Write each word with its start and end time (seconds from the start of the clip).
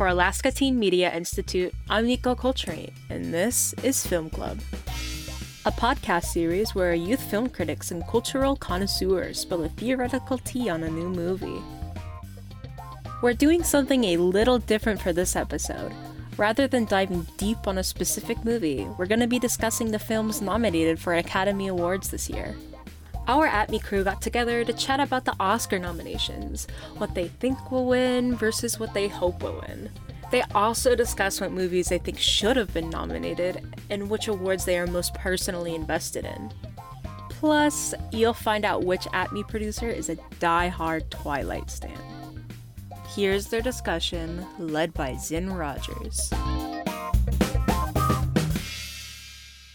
For 0.00 0.06
Alaska 0.06 0.50
Teen 0.50 0.78
Media 0.78 1.14
Institute, 1.14 1.74
I'm 1.90 2.06
Nico 2.06 2.34
Coltrane, 2.34 2.94
and 3.10 3.34
this 3.34 3.74
is 3.82 4.06
Film 4.06 4.30
Club, 4.30 4.58
a 5.66 5.70
podcast 5.70 6.24
series 6.24 6.74
where 6.74 6.94
youth 6.94 7.20
film 7.20 7.50
critics 7.50 7.90
and 7.90 8.02
cultural 8.06 8.56
connoisseurs 8.56 9.40
spill 9.40 9.62
a 9.62 9.68
theoretical 9.68 10.38
tea 10.38 10.70
on 10.70 10.84
a 10.84 10.88
new 10.88 11.10
movie. 11.10 11.60
We're 13.20 13.34
doing 13.34 13.62
something 13.62 14.04
a 14.04 14.16
little 14.16 14.58
different 14.58 15.02
for 15.02 15.12
this 15.12 15.36
episode. 15.36 15.92
Rather 16.38 16.66
than 16.66 16.86
diving 16.86 17.26
deep 17.36 17.68
on 17.68 17.76
a 17.76 17.84
specific 17.84 18.42
movie, 18.42 18.88
we're 18.96 19.04
going 19.04 19.20
to 19.20 19.26
be 19.26 19.38
discussing 19.38 19.90
the 19.90 19.98
films 19.98 20.40
nominated 20.40 20.98
for 20.98 21.12
Academy 21.12 21.68
Awards 21.68 22.08
this 22.08 22.30
year. 22.30 22.56
Our 23.26 23.48
ATME 23.48 23.82
crew 23.82 24.04
got 24.04 24.20
together 24.20 24.64
to 24.64 24.72
chat 24.72 25.00
about 25.00 25.24
the 25.24 25.36
Oscar 25.38 25.78
nominations, 25.78 26.66
what 26.98 27.14
they 27.14 27.28
think 27.28 27.70
will 27.70 27.86
win 27.86 28.34
versus 28.34 28.80
what 28.80 28.94
they 28.94 29.08
hope 29.08 29.42
will 29.42 29.62
win. 29.66 29.90
They 30.30 30.42
also 30.54 30.94
discuss 30.94 31.40
what 31.40 31.52
movies 31.52 31.88
they 31.88 31.98
think 31.98 32.18
should 32.18 32.56
have 32.56 32.72
been 32.72 32.90
nominated 32.90 33.74
and 33.90 34.08
which 34.08 34.28
awards 34.28 34.64
they 34.64 34.78
are 34.78 34.86
most 34.86 35.14
personally 35.14 35.74
invested 35.74 36.24
in. 36.24 36.52
Plus, 37.28 37.94
you'll 38.12 38.34
find 38.34 38.64
out 38.64 38.84
which 38.84 39.06
ATME 39.06 39.48
producer 39.48 39.88
is 39.88 40.08
a 40.08 40.16
die-hard 40.38 41.10
Twilight 41.10 41.70
stan. 41.70 41.98
Here's 43.14 43.46
their 43.46 43.62
discussion, 43.62 44.46
led 44.58 44.94
by 44.94 45.16
Zin 45.16 45.52
Rogers. 45.52 46.32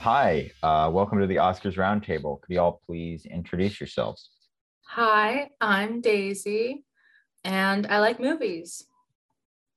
Hi, 0.05 0.51
uh, 0.61 0.91
welcome 0.93 1.19
to 1.19 1.25
the 1.25 1.37
Oscars 1.37 1.77
Roundtable. 1.77 2.39
Could 2.39 2.53
you 2.53 2.59
all 2.59 2.79
please 2.85 3.25
introduce 3.25 3.79
yourselves? 3.79 4.29
Hi, 4.89 5.49
I'm 5.59 5.99
Daisy, 5.99 6.85
and 7.43 7.87
I 7.87 7.97
like 7.97 8.19
movies. 8.19 8.85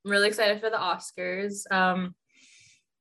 I'm 0.05 0.11
really 0.11 0.29
excited 0.29 0.61
for 0.61 0.69
the 0.69 0.77
Oscars. 0.77 1.63
Um, 1.73 2.15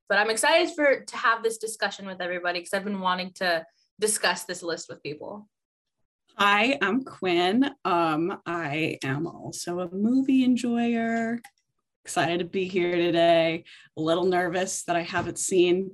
but 0.07 0.19
I'm 0.19 0.29
excited 0.29 0.73
for 0.73 1.01
to 1.01 1.17
have 1.17 1.43
this 1.43 1.57
discussion 1.57 2.07
with 2.07 2.21
everybody 2.21 2.59
because 2.59 2.73
I've 2.73 2.85
been 2.85 3.01
wanting 3.01 3.33
to 3.33 3.65
discuss 3.99 4.45
this 4.45 4.63
list 4.63 4.87
with 4.87 5.03
people. 5.03 5.49
Hi, 6.37 6.77
I'm 6.81 7.03
Quinn. 7.03 7.69
Um, 7.83 8.39
I 8.45 8.99
am 9.03 9.27
also 9.27 9.81
a 9.81 9.93
movie 9.93 10.45
enjoyer. 10.45 11.41
Excited 12.05 12.39
to 12.39 12.45
be 12.45 12.69
here 12.69 12.95
today. 12.95 13.65
A 13.97 14.01
little 14.01 14.27
nervous 14.27 14.83
that 14.83 14.95
I 14.95 15.01
haven't 15.01 15.39
seen 15.39 15.91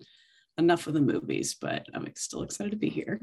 enough 0.58 0.88
of 0.88 0.94
the 0.94 1.02
movies, 1.02 1.56
but 1.60 1.86
I'm 1.94 2.08
still 2.16 2.44
excited 2.44 2.72
to 2.72 2.78
be 2.78 2.90
here. 2.90 3.20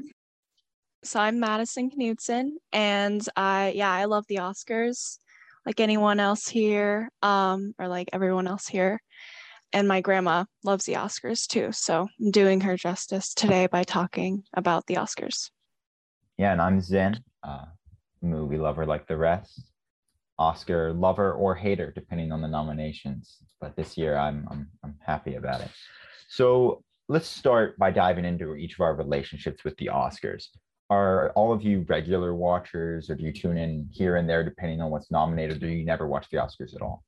So 1.03 1.19
I'm 1.19 1.39
Madison 1.39 1.89
Knudsen, 1.95 2.57
and 2.71 3.27
I 3.35 3.73
yeah 3.75 3.91
I 3.91 4.05
love 4.05 4.25
the 4.27 4.35
Oscars, 4.35 5.17
like 5.65 5.79
anyone 5.79 6.19
else 6.19 6.47
here, 6.47 7.09
um, 7.23 7.73
or 7.79 7.87
like 7.87 8.09
everyone 8.13 8.47
else 8.47 8.67
here. 8.67 9.01
And 9.73 9.87
my 9.87 10.01
grandma 10.01 10.45
loves 10.63 10.85
the 10.85 10.93
Oscars 10.93 11.47
too, 11.47 11.71
so 11.71 12.07
I'm 12.19 12.31
doing 12.31 12.61
her 12.61 12.75
justice 12.75 13.33
today 13.33 13.67
by 13.67 13.83
talking 13.83 14.43
about 14.53 14.85
the 14.85 14.95
Oscars. 14.95 15.49
Yeah, 16.37 16.51
and 16.51 16.61
I'm 16.61 16.81
Zen, 16.81 17.23
uh, 17.41 17.65
movie 18.21 18.57
lover 18.57 18.85
like 18.85 19.07
the 19.07 19.17
rest, 19.17 19.71
Oscar 20.37 20.93
lover 20.93 21.33
or 21.33 21.55
hater 21.55 21.91
depending 21.91 22.31
on 22.31 22.41
the 22.41 22.47
nominations. 22.47 23.37
But 23.59 23.75
this 23.75 23.97
year, 23.97 24.17
I'm 24.17 24.47
I'm 24.51 24.67
I'm 24.83 24.95
happy 25.03 25.35
about 25.35 25.61
it. 25.61 25.71
So 26.27 26.83
let's 27.11 27.27
start 27.27 27.77
by 27.77 27.91
diving 27.91 28.23
into 28.23 28.55
each 28.55 28.75
of 28.75 28.79
our 28.79 28.95
relationships 28.95 29.65
with 29.65 29.75
the 29.77 29.87
Oscars. 29.87 30.45
Are 30.89 31.31
all 31.31 31.51
of 31.51 31.61
you 31.61 31.85
regular 31.89 32.33
watchers, 32.33 33.09
or 33.09 33.15
do 33.15 33.23
you 33.25 33.33
tune 33.33 33.57
in 33.57 33.89
here 33.91 34.15
and 34.15 34.29
there 34.29 34.45
depending 34.45 34.81
on 34.81 34.91
what's 34.91 35.11
nominated, 35.11 35.57
or 35.57 35.67
do 35.67 35.67
you 35.67 35.83
never 35.83 36.07
watch 36.07 36.27
the 36.31 36.37
Oscars 36.37 36.73
at 36.73 36.81
all? 36.81 37.03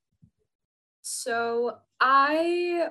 So 1.04 1.78
I 2.02 2.90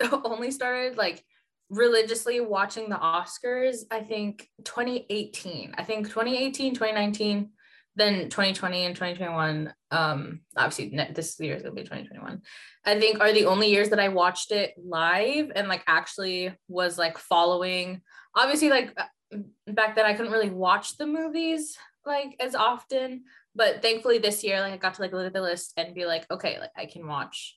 only 0.24 0.50
started 0.50 0.98
like 0.98 1.24
religiously 1.70 2.40
watching 2.40 2.90
the 2.90 2.96
Oscars, 2.96 3.84
I 3.90 4.00
think 4.00 4.50
2018. 4.64 5.74
I 5.78 5.84
think 5.84 6.08
2018, 6.08 6.74
2019, 6.74 7.48
then 7.96 8.28
2020 8.30 8.84
and 8.84 8.94
2021. 8.94 9.72
Um, 9.90 10.40
obviously 10.56 10.96
this 11.14 11.38
year 11.38 11.56
is 11.56 11.62
gonna 11.62 11.74
be 11.74 11.82
2021. 11.82 12.42
I 12.84 12.98
think 12.98 13.20
are 13.20 13.32
the 13.32 13.46
only 13.46 13.70
years 13.70 13.90
that 13.90 14.00
I 14.00 14.08
watched 14.08 14.50
it 14.50 14.74
live 14.82 15.52
and 15.54 15.68
like 15.68 15.84
actually 15.86 16.52
was 16.68 16.98
like 16.98 17.18
following. 17.18 18.00
Obviously, 18.34 18.70
like 18.70 18.92
uh, 18.96 19.38
back 19.66 19.96
then 19.96 20.06
I 20.06 20.14
couldn't 20.14 20.32
really 20.32 20.50
watch 20.50 20.96
the 20.96 21.06
movies 21.06 21.76
like 22.04 22.34
as 22.40 22.54
often, 22.54 23.24
but 23.54 23.82
thankfully 23.82 24.18
this 24.18 24.42
year, 24.42 24.60
like 24.60 24.72
I 24.72 24.76
got 24.76 24.94
to 24.94 25.02
like 25.02 25.12
look 25.12 25.26
at 25.26 25.32
the 25.32 25.42
list 25.42 25.74
and 25.76 25.94
be 25.94 26.06
like, 26.06 26.28
okay, 26.30 26.58
like 26.58 26.72
I 26.76 26.86
can 26.86 27.06
watch 27.06 27.56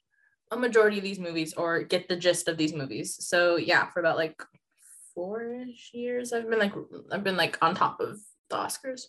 a 0.52 0.57
majority 0.57 0.97
of 0.97 1.03
these 1.03 1.19
movies 1.19 1.53
or 1.53 1.84
get 1.84 2.07
the 2.07 2.16
gist 2.16 2.47
of 2.47 2.57
these 2.57 2.73
movies. 2.73 3.17
So 3.19 3.56
yeah, 3.56 3.88
for 3.90 4.00
about 4.00 4.17
like 4.17 4.41
four-ish 5.13 5.91
years, 5.94 6.34
I've 6.34 6.50
been 6.50 6.59
like 6.59 6.73
I've 7.12 7.23
been 7.23 7.38
like 7.38 7.57
on 7.62 7.73
top 7.73 8.00
of 8.00 8.19
the 8.50 8.57
Oscars. 8.57 9.03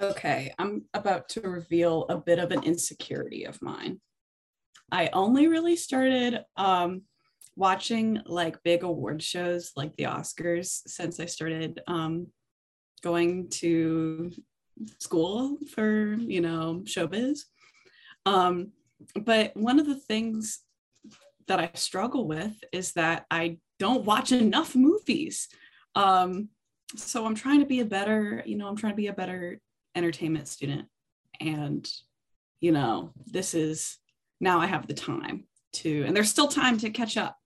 Okay, 0.00 0.52
I'm 0.58 0.84
about 0.94 1.28
to 1.30 1.40
reveal 1.40 2.06
a 2.08 2.16
bit 2.16 2.38
of 2.38 2.52
an 2.52 2.62
insecurity 2.62 3.44
of 3.44 3.60
mine. 3.60 4.00
I 4.92 5.10
only 5.12 5.48
really 5.48 5.74
started 5.74 6.44
um, 6.56 7.02
watching 7.56 8.20
like 8.24 8.62
big 8.62 8.84
award 8.84 9.20
shows 9.20 9.72
like 9.76 9.96
the 9.96 10.04
Oscars 10.04 10.82
since 10.86 11.18
I 11.18 11.26
started 11.26 11.80
um, 11.88 12.28
going 13.02 13.48
to 13.48 14.30
school 15.00 15.58
for, 15.74 16.14
you 16.14 16.42
know, 16.42 16.82
showbiz. 16.84 17.40
Um, 18.24 18.70
but 19.16 19.56
one 19.56 19.80
of 19.80 19.86
the 19.86 19.96
things 19.98 20.60
that 21.48 21.58
I 21.58 21.70
struggle 21.74 22.28
with 22.28 22.54
is 22.72 22.92
that 22.92 23.26
I 23.32 23.58
don't 23.80 24.04
watch 24.04 24.30
enough 24.30 24.76
movies. 24.76 25.48
Um, 25.96 26.50
so 26.94 27.26
I'm 27.26 27.34
trying 27.34 27.60
to 27.60 27.66
be 27.66 27.80
a 27.80 27.84
better, 27.84 28.44
you 28.46 28.56
know, 28.56 28.68
I'm 28.68 28.76
trying 28.76 28.92
to 28.92 28.96
be 28.96 29.08
a 29.08 29.12
better 29.12 29.60
entertainment 29.94 30.48
student. 30.48 30.88
And, 31.40 31.88
you 32.60 32.72
know, 32.72 33.12
this 33.26 33.54
is 33.54 33.98
now 34.40 34.60
I 34.60 34.66
have 34.66 34.86
the 34.86 34.94
time 34.94 35.44
to, 35.74 36.04
and 36.04 36.16
there's 36.16 36.30
still 36.30 36.48
time 36.48 36.78
to 36.78 36.90
catch 36.90 37.16
up. 37.16 37.36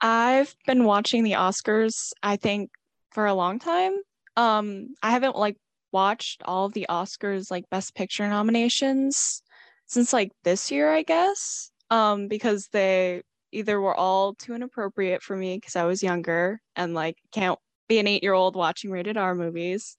I've 0.00 0.54
been 0.66 0.84
watching 0.84 1.24
the 1.24 1.32
Oscars, 1.32 2.12
I 2.22 2.36
think, 2.36 2.70
for 3.12 3.26
a 3.26 3.34
long 3.34 3.58
time. 3.58 3.96
Um, 4.36 4.94
I 5.02 5.10
haven't 5.10 5.36
like 5.36 5.56
watched 5.92 6.42
all 6.44 6.66
of 6.66 6.72
the 6.72 6.86
Oscars 6.88 7.50
like 7.50 7.68
best 7.70 7.94
picture 7.94 8.28
nominations 8.28 9.42
since 9.86 10.12
like 10.12 10.30
this 10.44 10.70
year, 10.70 10.90
I 10.90 11.02
guess, 11.02 11.70
um, 11.90 12.28
because 12.28 12.68
they 12.72 13.22
either 13.52 13.80
were 13.80 13.94
all 13.94 14.34
too 14.34 14.54
inappropriate 14.54 15.22
for 15.22 15.36
me 15.36 15.56
because 15.56 15.76
I 15.76 15.84
was 15.84 16.02
younger 16.02 16.60
and 16.76 16.94
like 16.94 17.16
can't 17.32 17.58
be 17.88 17.98
an 17.98 18.06
eight 18.06 18.22
year 18.22 18.32
old 18.32 18.54
watching 18.54 18.90
rated 18.90 19.16
R 19.16 19.34
movies, 19.34 19.96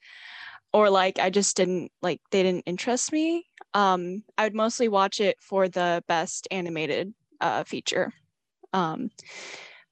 or 0.74 0.90
like 0.90 1.20
I 1.20 1.30
just 1.30 1.58
didn't 1.58 1.92
like 2.02 2.22
they 2.32 2.44
didn't 2.44 2.64
interest 2.66 3.12
me. 3.12 3.46
Um, 3.74 4.24
I 4.38 4.44
would 4.44 4.56
mostly 4.56 4.88
watch 4.88 5.20
it 5.20 5.38
for 5.42 5.68
the 5.68 6.04
best 6.08 6.48
animated 6.52 7.14
uh, 7.40 7.64
feature. 7.64 8.14
Um, 8.74 9.12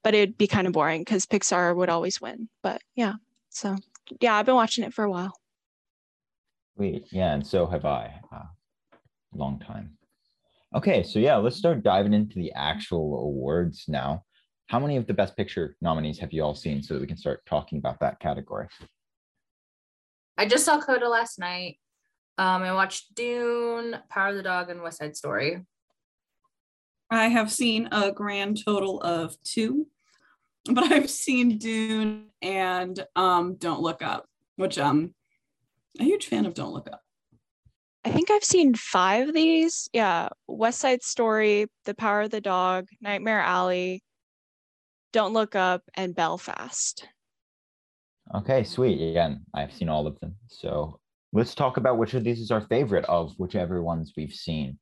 but 0.02 0.14
it'd 0.14 0.38
be 0.38 0.46
kind 0.46 0.66
of 0.66 0.72
boring 0.72 1.02
because 1.02 1.26
Pixar 1.26 1.76
would 1.76 1.90
always 1.90 2.20
win. 2.20 2.48
But 2.62 2.80
yeah, 2.94 3.14
so 3.50 3.76
yeah, 4.20 4.34
I've 4.34 4.46
been 4.46 4.54
watching 4.54 4.84
it 4.84 4.94
for 4.94 5.04
a 5.04 5.10
while. 5.10 5.32
Sweet, 6.76 7.06
yeah, 7.10 7.34
and 7.34 7.46
so 7.46 7.66
have 7.66 7.84
I. 7.84 8.14
Uh, 8.32 8.44
long 9.34 9.58
time. 9.60 9.96
Okay, 10.74 11.02
so 11.02 11.18
yeah, 11.18 11.36
let's 11.36 11.56
start 11.56 11.82
diving 11.82 12.14
into 12.14 12.36
the 12.36 12.52
actual 12.52 13.18
awards 13.18 13.84
now. 13.88 14.24
How 14.68 14.78
many 14.78 14.96
of 14.96 15.06
the 15.06 15.14
Best 15.14 15.36
Picture 15.36 15.76
nominees 15.80 16.18
have 16.20 16.32
you 16.32 16.42
all 16.42 16.54
seen 16.54 16.82
so 16.82 16.94
that 16.94 17.00
we 17.00 17.06
can 17.06 17.16
start 17.16 17.44
talking 17.44 17.78
about 17.78 17.98
that 18.00 18.20
category? 18.20 18.68
I 20.40 20.46
just 20.46 20.64
saw 20.64 20.80
Coda 20.80 21.06
last 21.06 21.38
night. 21.38 21.78
Um, 22.38 22.62
I 22.62 22.72
watched 22.72 23.14
Dune, 23.14 23.98
Power 24.08 24.28
of 24.28 24.36
the 24.36 24.42
Dog, 24.42 24.70
and 24.70 24.80
West 24.80 24.96
Side 24.96 25.14
Story. 25.14 25.66
I 27.10 27.28
have 27.28 27.52
seen 27.52 27.90
a 27.92 28.10
grand 28.10 28.64
total 28.64 29.02
of 29.02 29.36
two, 29.42 29.86
but 30.64 30.90
I've 30.90 31.10
seen 31.10 31.58
Dune 31.58 32.30
and 32.40 33.06
um, 33.16 33.56
Don't 33.56 33.82
Look 33.82 34.00
Up, 34.00 34.24
which 34.56 34.78
I'm 34.78 35.14
a 35.98 36.04
huge 36.04 36.24
fan 36.24 36.46
of 36.46 36.54
Don't 36.54 36.72
Look 36.72 36.88
Up. 36.90 37.02
I 38.06 38.10
think 38.10 38.30
I've 38.30 38.42
seen 38.42 38.74
five 38.74 39.28
of 39.28 39.34
these. 39.34 39.90
Yeah. 39.92 40.30
West 40.48 40.80
Side 40.80 41.02
Story, 41.02 41.66
The 41.84 41.94
Power 41.94 42.22
of 42.22 42.30
the 42.30 42.40
Dog, 42.40 42.86
Nightmare 43.02 43.40
Alley, 43.40 44.02
Don't 45.12 45.34
Look 45.34 45.54
Up, 45.54 45.82
and 45.92 46.14
Belfast. 46.14 47.06
Okay, 48.34 48.62
sweet. 48.62 49.10
Again, 49.10 49.44
I've 49.54 49.72
seen 49.72 49.88
all 49.88 50.06
of 50.06 50.18
them. 50.20 50.36
So 50.46 51.00
let's 51.32 51.54
talk 51.54 51.76
about 51.76 51.98
which 51.98 52.14
of 52.14 52.22
these 52.22 52.40
is 52.40 52.50
our 52.50 52.60
favorite 52.60 53.04
of 53.06 53.34
whichever 53.38 53.82
ones 53.82 54.12
we've 54.16 54.32
seen. 54.32 54.78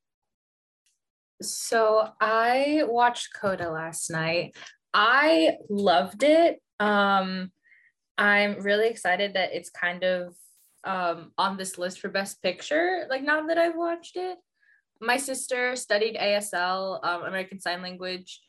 So 1.41 2.09
I 2.21 2.83
watched 2.87 3.35
Coda 3.35 3.71
last 3.71 4.11
night. 4.11 4.57
I 4.93 5.57
loved 5.71 6.23
it. 6.23 6.61
Um, 6.81 7.53
I'm 8.19 8.61
really 8.61 8.89
excited 8.89 9.35
that 9.35 9.55
it's 9.55 9.71
kind 9.71 10.03
of 10.05 10.35
um, 10.85 11.33
on 11.39 11.57
this 11.57 11.79
list 11.79 12.01
for 12.01 12.09
Best 12.09 12.43
Picture. 12.43 13.07
Like 13.09 13.23
now 13.23 13.47
that 13.47 13.59
I've 13.59 13.77
watched 13.77 14.17
it, 14.17 14.37
my 15.01 15.17
sister 15.17 15.77
studied 15.77 16.17
ASL, 16.17 17.05
um, 17.05 17.25
American 17.25 17.61
Sign 17.61 17.83
Language, 17.83 18.41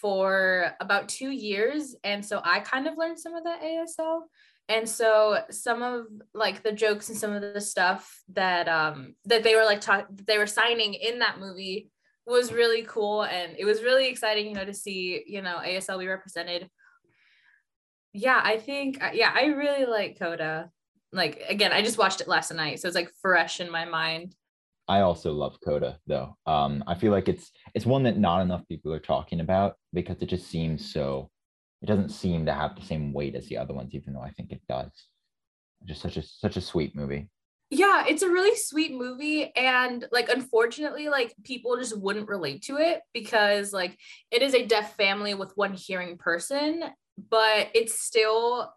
for 0.00 0.72
about 0.80 1.08
two 1.08 1.30
years. 1.30 1.94
And 2.04 2.24
so 2.24 2.40
I 2.44 2.60
kind 2.60 2.86
of 2.86 2.96
learned 2.96 3.18
some 3.18 3.34
of 3.34 3.44
that 3.44 3.62
ASL. 3.62 4.22
And 4.68 4.88
so 4.88 5.38
some 5.50 5.82
of 5.82 6.06
like 6.34 6.62
the 6.62 6.72
jokes 6.72 7.08
and 7.08 7.16
some 7.16 7.32
of 7.32 7.40
the 7.40 7.60
stuff 7.60 8.22
that 8.32 8.68
um 8.68 9.14
that 9.24 9.44
they 9.44 9.54
were 9.54 9.64
like 9.64 9.80
talk 9.80 10.08
they 10.10 10.38
were 10.38 10.46
signing 10.46 10.94
in 10.94 11.20
that 11.20 11.38
movie 11.38 11.88
was 12.26 12.52
really 12.52 12.82
cool 12.82 13.22
and 13.22 13.54
it 13.56 13.64
was 13.64 13.82
really 13.82 14.08
exciting, 14.08 14.48
you 14.48 14.54
know, 14.54 14.64
to 14.64 14.74
see, 14.74 15.22
you 15.26 15.42
know, 15.42 15.60
ASL 15.64 16.00
be 16.00 16.08
represented. 16.08 16.68
Yeah, 18.12 18.40
I 18.42 18.58
think 18.58 19.02
uh, 19.02 19.10
yeah, 19.12 19.32
I 19.32 19.46
really 19.46 19.86
like 19.86 20.18
Coda. 20.18 20.70
Like 21.12 21.44
again, 21.48 21.72
I 21.72 21.82
just 21.82 21.98
watched 21.98 22.20
it 22.20 22.28
last 22.28 22.52
night, 22.52 22.80
so 22.80 22.88
it's 22.88 22.96
like 22.96 23.12
fresh 23.22 23.60
in 23.60 23.70
my 23.70 23.84
mind. 23.84 24.34
I 24.88 25.00
also 25.00 25.32
love 25.32 25.58
Coda 25.64 25.98
though. 26.06 26.36
Um, 26.46 26.84
I 26.86 26.94
feel 26.94 27.12
like 27.12 27.28
it's 27.28 27.50
it's 27.74 27.86
one 27.86 28.04
that 28.04 28.18
not 28.18 28.42
enough 28.42 28.66
people 28.68 28.92
are 28.92 29.00
talking 29.00 29.40
about 29.40 29.74
because 29.92 30.20
it 30.22 30.26
just 30.26 30.48
seems 30.48 30.92
so. 30.92 31.30
It 31.82 31.86
doesn't 31.86 32.10
seem 32.10 32.46
to 32.46 32.54
have 32.54 32.74
the 32.74 32.86
same 32.86 33.12
weight 33.12 33.34
as 33.34 33.48
the 33.48 33.58
other 33.58 33.74
ones, 33.74 33.94
even 33.94 34.14
though 34.14 34.22
I 34.22 34.30
think 34.30 34.50
it 34.50 34.62
does. 34.68 34.90
Just 35.84 36.02
such 36.02 36.16
a 36.16 36.22
such 36.22 36.56
a 36.56 36.60
sweet 36.60 36.94
movie. 36.94 37.28
Yeah, 37.70 38.04
it's 38.08 38.22
a 38.22 38.30
really 38.30 38.56
sweet 38.56 38.94
movie, 38.94 39.54
and 39.56 40.06
like 40.12 40.28
unfortunately, 40.28 41.08
like 41.08 41.34
people 41.42 41.76
just 41.76 41.98
wouldn't 41.98 42.28
relate 42.28 42.62
to 42.62 42.76
it 42.76 43.00
because 43.12 43.72
like 43.72 43.98
it 44.30 44.42
is 44.42 44.54
a 44.54 44.66
deaf 44.66 44.96
family 44.96 45.34
with 45.34 45.52
one 45.56 45.74
hearing 45.74 46.16
person, 46.16 46.84
but 47.30 47.68
it's 47.74 47.98
still 47.98 48.72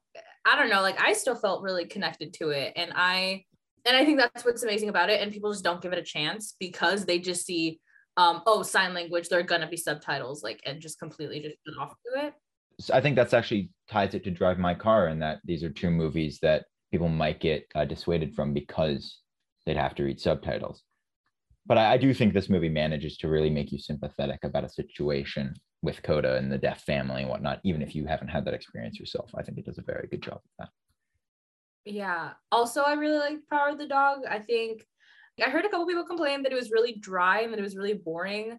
I 0.45 0.55
don't 0.57 0.69
know, 0.69 0.81
like 0.81 0.99
I 0.99 1.13
still 1.13 1.35
felt 1.35 1.61
really 1.61 1.85
connected 1.85 2.33
to 2.35 2.49
it, 2.49 2.73
and 2.75 2.91
I 2.95 3.45
and 3.85 3.97
I 3.97 4.05
think 4.05 4.19
that's 4.19 4.45
what's 4.45 4.63
amazing 4.63 4.89
about 4.89 5.09
it. 5.09 5.21
And 5.21 5.31
people 5.31 5.51
just 5.51 5.63
don't 5.63 5.81
give 5.81 5.93
it 5.93 5.99
a 5.99 6.03
chance 6.03 6.55
because 6.59 7.05
they 7.05 7.19
just 7.19 7.45
see, 7.45 7.79
um, 8.17 8.41
oh, 8.45 8.63
sign 8.63 8.93
language, 8.93 9.29
there 9.29 9.39
are 9.39 9.43
gonna 9.43 9.67
be 9.67 9.77
subtitles, 9.77 10.43
like, 10.43 10.61
and 10.65 10.81
just 10.81 10.99
completely 10.99 11.41
just 11.41 11.57
off 11.79 11.93
to 12.05 12.27
it. 12.27 12.33
So 12.79 12.93
I 12.93 13.01
think 13.01 13.15
that's 13.15 13.33
actually 13.33 13.71
ties 13.89 14.13
it 14.13 14.23
to 14.23 14.31
Drive 14.31 14.57
My 14.57 14.73
Car, 14.73 15.07
and 15.07 15.21
that 15.21 15.39
these 15.43 15.63
are 15.63 15.69
two 15.69 15.91
movies 15.91 16.39
that 16.41 16.65
people 16.91 17.09
might 17.09 17.39
get 17.39 17.65
uh, 17.75 17.85
dissuaded 17.85 18.33
from 18.35 18.53
because 18.53 19.19
they'd 19.65 19.77
have 19.77 19.95
to 19.95 20.03
read 20.03 20.19
subtitles. 20.19 20.83
But 21.65 21.77
I, 21.77 21.93
I 21.93 21.97
do 21.97 22.13
think 22.13 22.33
this 22.33 22.49
movie 22.49 22.69
manages 22.69 23.17
to 23.17 23.27
really 23.27 23.49
make 23.49 23.71
you 23.71 23.79
sympathetic 23.79 24.39
about 24.43 24.63
a 24.63 24.69
situation 24.69 25.53
with 25.81 26.01
Coda 26.03 26.35
and 26.35 26.51
the 26.51 26.57
deaf 26.57 26.81
family 26.81 27.21
and 27.21 27.29
whatnot, 27.29 27.59
even 27.63 27.81
if 27.81 27.95
you 27.95 28.05
haven't 28.05 28.29
had 28.29 28.45
that 28.45 28.53
experience 28.53 28.99
yourself. 28.99 29.31
I 29.37 29.43
think 29.43 29.57
it 29.57 29.65
does 29.65 29.77
a 29.77 29.83
very 29.83 30.07
good 30.09 30.21
job 30.21 30.35
of 30.35 30.51
that. 30.59 30.69
Yeah. 31.85 32.31
Also, 32.51 32.81
I 32.81 32.93
really 32.93 33.17
like 33.17 33.47
Power 33.49 33.69
of 33.69 33.77
the 33.77 33.87
Dog. 33.87 34.19
I 34.29 34.39
think 34.39 34.85
I 35.43 35.49
heard 35.49 35.65
a 35.65 35.69
couple 35.69 35.87
people 35.87 36.03
complain 36.03 36.43
that 36.43 36.51
it 36.51 36.55
was 36.55 36.71
really 36.71 36.93
dry 36.93 37.41
and 37.41 37.53
that 37.53 37.59
it 37.59 37.63
was 37.63 37.77
really 37.77 37.93
boring. 37.93 38.51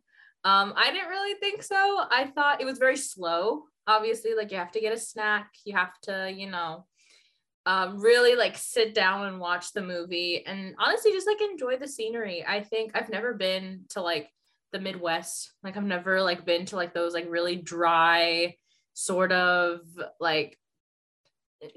Um, 0.44 0.72
I 0.76 0.90
didn't 0.90 1.08
really 1.10 1.38
think 1.38 1.62
so. 1.62 2.04
I 2.10 2.26
thought 2.34 2.60
it 2.60 2.64
was 2.64 2.78
very 2.78 2.96
slow. 2.96 3.64
Obviously, 3.86 4.34
like 4.34 4.50
you 4.50 4.58
have 4.58 4.72
to 4.72 4.80
get 4.80 4.94
a 4.94 4.98
snack, 4.98 5.50
you 5.64 5.76
have 5.76 5.92
to, 6.02 6.32
you 6.34 6.50
know, 6.50 6.86
um, 7.66 8.00
really 8.00 8.36
like 8.36 8.56
sit 8.56 8.94
down 8.94 9.26
and 9.26 9.38
watch 9.38 9.72
the 9.72 9.82
movie 9.82 10.44
and 10.46 10.74
honestly 10.78 11.12
just 11.12 11.26
like 11.26 11.42
enjoy 11.42 11.76
the 11.76 11.88
scenery. 11.88 12.44
I 12.46 12.62
think 12.62 12.92
I've 12.94 13.10
never 13.10 13.34
been 13.34 13.84
to 13.90 14.00
like 14.00 14.30
the 14.72 14.80
Midwest. 14.80 15.52
Like 15.62 15.76
I've 15.76 15.84
never 15.84 16.22
like 16.22 16.46
been 16.46 16.64
to 16.66 16.76
like 16.76 16.94
those 16.94 17.12
like 17.12 17.26
really 17.28 17.56
dry 17.56 18.56
sort 18.94 19.32
of 19.32 19.80
like 20.18 20.58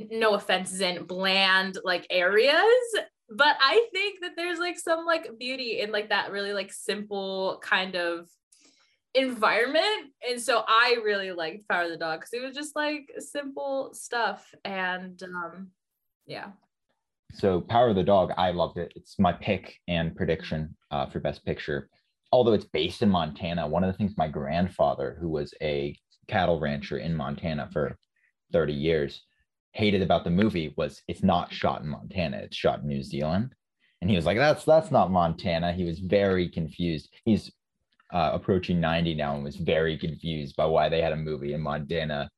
no 0.09 0.33
offense 0.35 0.79
in 0.79 1.03
bland 1.03 1.77
like 1.83 2.07
areas 2.09 2.95
but 3.29 3.55
I 3.59 3.87
think 3.91 4.19
that 4.21 4.31
there's 4.35 4.59
like 4.59 4.77
some 4.77 5.05
like 5.05 5.39
beauty 5.39 5.79
in 5.79 5.91
like 5.91 6.09
that 6.09 6.31
really 6.31 6.53
like 6.53 6.71
simple 6.71 7.59
kind 7.63 7.95
of 7.95 8.27
environment. 9.15 10.11
And 10.27 10.41
so 10.41 10.63
I 10.67 10.97
really 11.03 11.31
liked 11.31 11.67
Power 11.67 11.83
of 11.83 11.89
the 11.89 11.97
Dog 11.97 12.19
because 12.19 12.33
it 12.33 12.43
was 12.43 12.55
just 12.55 12.75
like 12.75 13.11
simple 13.19 13.93
stuff 13.93 14.53
and 14.65 15.21
um 15.23 15.69
yeah. 16.25 16.47
So 17.33 17.61
Power 17.61 17.89
of 17.89 17.95
the 17.95 18.03
Dog 18.03 18.31
I 18.37 18.51
loved 18.51 18.77
it. 18.77 18.91
It's 18.95 19.17
my 19.19 19.33
pick 19.33 19.77
and 19.87 20.15
prediction 20.15 20.75
uh, 20.91 21.07
for 21.07 21.19
best 21.19 21.45
picture. 21.45 21.89
Although 22.31 22.53
it's 22.53 22.65
based 22.65 23.01
in 23.01 23.09
Montana 23.09 23.67
one 23.67 23.83
of 23.83 23.91
the 23.91 23.97
things 23.97 24.13
my 24.17 24.27
grandfather 24.27 25.17
who 25.19 25.29
was 25.29 25.53
a 25.61 25.97
cattle 26.27 26.59
rancher 26.59 26.97
in 26.97 27.15
Montana 27.15 27.69
for 27.71 27.97
30 28.51 28.73
years 28.73 29.23
hated 29.73 30.01
about 30.01 30.23
the 30.23 30.29
movie 30.29 30.73
was 30.77 31.01
it's 31.07 31.23
not 31.23 31.51
shot 31.51 31.81
in 31.81 31.89
Montana, 31.89 32.37
it's 32.37 32.55
shot 32.55 32.81
in 32.81 32.87
New 32.87 33.03
Zealand. 33.03 33.53
And 34.01 34.09
he 34.09 34.15
was 34.15 34.25
like, 34.25 34.37
that's 34.37 34.63
that's 34.65 34.91
not 34.91 35.11
Montana. 35.11 35.73
He 35.73 35.83
was 35.83 35.99
very 35.99 36.49
confused. 36.49 37.09
He's 37.25 37.51
uh, 38.11 38.31
approaching 38.33 38.79
90 38.79 39.15
now 39.15 39.35
and 39.35 39.43
was 39.43 39.55
very 39.55 39.97
confused 39.97 40.55
by 40.55 40.65
why 40.65 40.89
they 40.89 41.01
had 41.01 41.13
a 41.13 41.17
movie 41.17 41.53
in 41.53 41.61
Montana 41.61 42.29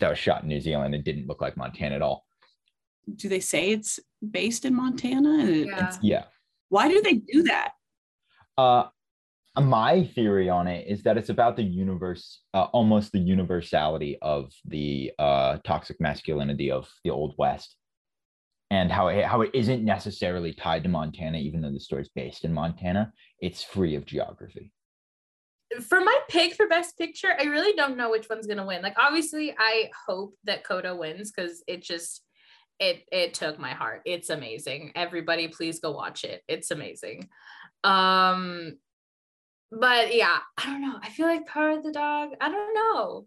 that 0.00 0.10
was 0.10 0.18
shot 0.18 0.42
in 0.42 0.48
New 0.48 0.60
Zealand 0.60 0.94
and 0.94 1.02
didn't 1.02 1.26
look 1.26 1.40
like 1.40 1.56
Montana 1.56 1.96
at 1.96 2.02
all. 2.02 2.24
Do 3.16 3.28
they 3.28 3.40
say 3.40 3.70
it's 3.70 3.98
based 4.30 4.64
in 4.64 4.74
Montana? 4.74 5.44
Yeah. 5.44 5.96
Yeah. 6.00 6.24
Why 6.68 6.88
do 6.88 7.00
they 7.02 7.14
do 7.14 7.42
that? 7.44 7.72
Uh, 8.56 8.84
my 9.60 10.04
theory 10.14 10.48
on 10.48 10.66
it 10.66 10.86
is 10.86 11.02
that 11.02 11.16
it's 11.16 11.30
about 11.30 11.56
the 11.56 11.62
universe, 11.62 12.42
uh, 12.54 12.64
almost 12.72 13.12
the 13.12 13.18
universality 13.18 14.18
of 14.22 14.52
the 14.64 15.12
uh, 15.18 15.58
toxic 15.64 16.00
masculinity 16.00 16.70
of 16.70 16.88
the 17.04 17.10
Old 17.10 17.34
West, 17.38 17.76
and 18.70 18.92
how 18.92 19.08
it, 19.08 19.24
how 19.24 19.40
it 19.42 19.50
isn't 19.54 19.84
necessarily 19.84 20.52
tied 20.52 20.82
to 20.82 20.88
Montana, 20.88 21.38
even 21.38 21.60
though 21.60 21.72
the 21.72 21.80
story 21.80 22.02
is 22.02 22.10
based 22.14 22.44
in 22.44 22.52
Montana. 22.52 23.12
It's 23.40 23.62
free 23.62 23.94
of 23.94 24.06
geography. 24.06 24.72
For 25.86 26.00
my 26.00 26.18
pick 26.28 26.54
for 26.54 26.66
best 26.66 26.96
picture, 26.96 27.34
I 27.38 27.44
really 27.44 27.74
don't 27.74 27.96
know 27.96 28.10
which 28.10 28.28
one's 28.28 28.46
gonna 28.46 28.66
win. 28.66 28.82
Like 28.82 28.96
obviously, 28.98 29.54
I 29.58 29.90
hope 30.06 30.34
that 30.44 30.64
Coda 30.64 30.94
wins 30.94 31.30
because 31.30 31.62
it 31.66 31.82
just 31.82 32.22
it 32.78 33.04
it 33.12 33.34
took 33.34 33.58
my 33.58 33.70
heart. 33.70 34.02
It's 34.04 34.30
amazing. 34.30 34.92
Everybody, 34.94 35.48
please 35.48 35.80
go 35.80 35.90
watch 35.92 36.24
it. 36.24 36.42
It's 36.48 36.70
amazing. 36.70 37.28
Um 37.84 38.78
but 39.70 40.14
yeah, 40.14 40.38
I 40.56 40.66
don't 40.66 40.82
know. 40.82 40.98
I 41.02 41.10
feel 41.10 41.26
like 41.26 41.46
Power 41.46 41.70
of 41.70 41.82
the 41.82 41.92
Dog. 41.92 42.30
I 42.40 42.48
don't 42.48 42.74
know. 42.74 43.26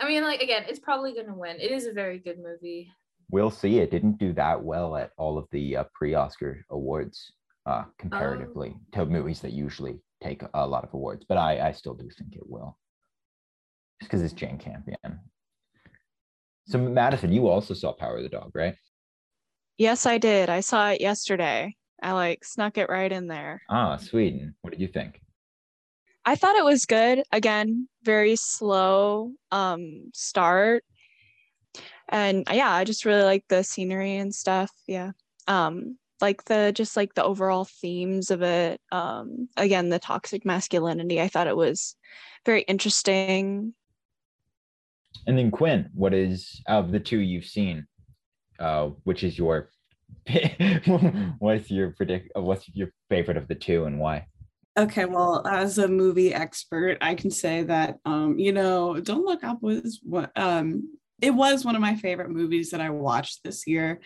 I 0.00 0.08
mean, 0.08 0.22
like 0.22 0.40
again, 0.42 0.64
it's 0.68 0.78
probably 0.78 1.12
gonna 1.14 1.34
win. 1.36 1.56
It 1.60 1.70
is 1.70 1.86
a 1.86 1.92
very 1.92 2.18
good 2.18 2.38
movie. 2.38 2.90
We'll 3.30 3.50
see. 3.50 3.78
It 3.78 3.90
didn't 3.90 4.18
do 4.18 4.32
that 4.34 4.62
well 4.62 4.96
at 4.96 5.10
all 5.16 5.38
of 5.38 5.46
the 5.52 5.76
uh, 5.76 5.84
pre-Oscar 5.94 6.64
awards 6.70 7.32
uh, 7.66 7.84
comparatively 7.98 8.74
Oh. 8.76 9.04
to 9.04 9.06
movies 9.06 9.40
that 9.40 9.52
usually 9.52 10.00
take 10.22 10.42
a 10.54 10.66
lot 10.66 10.82
of 10.84 10.92
awards, 10.94 11.24
but 11.28 11.38
I, 11.38 11.68
I 11.68 11.72
still 11.72 11.94
do 11.94 12.08
think 12.18 12.34
it 12.34 12.42
will. 12.48 12.76
Just 14.00 14.10
because 14.10 14.22
it's 14.22 14.32
Jane 14.32 14.58
Campion. 14.58 15.20
So 16.66 16.78
Madison, 16.78 17.32
you 17.32 17.46
also 17.48 17.72
saw 17.74 17.92
Power 17.92 18.16
of 18.16 18.22
the 18.24 18.28
Dog, 18.28 18.50
right? 18.54 18.74
Yes, 19.78 20.06
I 20.06 20.18
did. 20.18 20.48
I 20.50 20.60
saw 20.60 20.90
it 20.90 21.00
yesterday. 21.00 21.76
I 22.02 22.12
like 22.12 22.44
snuck 22.44 22.78
it 22.78 22.88
right 22.88 23.10
in 23.12 23.28
there. 23.28 23.62
Ah, 23.70 23.96
Sweden. 23.96 24.54
What 24.62 24.70
did 24.72 24.80
you 24.80 24.88
think? 24.88 25.20
I 26.24 26.34
thought 26.34 26.56
it 26.56 26.64
was 26.64 26.86
good. 26.86 27.22
Again, 27.32 27.88
very 28.02 28.36
slow 28.36 29.32
um 29.50 30.10
start. 30.14 30.84
And 32.08 32.48
uh, 32.48 32.54
yeah, 32.54 32.72
I 32.72 32.84
just 32.84 33.04
really 33.04 33.22
like 33.22 33.44
the 33.48 33.62
scenery 33.62 34.16
and 34.16 34.34
stuff. 34.34 34.70
Yeah. 34.86 35.12
Um 35.48 35.98
like 36.20 36.44
the 36.44 36.72
just 36.74 36.96
like 36.96 37.14
the 37.14 37.24
overall 37.24 37.64
themes 37.64 38.30
of 38.30 38.42
it. 38.42 38.80
Um 38.92 39.48
again, 39.56 39.88
the 39.88 39.98
toxic 39.98 40.44
masculinity. 40.44 41.20
I 41.20 41.28
thought 41.28 41.46
it 41.46 41.56
was 41.56 41.96
very 42.44 42.62
interesting. 42.62 43.74
And 45.26 45.36
then 45.36 45.50
Quinn, 45.50 45.90
what 45.94 46.14
is 46.14 46.62
of 46.66 46.92
the 46.92 47.00
two 47.00 47.18
you've 47.18 47.44
seen? 47.44 47.86
Uh, 48.58 48.90
which 49.04 49.22
is 49.24 49.38
your 49.38 49.70
what's 51.38 51.70
your 51.70 51.90
predict? 51.90 52.30
What's 52.34 52.68
your 52.74 52.88
favorite 53.08 53.36
of 53.36 53.48
the 53.48 53.54
two, 53.54 53.84
and 53.84 53.98
why? 53.98 54.26
Okay, 54.78 55.04
well, 55.04 55.46
as 55.46 55.78
a 55.78 55.88
movie 55.88 56.32
expert, 56.32 56.98
I 57.00 57.14
can 57.14 57.30
say 57.30 57.64
that 57.64 57.96
um, 58.04 58.38
you 58.38 58.52
know, 58.52 59.00
Don't 59.00 59.24
Look 59.24 59.42
Up 59.44 59.62
was 59.62 60.00
what 60.02 60.30
um 60.36 60.96
it 61.20 61.32
was 61.32 61.64
one 61.64 61.74
of 61.74 61.82
my 61.82 61.96
favorite 61.96 62.30
movies 62.30 62.70
that 62.70 62.80
I 62.80 62.90
watched 62.90 63.42
this 63.44 63.66
year. 63.66 64.00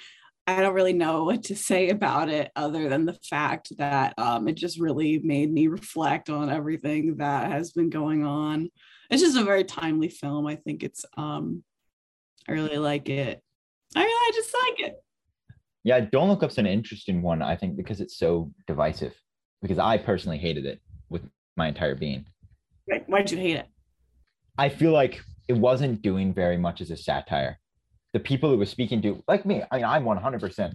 I 0.46 0.60
don't 0.60 0.74
really 0.74 0.92
know 0.92 1.24
what 1.24 1.44
to 1.44 1.56
say 1.56 1.88
about 1.88 2.28
it 2.28 2.50
other 2.54 2.88
than 2.88 3.06
the 3.06 3.16
fact 3.30 3.72
that 3.78 4.14
um, 4.18 4.46
it 4.46 4.56
just 4.56 4.78
really 4.78 5.18
made 5.20 5.50
me 5.50 5.68
reflect 5.68 6.28
on 6.28 6.50
everything 6.50 7.16
that 7.16 7.50
has 7.50 7.72
been 7.72 7.88
going 7.88 8.26
on. 8.26 8.68
It's 9.10 9.22
just 9.22 9.38
a 9.38 9.44
very 9.44 9.64
timely 9.64 10.08
film. 10.08 10.46
I 10.46 10.56
think 10.56 10.82
it's 10.82 11.04
um 11.16 11.62
I 12.48 12.52
really 12.52 12.78
like 12.78 13.08
it. 13.08 13.42
I 13.96 14.00
mean, 14.00 14.08
I 14.08 14.30
just 14.34 14.54
like 14.54 14.88
it. 14.88 14.96
Yeah, 15.82 16.00
Don't 16.00 16.28
Look 16.28 16.42
Up's 16.42 16.58
an 16.58 16.66
interesting 16.66 17.22
one, 17.22 17.42
I 17.42 17.56
think, 17.56 17.76
because 17.76 18.00
it's 18.00 18.16
so 18.16 18.50
divisive. 18.66 19.14
Because 19.64 19.78
I 19.78 19.96
personally 19.96 20.36
hated 20.36 20.66
it 20.66 20.78
with 21.08 21.22
my 21.56 21.68
entire 21.68 21.94
being. 21.94 22.26
Why- 22.84 23.02
Why'd 23.06 23.30
you 23.30 23.38
hate 23.38 23.56
it? 23.56 23.66
I 24.58 24.68
feel 24.68 24.92
like 24.92 25.22
it 25.48 25.54
wasn't 25.54 26.02
doing 26.02 26.34
very 26.34 26.58
much 26.58 26.82
as 26.82 26.90
a 26.90 26.98
satire. 26.98 27.58
The 28.12 28.20
people 28.20 28.52
it 28.52 28.58
was 28.58 28.68
speaking 28.68 29.00
to, 29.00 29.24
like 29.26 29.46
me, 29.46 29.62
I 29.70 29.76
mean, 29.76 29.86
I'm 29.86 30.04
100% 30.04 30.74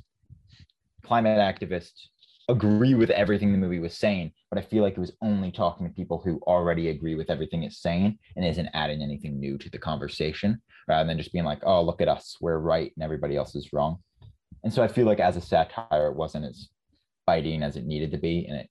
climate 1.06 1.38
activist, 1.38 1.92
agree 2.50 2.96
with 2.96 3.12
everything 3.12 3.52
the 3.52 3.60
movie 3.60 3.78
was 3.78 3.96
saying, 3.96 4.32
but 4.50 4.58
I 4.58 4.64
feel 4.64 4.82
like 4.82 4.94
it 4.94 5.00
was 5.00 5.16
only 5.22 5.52
talking 5.52 5.88
to 5.88 5.94
people 5.94 6.20
who 6.26 6.40
already 6.48 6.90
agree 6.90 7.14
with 7.14 7.30
everything 7.30 7.62
it's 7.62 7.80
saying 7.84 8.18
and 8.36 8.44
isn't 8.44 8.70
adding 8.74 9.04
anything 9.04 9.40
new 9.40 9.60
to 9.60 9.70
the 9.70 9.78
conversation 9.78 10.60
rather 10.88 11.08
than 11.08 11.20
just 11.20 11.32
being 11.32 11.46
like, 11.46 11.60
oh, 11.64 11.84
look 11.84 12.02
at 12.02 12.08
us, 12.08 12.38
we're 12.42 12.58
right 12.58 12.92
and 12.96 13.04
everybody 13.04 13.36
else 13.36 13.54
is 13.54 13.72
wrong. 13.72 14.00
And 14.64 14.74
so 14.74 14.82
I 14.82 14.88
feel 14.88 15.06
like 15.06 15.20
as 15.20 15.38
a 15.38 15.42
satire, 15.42 16.08
it 16.08 16.16
wasn't 16.16 16.46
as 16.46 16.70
biting 17.28 17.62
as 17.62 17.78
it 17.78 17.86
needed 17.86 18.12
to 18.12 18.18
be 18.18 18.48
and 18.48 18.58
it 18.58 18.70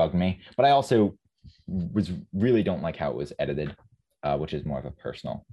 bugged 0.00 0.14
me. 0.14 0.40
But 0.56 0.64
I 0.64 0.70
also 0.70 1.14
was 1.66 2.10
really 2.32 2.62
don't 2.62 2.82
like 2.82 2.96
how 2.96 3.10
it 3.10 3.16
was 3.16 3.34
edited, 3.38 3.76
uh, 4.22 4.38
which 4.38 4.54
is 4.54 4.64
more 4.64 4.78
of 4.78 4.86
a 4.86 4.90
personal 4.90 5.44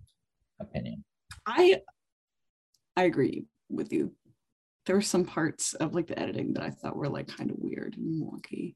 opinion. 0.62 1.04
I 1.46 1.82
I 2.96 3.04
agree 3.04 3.46
with 3.70 3.92
you. 3.92 4.14
There 4.86 4.96
were 4.96 5.02
some 5.02 5.26
parts 5.26 5.74
of 5.74 5.94
like 5.94 6.08
the 6.08 6.18
editing 6.18 6.54
that 6.54 6.64
I 6.64 6.70
thought 6.70 6.96
were 6.96 7.10
like 7.10 7.28
kind 7.28 7.52
of 7.52 7.58
weird 7.60 7.98
and 7.98 8.24
wonky. 8.24 8.76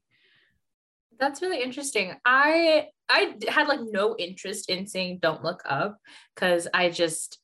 That's 1.18 1.40
really 1.40 1.62
interesting. 1.62 2.16
I 2.26 2.88
I 3.08 3.34
had 3.48 3.66
like 3.66 3.80
no 3.82 4.14
interest 4.18 4.68
in 4.68 4.86
seeing 4.86 5.20
Don't 5.20 5.42
Look 5.42 5.62
Up 5.64 5.96
because 6.34 6.68
I 6.74 6.90
just 6.90 7.38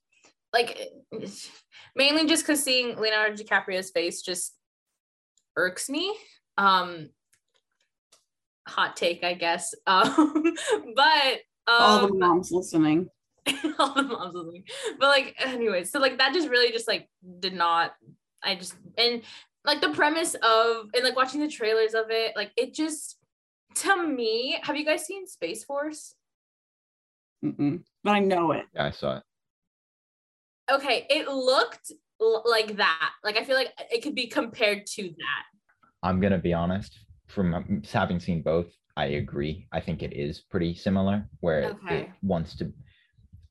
like 0.53 0.79
mainly 1.97 2.27
just 2.27 2.43
because 2.43 2.63
seeing 2.63 2.99
Leonardo 3.01 3.43
DiCaprio's 3.43 3.91
face 3.91 4.21
just 4.21 4.55
irks 5.57 5.89
me. 5.89 6.15
Um 6.59 7.09
hot 8.69 8.97
take, 8.97 9.25
I 9.25 9.35
guess. 9.35 9.75
Um 9.87 10.43
but 10.95 11.39
um 11.67 11.81
All 11.81 12.07
the 12.07 12.15
moms 12.15 12.51
listening. 12.53 13.09
all 13.79 13.95
the 13.95 14.03
moms 14.03 14.35
listening. 14.35 14.65
But 14.99 15.09
like, 15.09 15.35
anyways, 15.39 15.91
so 15.91 15.99
like 15.99 16.19
that 16.19 16.33
just 16.33 16.49
really 16.49 16.73
just 16.73 16.89
like 16.89 17.09
did 17.41 17.55
not. 17.55 17.93
I 18.43 18.55
just 18.55 18.75
and 18.97 19.23
like 19.65 19.81
the 19.81 19.91
premise 19.91 20.35
of 20.35 20.87
and 20.95 21.05
like 21.05 21.17
watching 21.17 21.41
the 21.41 21.49
trailers 21.49 21.95
of 21.95 22.07
it, 22.11 22.35
like 22.37 22.53
it 22.57 22.75
just 22.75 23.19
to 23.77 24.07
me. 24.07 24.59
Have 24.63 24.77
you 24.77 24.85
guys 24.85 25.05
seen 25.07 25.27
Space 25.27 25.65
Force? 25.65 26.15
Mm-mm. 27.45 27.83
But 28.05 28.11
I 28.11 28.21
know 28.21 28.53
it. 28.53 28.65
Yeah, 28.75 28.87
I 28.87 28.91
saw 28.91 29.19
it. 29.19 29.23
Okay, 30.71 31.07
it 31.09 31.29
looked 31.29 31.93
l- 32.21 32.45
like 32.47 32.77
that. 32.77 33.11
Like 33.25 33.37
I 33.37 33.45
feel 33.45 33.57
like 33.57 33.73
it 33.91 34.03
could 34.03 34.15
be 34.15 34.27
compared 34.27 34.87
to 34.87 35.03
that. 35.03 35.45
I'm 36.03 36.21
gonna 36.21 36.39
be 36.39 36.53
honest. 36.53 36.99
From 37.29 37.55
um, 37.55 37.83
having 37.93 38.21
seen 38.21 38.43
both, 38.43 38.67
I 38.97 39.07
agree. 39.07 39.67
I 39.73 39.81
think 39.81 40.03
it 40.03 40.13
is 40.15 40.41
pretty 40.41 40.75
similar. 40.75 41.29
Where 41.41 41.61
it- 41.61 41.77
it 41.91 42.09
wants 42.23 42.57
to. 42.57 42.73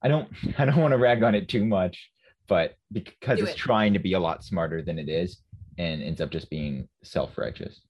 I 0.03 0.07
don't. 0.07 0.29
I 0.57 0.65
don't 0.65 0.77
want 0.81 0.91
to 0.93 0.98
rag 0.98 1.24
on 1.24 1.36
it 1.36 1.48
too 1.48 1.65
much, 1.65 2.10
but 2.48 2.75
because 2.91 3.38
Do 3.39 3.46
it's 3.46 3.53
it. 3.53 3.57
trying 3.57 3.93
to 3.93 4.00
be 4.00 4.13
a 4.13 4.19
lot 4.19 4.43
smarter 4.43 4.81
than 4.81 4.98
it 5.00 5.10
is, 5.10 5.41
and 5.77 6.01
ends 6.01 6.22
up 6.22 6.31
just 6.31 6.50
being 6.50 6.88
self-righteous. 7.03 7.81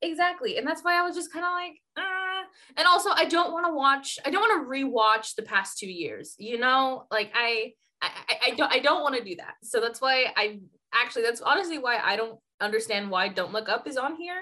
Exactly. 0.00 0.56
And 0.58 0.66
that's 0.66 0.82
why 0.82 0.98
I 0.98 1.02
was 1.02 1.16
just 1.16 1.32
kind 1.32 1.44
of 1.44 1.50
like, 1.52 1.72
uh. 1.96 2.44
and 2.76 2.86
also 2.86 3.10
I 3.10 3.24
don't 3.24 3.52
want 3.52 3.66
to 3.66 3.72
watch, 3.74 4.16
I 4.24 4.30
don't 4.30 4.40
want 4.40 4.62
to 4.64 4.70
rewatch 4.70 5.34
the 5.34 5.42
past 5.42 5.76
two 5.78 5.90
years, 5.90 6.36
you 6.38 6.56
know, 6.56 7.06
like 7.10 7.32
I, 7.34 7.72
I- 8.00 8.10
I 8.46 8.50
don't, 8.54 8.72
I 8.72 8.78
don't 8.78 9.02
want 9.02 9.16
to 9.16 9.24
do 9.24 9.34
that. 9.36 9.54
So 9.64 9.80
that's 9.80 10.00
why 10.00 10.26
I 10.36 10.60
actually, 10.94 11.22
that's 11.22 11.40
honestly 11.40 11.78
why 11.78 11.98
I 11.98 12.14
don't 12.14 12.38
understand 12.60 13.10
why 13.10 13.26
Don't 13.26 13.52
Look 13.52 13.68
Up 13.68 13.88
is 13.88 13.96
on 13.96 14.14
here. 14.14 14.40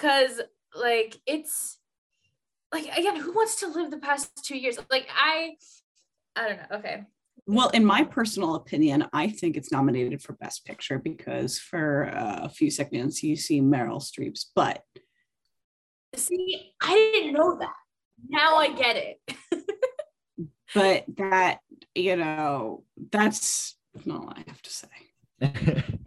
Cause 0.00 0.40
like, 0.74 1.20
it's 1.26 1.78
like, 2.72 2.86
again, 2.96 3.16
who 3.16 3.32
wants 3.32 3.56
to 3.60 3.68
live 3.68 3.90
the 3.90 3.98
past 3.98 4.30
two 4.42 4.56
years? 4.56 4.78
Like 4.90 5.08
I, 5.14 5.56
I 6.34 6.48
don't 6.48 6.56
know. 6.56 6.78
Okay. 6.78 7.04
Well, 7.46 7.68
in 7.70 7.84
my 7.84 8.04
personal 8.04 8.54
opinion, 8.54 9.06
I 9.12 9.28
think 9.28 9.56
it's 9.56 9.70
nominated 9.70 10.22
for 10.22 10.32
Best 10.34 10.64
Picture 10.64 10.98
because 10.98 11.58
for 11.58 12.10
uh, 12.14 12.40
a 12.44 12.48
few 12.48 12.70
seconds 12.70 13.22
you 13.22 13.36
see 13.36 13.60
Meryl 13.60 14.00
Streep's 14.00 14.50
butt. 14.56 14.82
See, 16.16 16.72
I 16.80 16.94
didn't 17.12 17.34
know 17.34 17.58
that. 17.58 17.74
Now 18.28 18.56
I 18.56 18.72
get 18.72 18.96
it. 18.96 19.36
But 20.72 21.04
that, 21.16 21.58
you 21.96 22.14
know, 22.14 22.84
that's 23.10 23.76
not 24.04 24.20
all 24.20 24.32
I 24.36 24.44
have 24.46 24.62
to 24.62 24.70
say. 24.70 25.82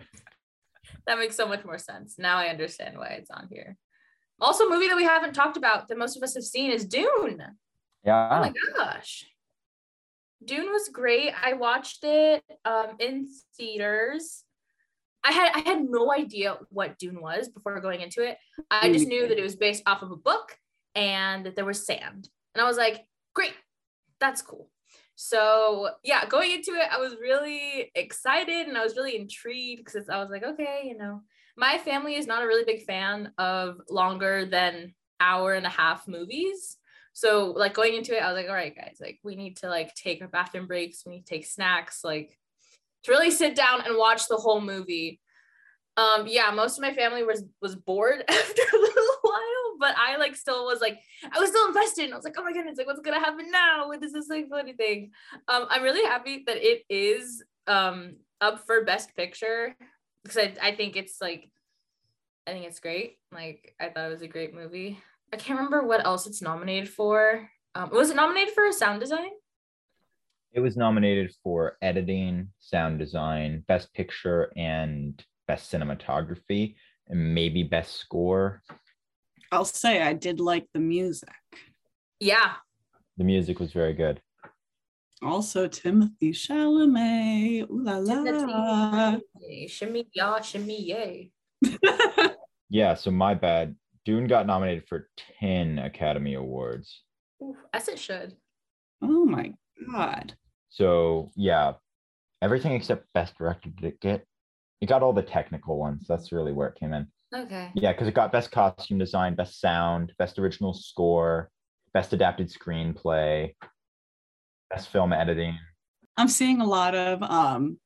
That 1.06 1.20
makes 1.20 1.36
so 1.36 1.48
much 1.48 1.66
more 1.66 1.78
sense. 1.78 2.16
Now 2.18 2.38
I 2.38 2.48
understand 2.48 2.98
why 2.98 3.08
it's 3.20 3.30
on 3.30 3.48
here. 3.52 3.78
Also, 4.44 4.66
a 4.66 4.70
movie 4.70 4.88
that 4.90 4.98
we 4.98 5.04
haven't 5.04 5.34
talked 5.34 5.58
about 5.58 5.88
that 5.88 5.98
most 5.98 6.18
of 6.18 6.24
us 6.24 6.34
have 6.34 6.44
seen 6.44 6.72
is 6.72 6.86
Dune. 6.86 7.42
Yeah. 8.04 8.30
Oh 8.30 8.40
my 8.42 8.54
gosh. 8.76 9.26
Dune 10.44 10.72
was 10.72 10.90
great. 10.90 11.32
I 11.42 11.54
watched 11.54 12.04
it 12.04 12.44
um, 12.66 12.98
in 13.00 13.28
theaters. 13.58 14.44
I 15.24 15.32
had 15.32 15.52
I 15.56 15.60
had 15.60 15.86
no 15.90 16.12
idea 16.12 16.58
what 16.70 17.00
Dune 17.00 17.22
was 17.22 17.48
before 17.48 17.80
going 17.80 18.02
into 18.02 18.22
it. 18.22 18.38
I 18.70 18.92
just 18.92 19.08
knew 19.08 19.28
that 19.30 19.38
it 19.38 19.44
was 19.44 19.56
based 19.56 19.84
off 19.86 20.02
of 20.02 20.12
a 20.12 20.18
book 20.18 20.58
and 20.96 21.46
that 21.46 21.56
there 21.56 21.64
was 21.64 21.86
sand. 21.86 22.28
And 22.54 22.62
I 22.62 22.66
was 22.66 22.76
like, 22.76 23.06
great, 23.34 23.54
that's 24.20 24.42
cool. 24.42 24.70
So 25.16 25.92
yeah, 26.04 26.26
going 26.26 26.52
into 26.52 26.72
it, 26.72 26.88
I 26.92 26.98
was 26.98 27.16
really 27.22 27.92
excited 27.96 28.68
and 28.68 28.78
I 28.78 28.84
was 28.84 28.98
really 28.98 29.16
intrigued 29.16 29.86
because 29.86 30.10
I 30.10 30.20
was 30.20 30.30
like, 30.30 30.44
okay, 30.44 30.82
you 30.84 30.98
know, 30.98 31.22
my 31.56 31.78
family 31.78 32.16
is 32.16 32.28
not 32.28 32.44
a 32.44 32.48
really 32.48 32.66
big 32.66 32.84
fan 32.84 33.32
of 33.38 33.80
longer 33.90 34.46
than 34.46 34.94
hour 35.20 35.54
and 35.54 35.66
a 35.66 35.70
half 35.70 36.08
movies. 36.08 36.78
So 37.14 37.54
like 37.56 37.74
going 37.74 37.94
into 37.94 38.16
it, 38.16 38.24
I 38.24 38.32
was 38.32 38.36
like, 38.36 38.50
all 38.50 38.56
right, 38.56 38.76
guys, 38.76 38.98
like 39.00 39.20
we 39.24 39.36
need 39.36 39.58
to 39.58 39.70
like 39.70 39.94
take 39.94 40.22
our 40.22 40.28
bathroom 40.28 40.68
breaks, 40.68 41.06
we 41.06 41.14
need 41.14 41.26
to 41.26 41.36
take 41.36 41.46
snacks, 41.46 42.04
like 42.04 42.38
to 43.04 43.12
really 43.12 43.32
sit 43.32 43.56
down 43.56 43.82
and 43.86 43.98
watch 43.98 44.28
the 44.28 44.36
whole 44.36 44.62
movie. 44.62 45.20
Um, 45.96 46.26
yeah, 46.26 46.50
most 46.50 46.78
of 46.78 46.82
my 46.82 46.94
family 46.94 47.24
was 47.24 47.44
was 47.62 47.76
bored 47.76 48.24
after 48.28 48.62
a 48.62 48.80
little 48.80 49.16
while, 49.22 49.78
but 49.80 49.96
I 49.96 50.18
like 50.18 50.36
still 50.36 50.66
was 50.66 50.82
like, 50.82 51.00
I 51.32 51.40
was 51.40 51.50
still 51.50 51.68
invested. 51.68 52.06
And 52.06 52.14
I 52.14 52.18
was 52.18 52.26
like, 52.26 52.36
oh 52.36 52.44
my 52.44 52.52
goodness, 52.52 52.80
like 52.80 52.88
what's 52.88 53.02
gonna 53.02 53.20
happen 53.20 53.52
now? 53.52 53.90
What 53.90 54.04
is 54.04 54.12
this 54.12 54.28
like 54.28 54.50
funny 54.50 54.74
thing? 54.74 55.12
Um, 55.48 55.68
I'm 55.70 55.84
really 55.84 56.04
happy 56.04 56.44
that 56.48 56.58
it 56.58 56.84
is 56.90 57.44
um 57.68 58.16
up 58.42 58.66
for 58.66 58.84
best 58.84 59.16
picture 59.16 59.76
because 60.24 60.38
I, 60.38 60.54
I 60.62 60.76
think 60.76 60.96
it's 60.96 61.20
like 61.22 61.50
I 62.48 62.52
think 62.52 62.66
it's 62.66 62.80
great. 62.80 63.18
Like 63.32 63.76
I 63.80 63.90
thought 63.90 64.08
it 64.08 64.14
was 64.14 64.22
a 64.22 64.28
great 64.28 64.54
movie. 64.54 65.00
I 65.32 65.38
can't 65.38 65.58
remember 65.58 65.86
what 65.86 66.06
else 66.06 66.28
it's 66.28 66.42
nominated 66.42 66.90
for. 66.90 67.50
Um, 67.76 67.90
was 67.92 68.10
it 68.10 68.16
nominated 68.16 68.54
for 68.54 68.72
sound 68.72 69.00
design? 69.00 69.30
It 70.52 70.60
was 70.60 70.78
nominated 70.78 71.34
for 71.44 71.78
editing, 71.82 72.50
sound 72.60 73.00
design, 73.00 73.64
best 73.68 73.92
picture, 73.94 74.52
and 74.56 75.20
best 75.48 75.72
cinematography, 75.72 76.76
and 77.08 77.34
maybe 77.34 77.64
best 77.64 77.96
score. 77.96 78.62
I'll 79.52 79.66
say 79.66 80.02
I 80.02 80.14
did 80.14 80.40
like 80.40 80.68
the 80.74 80.80
music. 80.80 81.30
Yeah. 82.20 82.54
The 83.18 83.24
music 83.24 83.60
was 83.60 83.74
very 83.74 83.94
good. 83.94 84.22
Also, 85.24 85.68
Timothée 85.68 86.34
Chalamet. 86.34 87.64
Ooh 87.70 87.82
la 87.84 87.98
la. 87.98 89.18
Yay, 89.40 89.68
Shimmy 89.68 90.08
ya, 90.14 90.42
shimmy 90.42 90.82
yay. 90.82 91.32
Yeah, 92.70 92.96
so 92.96 93.12
my 93.12 93.36
bad. 93.36 93.76
Dune 94.04 94.26
got 94.26 94.48
nominated 94.48 94.88
for 94.90 95.08
10 95.40 95.78
Academy 95.78 96.34
Awards. 96.34 97.04
Ooh, 97.42 97.56
as 97.72 97.88
it 97.88 98.00
should. 98.00 98.36
oh 99.02 99.26
my 99.26 99.54
God. 99.92 100.34
So 100.70 101.32
yeah, 101.36 101.74
everything 102.42 102.72
except 102.74 103.06
best 103.14 103.38
director 103.38 103.70
did 103.70 103.86
it 103.86 104.00
get. 104.02 104.26
It 104.82 104.88
got 104.88 105.04
all 105.04 105.14
the 105.14 105.22
technical 105.22 105.78
ones. 105.78 106.06
That's 106.10 106.32
really 106.32 106.52
where 106.52 106.68
it 106.68 106.76
came 106.80 106.94
in. 106.94 107.08
Okay. 107.34 107.70
Yeah, 107.76 107.92
because 107.94 108.08
it 108.08 108.16
got 108.16 108.32
best 108.32 108.52
costume 108.52 108.98
design, 108.98 109.36
best 109.36 109.60
sound, 109.62 110.12
best 110.18 110.40
original 110.40 110.74
score, 110.74 111.50
best 111.94 112.12
adapted 112.12 112.52
screenplay, 112.52 113.54
best 114.74 114.90
film 114.90 115.14
editing. 115.14 115.58
I'm 116.18 116.28
seeing 116.28 116.62
a 116.62 116.66
lot 116.66 116.96
of 116.96 117.22
um, 117.24 117.78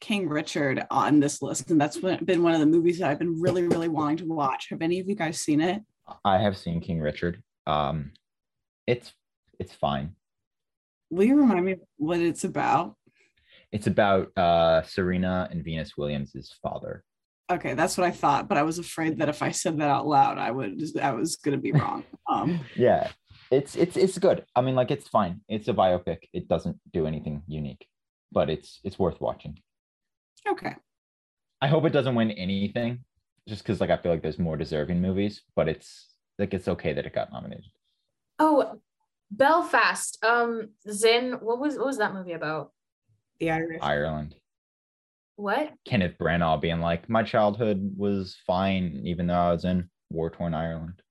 King 0.00 0.28
Richard 0.28 0.84
on 0.90 1.20
this 1.20 1.42
list, 1.42 1.70
and 1.70 1.80
that's 1.80 1.98
been 1.98 2.42
one 2.42 2.54
of 2.54 2.60
the 2.60 2.66
movies 2.66 2.98
that 2.98 3.10
I've 3.10 3.18
been 3.18 3.40
really, 3.40 3.66
really 3.68 3.88
wanting 3.88 4.18
to 4.18 4.24
watch. 4.26 4.68
Have 4.70 4.82
any 4.82 4.98
of 5.00 5.08
you 5.08 5.14
guys 5.14 5.38
seen 5.40 5.60
it? 5.60 5.82
I 6.24 6.38
have 6.38 6.56
seen 6.56 6.80
King 6.80 7.00
Richard. 7.00 7.42
Um, 7.66 8.12
it's 8.86 9.12
it's 9.58 9.74
fine. 9.74 10.14
Will 11.10 11.24
you 11.24 11.36
remind 11.36 11.64
me 11.64 11.76
what 11.98 12.18
it's 12.18 12.44
about? 12.44 12.96
It's 13.70 13.86
about 13.86 14.36
uh 14.36 14.82
Serena 14.82 15.48
and 15.50 15.64
Venus 15.64 15.96
Williams' 15.96 16.54
father. 16.62 17.04
Okay, 17.50 17.74
that's 17.74 17.98
what 17.98 18.06
I 18.06 18.10
thought, 18.10 18.48
but 18.48 18.58
I 18.58 18.62
was 18.62 18.78
afraid 18.78 19.18
that 19.18 19.28
if 19.28 19.42
I 19.42 19.50
said 19.50 19.78
that 19.78 19.90
out 19.90 20.06
loud, 20.06 20.38
I 20.38 20.50
would 20.50 20.82
I 21.00 21.12
was 21.12 21.36
gonna 21.36 21.58
be 21.58 21.72
wrong. 21.72 22.04
Um, 22.28 22.60
Yeah, 22.76 23.10
it's 23.52 23.76
it's 23.76 23.96
it's 23.96 24.18
good. 24.18 24.44
I 24.56 24.62
mean, 24.62 24.74
like 24.74 24.90
it's 24.90 25.06
fine. 25.08 25.42
It's 25.46 25.68
a 25.68 25.74
biopic. 25.74 26.24
It 26.32 26.48
doesn't 26.48 26.80
do 26.92 27.06
anything 27.06 27.42
unique, 27.46 27.86
but 28.32 28.48
it's 28.48 28.80
it's 28.82 28.98
worth 28.98 29.20
watching. 29.20 29.58
okay. 30.48 30.74
I 31.60 31.68
hope 31.68 31.84
it 31.84 31.92
doesn't 31.92 32.16
win 32.16 32.32
anything, 32.32 33.04
just 33.46 33.62
because 33.62 33.80
like 33.80 33.90
I 33.90 33.98
feel 33.98 34.10
like 34.10 34.22
there's 34.22 34.38
more 34.38 34.56
deserving 34.56 35.00
movies, 35.00 35.42
but 35.54 35.68
it's 35.68 36.08
like 36.38 36.54
it's 36.54 36.66
okay 36.66 36.94
that 36.94 37.06
it 37.06 37.14
got 37.14 37.30
nominated. 37.30 37.70
Oh, 38.38 38.80
Belfast. 39.30 40.18
Um, 40.24 40.70
Zin. 40.90 41.34
What 41.40 41.60
was 41.60 41.76
what 41.76 41.86
was 41.86 41.98
that 41.98 42.14
movie 42.14 42.32
about? 42.32 42.72
The 43.38 43.50
Irish. 43.50 43.80
Ireland. 43.82 44.34
What? 45.36 45.72
Kenneth 45.86 46.16
Branagh 46.18 46.60
being 46.60 46.80
like, 46.80 47.08
my 47.08 47.22
childhood 47.22 47.94
was 47.96 48.36
fine, 48.46 49.02
even 49.04 49.26
though 49.26 49.34
I 49.34 49.52
was 49.52 49.64
in 49.64 49.88
war 50.10 50.30
torn 50.30 50.54
Ireland. 50.54 51.02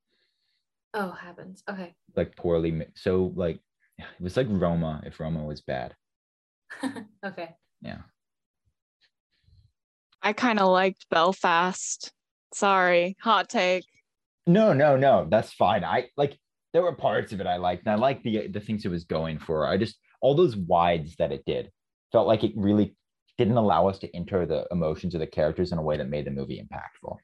Oh, 0.94 1.12
happens. 1.12 1.64
Okay. 1.70 1.94
Like 2.16 2.36
poorly, 2.36 2.72
ma- 2.72 2.86
so 2.96 3.32
like 3.36 3.60
it 3.98 4.06
was 4.20 4.38
like 4.38 4.48
Roma 4.50 5.02
if 5.06 5.20
Roma 5.20 5.44
was 5.44 5.62
bad. 5.62 5.96
okay. 7.26 7.56
Yeah. 7.82 8.00
I 10.22 10.34
kind 10.34 10.60
of 10.60 10.70
liked 10.70 11.08
Belfast. 11.10 12.12
Sorry, 12.54 13.16
hot 13.22 13.50
take. 13.50 13.86
No, 14.46 14.74
no, 14.74 14.98
no, 14.98 15.28
that's 15.30 15.54
fine. 15.54 15.84
I 15.84 16.10
like 16.18 16.38
there 16.74 16.82
were 16.82 16.96
parts 16.96 17.32
of 17.32 17.42
it 17.42 17.48
I 17.48 17.58
liked, 17.58 17.86
and 17.86 17.94
I 17.94 17.96
liked 17.96 18.24
the 18.24 18.48
the 18.48 18.60
things 18.60 18.86
it 18.86 18.90
was 18.90 19.06
going 19.06 19.40
for. 19.40 19.66
I 19.66 19.78
just 19.78 19.98
all 20.22 20.36
those 20.36 20.56
wides 20.56 21.16
that 21.18 21.32
it 21.32 21.44
did 21.46 21.72
felt 22.12 22.28
like 22.28 22.44
it 22.44 22.52
really 22.56 22.96
didn't 23.38 23.58
allow 23.58 23.88
us 23.88 23.98
to 24.00 24.16
enter 24.16 24.46
the 24.46 24.68
emotions 24.72 25.16
of 25.16 25.22
the 25.22 25.28
characters 25.28 25.72
in 25.72 25.78
a 25.78 25.82
way 25.82 25.98
that 25.98 26.10
made 26.10 26.26
the 26.26 26.32
movie 26.32 26.62
impactful. 26.62 27.16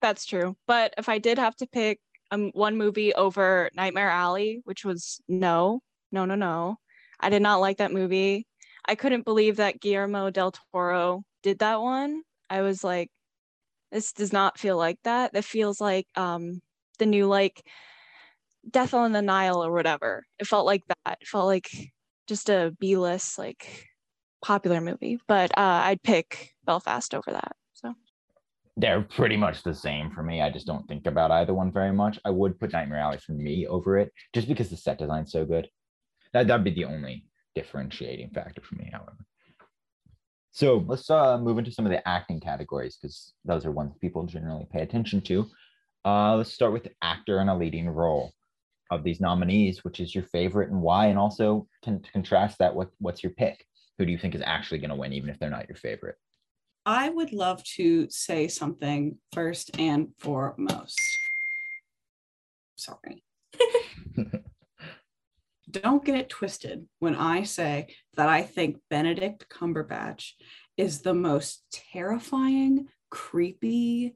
That's 0.00 0.24
true. 0.24 0.56
But 0.66 0.94
if 0.96 1.08
I 1.08 1.18
did 1.18 1.38
have 1.38 1.56
to 1.56 1.66
pick 1.66 1.98
um, 2.30 2.50
one 2.54 2.76
movie 2.76 3.14
over 3.14 3.70
Nightmare 3.74 4.10
Alley, 4.10 4.60
which 4.64 4.84
was 4.84 5.20
no, 5.28 5.80
no, 6.12 6.24
no, 6.24 6.34
no, 6.34 6.76
I 7.20 7.30
did 7.30 7.42
not 7.42 7.60
like 7.60 7.78
that 7.78 7.92
movie. 7.92 8.46
I 8.84 8.94
couldn't 8.94 9.24
believe 9.24 9.56
that 9.56 9.80
Guillermo 9.80 10.30
del 10.30 10.52
Toro 10.72 11.22
did 11.42 11.58
that 11.60 11.80
one. 11.80 12.22
I 12.50 12.62
was 12.62 12.84
like, 12.84 13.10
this 13.92 14.12
does 14.12 14.32
not 14.32 14.58
feel 14.58 14.76
like 14.76 14.98
that. 15.04 15.32
That 15.32 15.44
feels 15.44 15.80
like 15.80 16.06
um 16.16 16.60
the 16.98 17.06
new 17.06 17.26
like 17.26 17.62
Death 18.68 18.94
on 18.94 19.12
the 19.12 19.22
Nile 19.22 19.64
or 19.64 19.72
whatever. 19.72 20.24
It 20.38 20.46
felt 20.46 20.66
like 20.66 20.82
that. 20.88 21.18
It 21.20 21.28
felt 21.28 21.46
like 21.46 21.70
just 22.26 22.48
a 22.48 22.74
B 22.80 22.96
list 22.96 23.38
like 23.38 23.86
popular 24.42 24.80
movie. 24.80 25.18
But 25.28 25.56
uh, 25.56 25.82
I'd 25.84 26.02
pick 26.02 26.54
Belfast 26.64 27.14
over 27.14 27.30
that. 27.32 27.56
They're 28.76 29.02
pretty 29.02 29.36
much 29.36 29.62
the 29.62 29.74
same 29.74 30.10
for 30.10 30.22
me. 30.22 30.42
I 30.42 30.50
just 30.50 30.66
don't 30.66 30.86
think 30.86 31.06
about 31.06 31.30
either 31.30 31.54
one 31.54 31.72
very 31.72 31.92
much. 31.92 32.18
I 32.24 32.30
would 32.30 32.60
put 32.60 32.72
Nightmare 32.72 32.98
Alley 32.98 33.18
for 33.18 33.32
me 33.32 33.66
over 33.66 33.96
it, 33.98 34.12
just 34.34 34.48
because 34.48 34.68
the 34.68 34.76
set 34.76 34.98
design's 34.98 35.32
so 35.32 35.44
good. 35.44 35.68
That 36.32 36.46
that'd 36.46 36.64
be 36.64 36.72
the 36.72 36.84
only 36.84 37.24
differentiating 37.54 38.30
factor 38.30 38.60
for 38.60 38.74
me, 38.74 38.90
however. 38.92 39.16
So 40.52 40.84
let's 40.86 41.10
uh, 41.10 41.38
move 41.38 41.58
into 41.58 41.70
some 41.70 41.86
of 41.86 41.92
the 41.92 42.06
acting 42.06 42.40
categories 42.40 42.96
because 43.00 43.32
those 43.44 43.66
are 43.66 43.70
ones 43.70 43.94
people 44.00 44.24
generally 44.24 44.66
pay 44.70 44.82
attention 44.82 45.20
to. 45.22 45.46
Uh, 46.04 46.36
let's 46.36 46.52
start 46.52 46.72
with 46.72 46.88
actor 47.02 47.40
in 47.40 47.48
a 47.48 47.56
leading 47.56 47.88
role 47.88 48.32
of 48.90 49.02
these 49.02 49.20
nominees, 49.20 49.84
which 49.84 50.00
is 50.00 50.14
your 50.14 50.24
favorite 50.24 50.70
and 50.70 50.80
why, 50.80 51.06
and 51.06 51.18
also 51.18 51.66
to 51.82 52.00
contrast 52.12 52.58
that 52.58 52.74
with 52.74 52.88
what's 52.98 53.22
your 53.22 53.32
pick. 53.32 53.66
Who 53.98 54.06
do 54.06 54.12
you 54.12 54.18
think 54.18 54.34
is 54.34 54.42
actually 54.44 54.78
going 54.78 54.90
to 54.90 54.96
win, 54.96 55.12
even 55.12 55.30
if 55.30 55.38
they're 55.38 55.50
not 55.50 55.68
your 55.68 55.76
favorite? 55.76 56.16
I 56.88 57.08
would 57.08 57.32
love 57.32 57.64
to 57.74 58.08
say 58.10 58.46
something 58.46 59.18
first 59.32 59.76
and 59.76 60.10
foremost. 60.18 61.00
Sorry. 62.76 63.24
Don't 65.70 66.04
get 66.04 66.14
it 66.14 66.28
twisted 66.28 66.86
when 67.00 67.16
I 67.16 67.42
say 67.42 67.88
that 68.16 68.28
I 68.28 68.42
think 68.42 68.78
Benedict 68.88 69.48
Cumberbatch 69.48 70.30
is 70.76 71.00
the 71.02 71.12
most 71.12 71.64
terrifying, 71.92 72.86
creepy, 73.10 74.14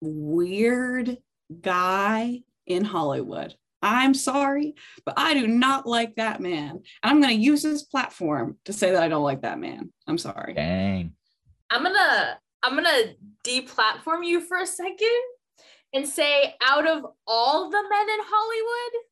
weird 0.00 1.18
guy 1.60 2.40
in 2.66 2.84
Hollywood. 2.84 3.54
I'm 3.82 4.14
sorry, 4.14 4.76
but 5.04 5.12
I 5.18 5.34
do 5.34 5.46
not 5.46 5.86
like 5.86 6.14
that 6.14 6.40
man. 6.40 6.70
And 6.70 6.82
I'm 7.02 7.20
going 7.20 7.36
to 7.36 7.42
use 7.42 7.62
this 7.62 7.82
platform 7.82 8.56
to 8.64 8.72
say 8.72 8.92
that 8.92 9.02
I 9.02 9.08
don't 9.08 9.22
like 9.22 9.42
that 9.42 9.58
man. 9.58 9.92
I'm 10.06 10.16
sorry. 10.16 10.54
Dang. 10.54 11.12
I'm 11.70 11.82
gonna 11.82 12.38
I'm 12.62 12.74
gonna 12.74 13.14
deplatform 13.44 14.24
you 14.24 14.40
for 14.40 14.58
a 14.58 14.66
second 14.66 15.22
and 15.92 16.06
say 16.08 16.54
out 16.62 16.86
of 16.86 17.04
all 17.26 17.70
the 17.70 17.82
men 17.88 18.08
in 18.08 18.18
Hollywood, 18.22 19.02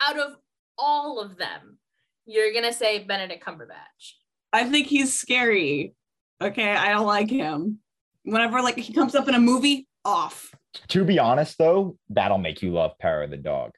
out 0.00 0.18
of 0.30 0.36
all 0.78 1.20
of 1.20 1.36
them, 1.36 1.78
you're 2.26 2.52
gonna 2.52 2.72
say 2.72 3.04
Benedict 3.04 3.44
Cumberbatch. 3.44 4.14
I 4.52 4.64
think 4.68 4.86
he's 4.86 5.12
scary. 5.18 5.94
Okay, 6.42 6.70
I 6.72 6.90
don't 6.90 7.06
like 7.06 7.30
him. 7.30 7.78
Whenever 8.24 8.60
like 8.62 8.78
he 8.78 8.92
comes 8.92 9.14
up 9.14 9.28
in 9.28 9.34
a 9.34 9.40
movie, 9.40 9.86
off. 10.04 10.54
To 10.88 11.04
be 11.04 11.18
honest, 11.18 11.58
though, 11.58 11.96
that'll 12.08 12.38
make 12.38 12.62
you 12.62 12.72
love 12.72 12.92
Power 12.98 13.22
of 13.24 13.30
the 13.30 13.36
Dog. 13.36 13.72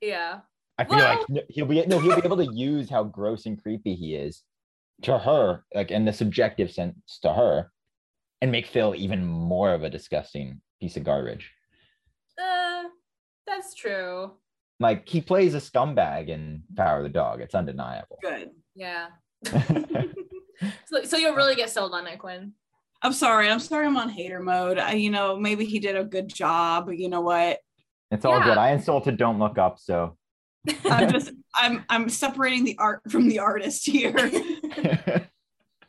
Yeah. 0.00 0.40
I 0.78 0.84
feel 0.84 0.96
Well- 0.96 1.24
like 1.30 1.44
he'll 1.48 1.66
be 1.66 1.84
no, 1.86 1.98
he'll 1.98 2.16
be 2.16 2.22
able 2.24 2.36
to 2.38 2.52
use 2.54 2.90
how 2.90 3.04
gross 3.04 3.46
and 3.46 3.60
creepy 3.62 3.94
he 3.94 4.14
is 4.14 4.42
to 5.02 5.18
her, 5.18 5.64
like 5.74 5.90
in 5.90 6.04
the 6.04 6.12
subjective 6.12 6.70
sense 6.70 7.18
to 7.22 7.32
her, 7.32 7.70
and 8.40 8.52
make 8.52 8.66
Phil 8.66 8.94
even 8.96 9.24
more 9.24 9.72
of 9.72 9.82
a 9.82 9.90
disgusting 9.90 10.60
piece 10.80 10.96
of 10.96 11.04
garbage. 11.04 11.50
Uh, 12.40 12.84
that's 13.46 13.74
true. 13.74 14.32
Like 14.80 15.08
he 15.08 15.20
plays 15.20 15.54
a 15.54 15.58
scumbag 15.58 16.28
in 16.28 16.62
Power 16.76 16.98
of 16.98 17.02
the 17.04 17.08
Dog. 17.08 17.40
It's 17.40 17.54
undeniable. 17.54 18.18
Good. 18.22 18.50
Yeah. 18.74 19.08
So, 20.86 21.02
so 21.02 21.16
you'll 21.16 21.34
really 21.34 21.56
get 21.56 21.70
sold 21.70 21.92
on 21.92 22.06
it, 22.06 22.20
Quinn. 22.20 22.52
I'm 23.02 23.12
sorry. 23.12 23.48
I'm 23.50 23.58
sorry. 23.58 23.84
I'm 23.86 23.96
on 23.96 24.08
hater 24.08 24.38
mode. 24.38 24.78
I, 24.78 24.92
you 24.92 25.10
know, 25.10 25.36
maybe 25.36 25.64
he 25.64 25.80
did 25.80 25.96
a 25.96 26.04
good 26.04 26.28
job. 26.28 26.88
You 26.92 27.08
know 27.08 27.20
what? 27.22 27.58
it's 28.12 28.24
all 28.24 28.38
Yeah. 28.38 28.44
good. 28.44 28.58
I 28.58 28.70
insulted 28.70 29.16
Don't 29.16 29.40
Look 29.40 29.58
Up, 29.58 29.80
so 29.80 30.16
I'm 30.84 31.10
just 31.12 31.32
I'm 31.56 31.84
I'm 31.88 32.08
separating 32.08 32.62
the 32.64 32.76
art 32.78 33.00
from 33.10 33.28
the 33.28 33.40
artist 33.40 33.84
here. 33.88 34.14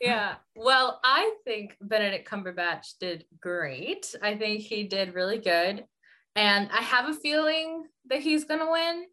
Yeah. 0.01 0.35
Well, 0.53 0.99
I 1.01 1.33
think 1.45 1.77
Benedict 1.81 2.27
Cumberbatch 2.29 2.97
did 2.99 3.23
great. 3.39 4.13
I 4.21 4.35
think 4.35 4.59
he 4.61 4.83
did 4.83 5.13
really 5.13 5.37
good. 5.37 5.85
And 6.35 6.69
I 6.73 6.81
have 6.81 7.07
a 7.07 7.13
feeling 7.13 7.85
that 8.09 8.19
he's 8.19 8.43
going 8.43 8.59
to 8.59 8.69
win, 8.69 9.05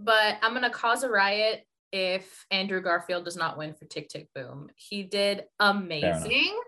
but 0.00 0.36
I'm 0.42 0.50
going 0.50 0.62
to 0.64 0.70
cause 0.70 1.04
a 1.04 1.08
riot 1.08 1.64
if 1.92 2.44
Andrew 2.50 2.80
Garfield 2.82 3.24
does 3.24 3.36
not 3.36 3.56
win 3.56 3.74
for 3.74 3.84
Tick 3.84 4.08
Tick 4.08 4.26
Boom. 4.34 4.68
He 4.74 5.04
did 5.04 5.44
amazing. 5.60 6.58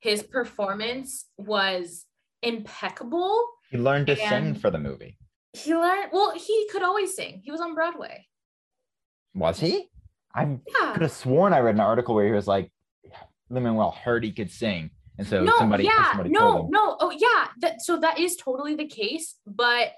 His 0.00 0.22
performance 0.22 1.24
was 1.38 2.04
impeccable. 2.42 3.48
he 3.70 3.78
learned 3.78 4.08
to 4.08 4.16
sing 4.16 4.54
for 4.54 4.70
the 4.70 4.78
movie. 4.78 5.16
He 5.54 5.74
learned, 5.74 6.10
well, 6.12 6.32
he 6.36 6.68
could 6.70 6.82
always 6.82 7.16
sing. 7.16 7.40
He 7.42 7.50
was 7.50 7.62
on 7.62 7.74
Broadway. 7.74 8.26
Was 9.34 9.60
he? 9.60 9.88
I 10.38 10.92
could 10.92 11.02
have 11.02 11.12
sworn 11.12 11.52
I 11.52 11.60
read 11.60 11.74
an 11.74 11.80
article 11.80 12.14
where 12.14 12.26
he 12.26 12.32
was 12.32 12.46
like, 12.46 12.70
Lin-Manuel 13.50 13.90
heard 13.90 14.24
he 14.24 14.32
could 14.32 14.50
sing, 14.50 14.90
and 15.16 15.26
so 15.26 15.42
no, 15.42 15.56
somebody, 15.58 15.84
yeah, 15.84 16.08
somebody 16.10 16.30
no, 16.30 16.68
no. 16.70 16.96
Oh, 17.00 17.10
yeah. 17.10 17.48
That 17.60 17.80
so 17.80 17.98
that 18.00 18.18
is 18.18 18.36
totally 18.36 18.74
the 18.74 18.86
case, 18.86 19.36
but 19.46 19.92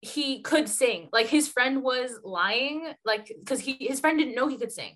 he 0.00 0.40
could 0.42 0.68
sing. 0.68 1.08
Like 1.12 1.26
his 1.26 1.48
friend 1.48 1.82
was 1.82 2.18
lying, 2.24 2.92
like 3.04 3.30
because 3.38 3.60
he 3.60 3.76
his 3.80 4.00
friend 4.00 4.18
didn't 4.18 4.34
know 4.34 4.48
he 4.48 4.56
could 4.56 4.72
sing. 4.72 4.94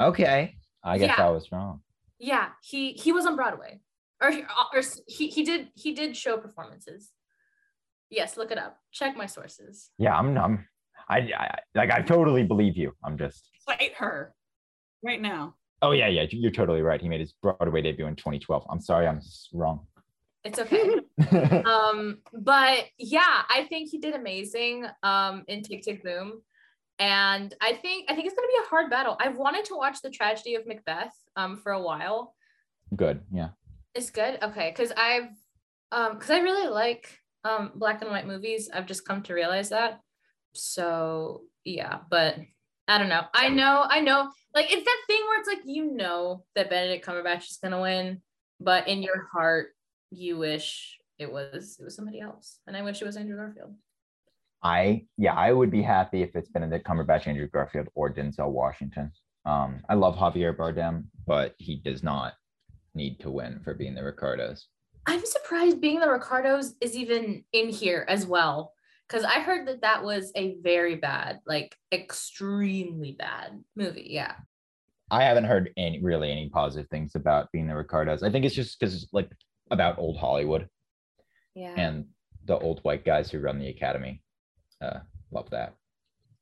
Okay, 0.00 0.56
I 0.82 0.98
guess 0.98 1.14
Yeah. 1.16 1.26
I 1.26 1.30
was 1.30 1.50
wrong. 1.52 1.82
Yeah, 2.18 2.48
he 2.62 2.92
he 2.92 3.12
was 3.12 3.24
on 3.26 3.36
Broadway, 3.36 3.80
or 4.20 4.30
he- 4.30 4.42
uh, 4.42 4.64
or 4.74 4.82
he 5.06 5.28
he 5.28 5.44
did 5.44 5.68
he 5.74 5.92
did 5.92 6.16
show 6.16 6.36
performances. 6.38 7.10
Yes, 8.10 8.36
look 8.36 8.50
it 8.50 8.58
up. 8.58 8.78
Check 8.90 9.16
my 9.16 9.24
sources. 9.26 9.90
Yeah, 9.96 10.14
I'm, 10.14 10.36
I'm, 10.36 10.68
I, 11.08 11.18
I, 11.18 11.58
like, 11.74 11.90
I 11.90 12.02
totally 12.02 12.42
believe 12.42 12.76
you. 12.76 12.92
I'm 13.04 13.18
just, 13.18 13.48
Fight 13.66 13.92
her 13.98 14.34
right 15.04 15.20
now. 15.20 15.54
oh 15.82 15.92
yeah, 15.92 16.08
yeah, 16.08 16.26
you're 16.30 16.50
totally 16.50 16.82
right. 16.82 17.00
He 17.00 17.08
made 17.08 17.20
his 17.20 17.32
Broadway 17.42 17.82
debut 17.82 18.06
in 18.06 18.16
2012. 18.16 18.66
I'm 18.68 18.80
sorry, 18.80 19.06
I'm 19.06 19.20
wrong. 19.52 19.86
It's 20.44 20.58
okay. 20.58 20.96
um, 21.64 22.18
but 22.32 22.86
yeah, 22.98 23.42
I 23.48 23.66
think 23.68 23.90
he 23.90 23.98
did 23.98 24.14
amazing 24.14 24.86
um 25.02 25.44
in 25.46 25.62
Tick 25.62 25.82
Tick 25.82 26.02
Boom. 26.02 26.42
And 26.98 27.54
I 27.60 27.74
think 27.74 28.10
I 28.10 28.14
think 28.14 28.26
it's 28.26 28.34
gonna 28.34 28.48
be 28.48 28.64
a 28.64 28.68
hard 28.68 28.90
battle. 28.90 29.16
I've 29.20 29.36
wanted 29.36 29.64
to 29.66 29.76
watch 29.76 30.02
the 30.02 30.10
tragedy 30.10 30.56
of 30.56 30.66
Macbeth 30.66 31.14
um 31.36 31.56
for 31.56 31.72
a 31.72 31.80
while. 31.80 32.34
Good, 32.94 33.22
yeah. 33.32 33.50
It's 33.94 34.10
good. 34.10 34.38
Okay, 34.42 34.70
because 34.74 34.92
I've 34.96 35.30
um 35.92 36.14
because 36.14 36.30
I 36.30 36.40
really 36.40 36.68
like 36.68 37.18
um 37.44 37.70
black 37.76 38.02
and 38.02 38.10
white 38.10 38.26
movies. 38.26 38.68
I've 38.72 38.86
just 38.86 39.06
come 39.06 39.22
to 39.22 39.34
realize 39.34 39.68
that. 39.70 40.00
So 40.54 41.42
yeah, 41.64 42.00
but 42.10 42.36
I 42.88 42.98
don't 42.98 43.08
know. 43.08 43.22
I 43.34 43.48
know, 43.48 43.84
I 43.88 44.00
know, 44.00 44.30
like 44.54 44.72
it's 44.72 44.84
that 44.84 45.02
thing 45.06 45.20
where 45.26 45.40
it's 45.40 45.48
like 45.48 45.62
you 45.64 45.92
know 45.92 46.44
that 46.54 46.70
Benedict 46.70 47.06
Cumberbatch 47.06 47.50
is 47.50 47.58
gonna 47.62 47.80
win, 47.80 48.20
but 48.60 48.88
in 48.88 49.02
your 49.02 49.28
heart 49.32 49.68
you 50.10 50.38
wish 50.38 50.98
it 51.18 51.30
was 51.30 51.76
it 51.80 51.84
was 51.84 51.96
somebody 51.96 52.20
else. 52.20 52.58
And 52.66 52.76
I 52.76 52.82
wish 52.82 53.00
it 53.00 53.06
was 53.06 53.16
Andrew 53.16 53.36
Garfield. 53.36 53.74
I, 54.62 55.06
yeah, 55.18 55.34
I 55.34 55.52
would 55.52 55.70
be 55.70 55.82
happy 55.82 56.22
if 56.22 56.36
it's 56.36 56.48
Benedict 56.48 56.86
Cumberbatch, 56.86 57.26
Andrew 57.26 57.48
Garfield, 57.48 57.88
or 57.94 58.12
Denzel 58.12 58.50
Washington. 58.50 59.10
Um, 59.44 59.82
I 59.88 59.94
love 59.94 60.14
Javier 60.14 60.56
Bardem, 60.56 61.06
but 61.26 61.54
he 61.58 61.76
does 61.76 62.02
not 62.02 62.34
need 62.94 63.18
to 63.20 63.30
win 63.30 63.60
for 63.64 63.74
being 63.74 63.94
the 63.94 64.04
Ricardos. 64.04 64.68
I'm 65.06 65.24
surprised 65.24 65.80
being 65.80 65.98
the 65.98 66.08
Ricardos 66.08 66.74
is 66.80 66.94
even 66.94 67.44
in 67.52 67.70
here 67.70 68.06
as 68.08 68.24
well. 68.24 68.72
Because 69.08 69.24
I 69.24 69.40
heard 69.40 69.68
that 69.68 69.82
that 69.82 70.02
was 70.04 70.32
a 70.36 70.56
very 70.62 70.94
bad, 70.96 71.40
like 71.46 71.76
extremely 71.92 73.12
bad 73.18 73.62
movie. 73.76 74.06
Yeah. 74.10 74.34
I 75.10 75.24
haven't 75.24 75.44
heard 75.44 75.70
any 75.76 76.00
really 76.02 76.30
any 76.30 76.48
positive 76.48 76.88
things 76.88 77.14
about 77.14 77.52
being 77.52 77.66
the 77.66 77.74
Ricardos. 77.76 78.22
I 78.22 78.30
think 78.30 78.44
it's 78.46 78.54
just 78.54 78.78
because 78.80 79.08
like 79.12 79.30
about 79.70 79.98
old 79.98 80.16
Hollywood 80.16 80.68
Yeah. 81.54 81.74
and 81.76 82.06
the 82.46 82.58
old 82.58 82.80
white 82.80 83.04
guys 83.04 83.30
who 83.30 83.38
run 83.40 83.58
the 83.58 83.68
academy. 83.68 84.22
Uh, 84.80 85.00
love 85.30 85.50
that. 85.50 85.74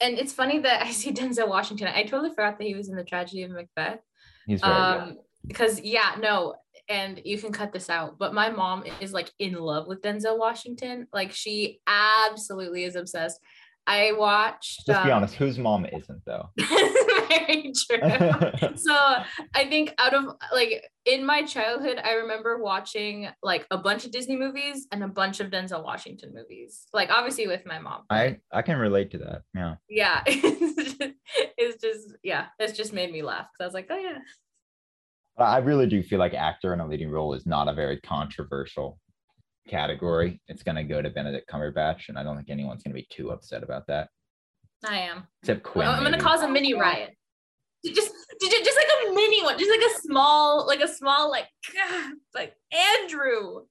and 0.01 0.18
it's 0.18 0.33
funny 0.33 0.61
that 0.61 0.83
I 0.87 0.92
see 0.92 1.12
Denzel 1.12 1.49
Washington. 1.49 1.88
I 1.88 2.05
totally 2.05 2.31
forgot 2.31 2.59
that 2.59 2.64
he 2.66 2.75
was 2.75 2.88
in 2.88 2.94
the 2.96 3.05
tragedy 3.05 3.42
of 3.42 3.51
Macbeth. 3.51 3.99
He's 4.46 4.61
very 4.61 4.73
good. 4.75 5.01
Um, 5.03 5.18
because 5.46 5.81
yeah, 5.81 6.14
no, 6.20 6.55
and 6.90 7.22
you 7.24 7.38
can 7.38 7.53
cut 7.53 7.72
this 7.72 7.88
out, 7.88 8.18
but 8.18 8.35
my 8.35 8.50
mom 8.50 8.83
is 9.00 9.12
like 9.12 9.31
in 9.38 9.55
love 9.55 9.87
with 9.87 10.03
Denzel 10.03 10.37
Washington. 10.37 11.07
Like 11.12 11.33
she 11.33 11.81
absolutely 11.87 12.85
is 12.85 12.96
obsessed. 12.96 13.38
I 13.87 14.12
watched. 14.12 14.83
Let's 14.87 15.05
be 15.05 15.11
um, 15.11 15.18
honest. 15.18 15.35
Whose 15.37 15.59
mom 15.59 15.87
isn't 15.87 16.22
though? 16.26 16.50
very 16.59 17.72
true. 17.72 18.76
so 18.76 18.94
I 19.55 19.64
think 19.68 19.94
out 19.98 20.14
of 20.14 20.37
like 20.53 20.85
in 21.07 21.24
my 21.24 21.44
childhood, 21.44 22.00
I 22.03 22.14
remember 22.14 22.59
watching 22.62 23.29
like 23.42 23.66
a 23.70 23.79
bunch 23.79 24.05
of 24.05 24.11
Disney 24.11 24.37
movies 24.37 24.87
and 24.92 25.03
a 25.03 25.09
bunch 25.09 25.40
of 25.40 25.50
Denzel 25.50 25.85
Washington 25.85 26.33
movies. 26.35 26.87
Like 26.92 27.11
obviously 27.11 27.46
with 27.46 27.64
my 27.66 27.79
mom. 27.79 28.03
I 28.11 28.38
I 28.53 28.62
can 28.62 28.79
relate 28.79 29.12
to 29.12 29.18
that. 29.18 29.42
Yeah. 29.55 29.76
yeah, 29.88 30.22
it's 30.26 30.96
just, 30.98 31.12
it's 31.57 31.83
just 31.83 32.16
yeah, 32.22 32.46
it's 32.59 32.76
just 32.76 32.92
made 32.92 33.12
me 33.12 33.22
laugh 33.22 33.46
because 33.53 33.62
I 33.62 33.64
was 33.64 33.74
like, 33.74 33.87
oh 33.90 33.98
yeah. 33.98 34.18
But 35.37 35.45
I 35.45 35.59
really 35.59 35.87
do 35.87 36.03
feel 36.03 36.19
like 36.19 36.35
actor 36.35 36.73
in 36.75 36.81
a 36.81 36.87
leading 36.87 37.11
role 37.11 37.35
is 37.35 37.47
not 37.47 37.69
a 37.69 37.73
very 37.73 38.01
controversial 38.01 38.99
category. 39.69 40.40
It's 40.49 40.62
gonna 40.62 40.85
go 40.85 41.01
to 41.01 41.11
Benedict 41.11 41.49
Cumberbatch, 41.51 42.09
and 42.09 42.19
I 42.19 42.23
don't 42.23 42.37
think 42.37 42.51
anyone's 42.51 42.83
gonna 42.83 42.95
be 42.95 43.07
too 43.11 43.31
upset 43.31 43.62
about 43.62 43.87
that, 43.87 44.09
I 44.85 44.99
am. 44.99 45.27
except 45.43 45.62
Quinn. 45.62 45.88
I'm 45.88 46.03
gonna 46.03 46.19
cause 46.19 46.43
a 46.43 46.49
mini 46.49 46.75
riot. 46.75 47.16
Just, 47.85 48.12
just, 48.43 48.64
just 48.64 48.77
like 48.77 49.09
a 49.09 49.14
mini 49.14 49.43
one, 49.43 49.59
just 49.59 49.71
like 49.71 49.90
a 49.90 50.01
small, 50.01 50.66
like 50.66 50.81
a 50.81 50.88
small, 50.88 51.31
like, 51.31 51.49
like 52.35 52.55
Andrew. 52.73 53.62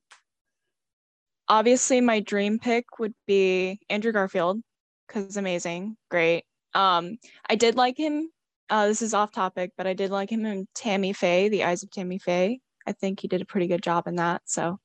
Obviously, 1.47 2.01
my 2.01 2.19
dream 2.19 2.59
pick 2.59 2.85
would 2.99 3.13
be 3.27 3.79
Andrew 3.89 4.11
Garfield 4.11 4.61
because 5.07 5.37
amazing, 5.37 5.97
great. 6.09 6.43
Um, 6.73 7.17
I 7.49 7.55
did 7.55 7.75
like 7.75 7.97
him. 7.97 8.29
Uh, 8.69 8.87
this 8.87 9.01
is 9.01 9.13
off 9.13 9.31
topic, 9.31 9.71
but 9.77 9.87
I 9.87 9.93
did 9.93 10.11
like 10.11 10.31
him 10.31 10.45
in 10.45 10.67
Tammy 10.75 11.13
Faye, 11.13 11.49
The 11.49 11.63
Eyes 11.63 11.83
of 11.83 11.89
Tammy 11.89 12.19
Faye. 12.19 12.59
I 12.85 12.91
think 12.91 13.19
he 13.19 13.27
did 13.27 13.41
a 13.41 13.45
pretty 13.45 13.67
good 13.67 13.81
job 13.81 14.07
in 14.07 14.17
that. 14.17 14.43
So 14.45 14.79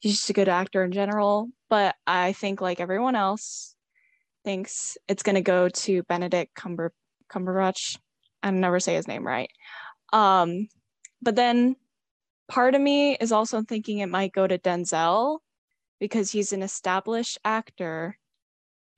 he's 0.00 0.16
just 0.16 0.30
a 0.30 0.34
good 0.34 0.48
actor 0.48 0.82
in 0.84 0.92
general. 0.92 1.48
But 1.70 1.94
I 2.06 2.32
think, 2.32 2.60
like 2.60 2.80
everyone 2.80 3.14
else, 3.14 3.76
thinks 4.44 4.96
it's 5.08 5.22
gonna 5.22 5.40
go 5.40 5.68
to 5.68 6.02
Benedict 6.04 6.54
Cumber 6.54 6.92
Cumberbatch. 7.30 7.98
I 8.42 8.50
never 8.50 8.80
say 8.80 8.94
his 8.94 9.08
name 9.08 9.26
right. 9.26 9.50
Um, 10.12 10.68
but 11.22 11.36
then 11.36 11.76
part 12.48 12.74
of 12.74 12.80
me 12.80 13.16
is 13.16 13.32
also 13.32 13.62
thinking 13.62 13.98
it 13.98 14.08
might 14.08 14.32
go 14.32 14.46
to 14.46 14.58
Denzel 14.58 15.38
because 16.00 16.30
he's 16.30 16.52
an 16.52 16.62
established 16.62 17.38
actor. 17.44 18.18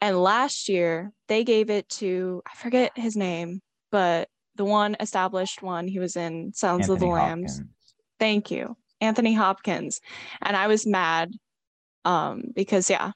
And 0.01 0.21
last 0.21 0.69
year 0.69 1.13
they 1.29 1.45
gave 1.45 1.71
it 1.71 1.89
to 1.91 2.43
I 2.51 2.57
forget 2.57 2.93
his 2.97 3.17
name, 3.17 3.61
but 3.95 4.29
the 4.57 4.65
one 4.65 4.97
established 4.99 5.63
one 5.63 5.87
he 5.87 6.01
was 6.01 6.17
in 6.17 6.53
Sounds 6.53 6.89
of 6.89 6.99
the 6.99 7.07
Lambs. 7.07 7.59
Hopkins. 7.59 7.75
Thank 8.19 8.51
you. 8.51 8.77
Anthony 9.01 9.35
Hopkins. 9.35 10.01
And 10.43 10.57
I 10.57 10.67
was 10.67 10.85
mad 10.87 11.33
um 12.05 12.43
because 12.55 12.91
yeah, 12.91 13.13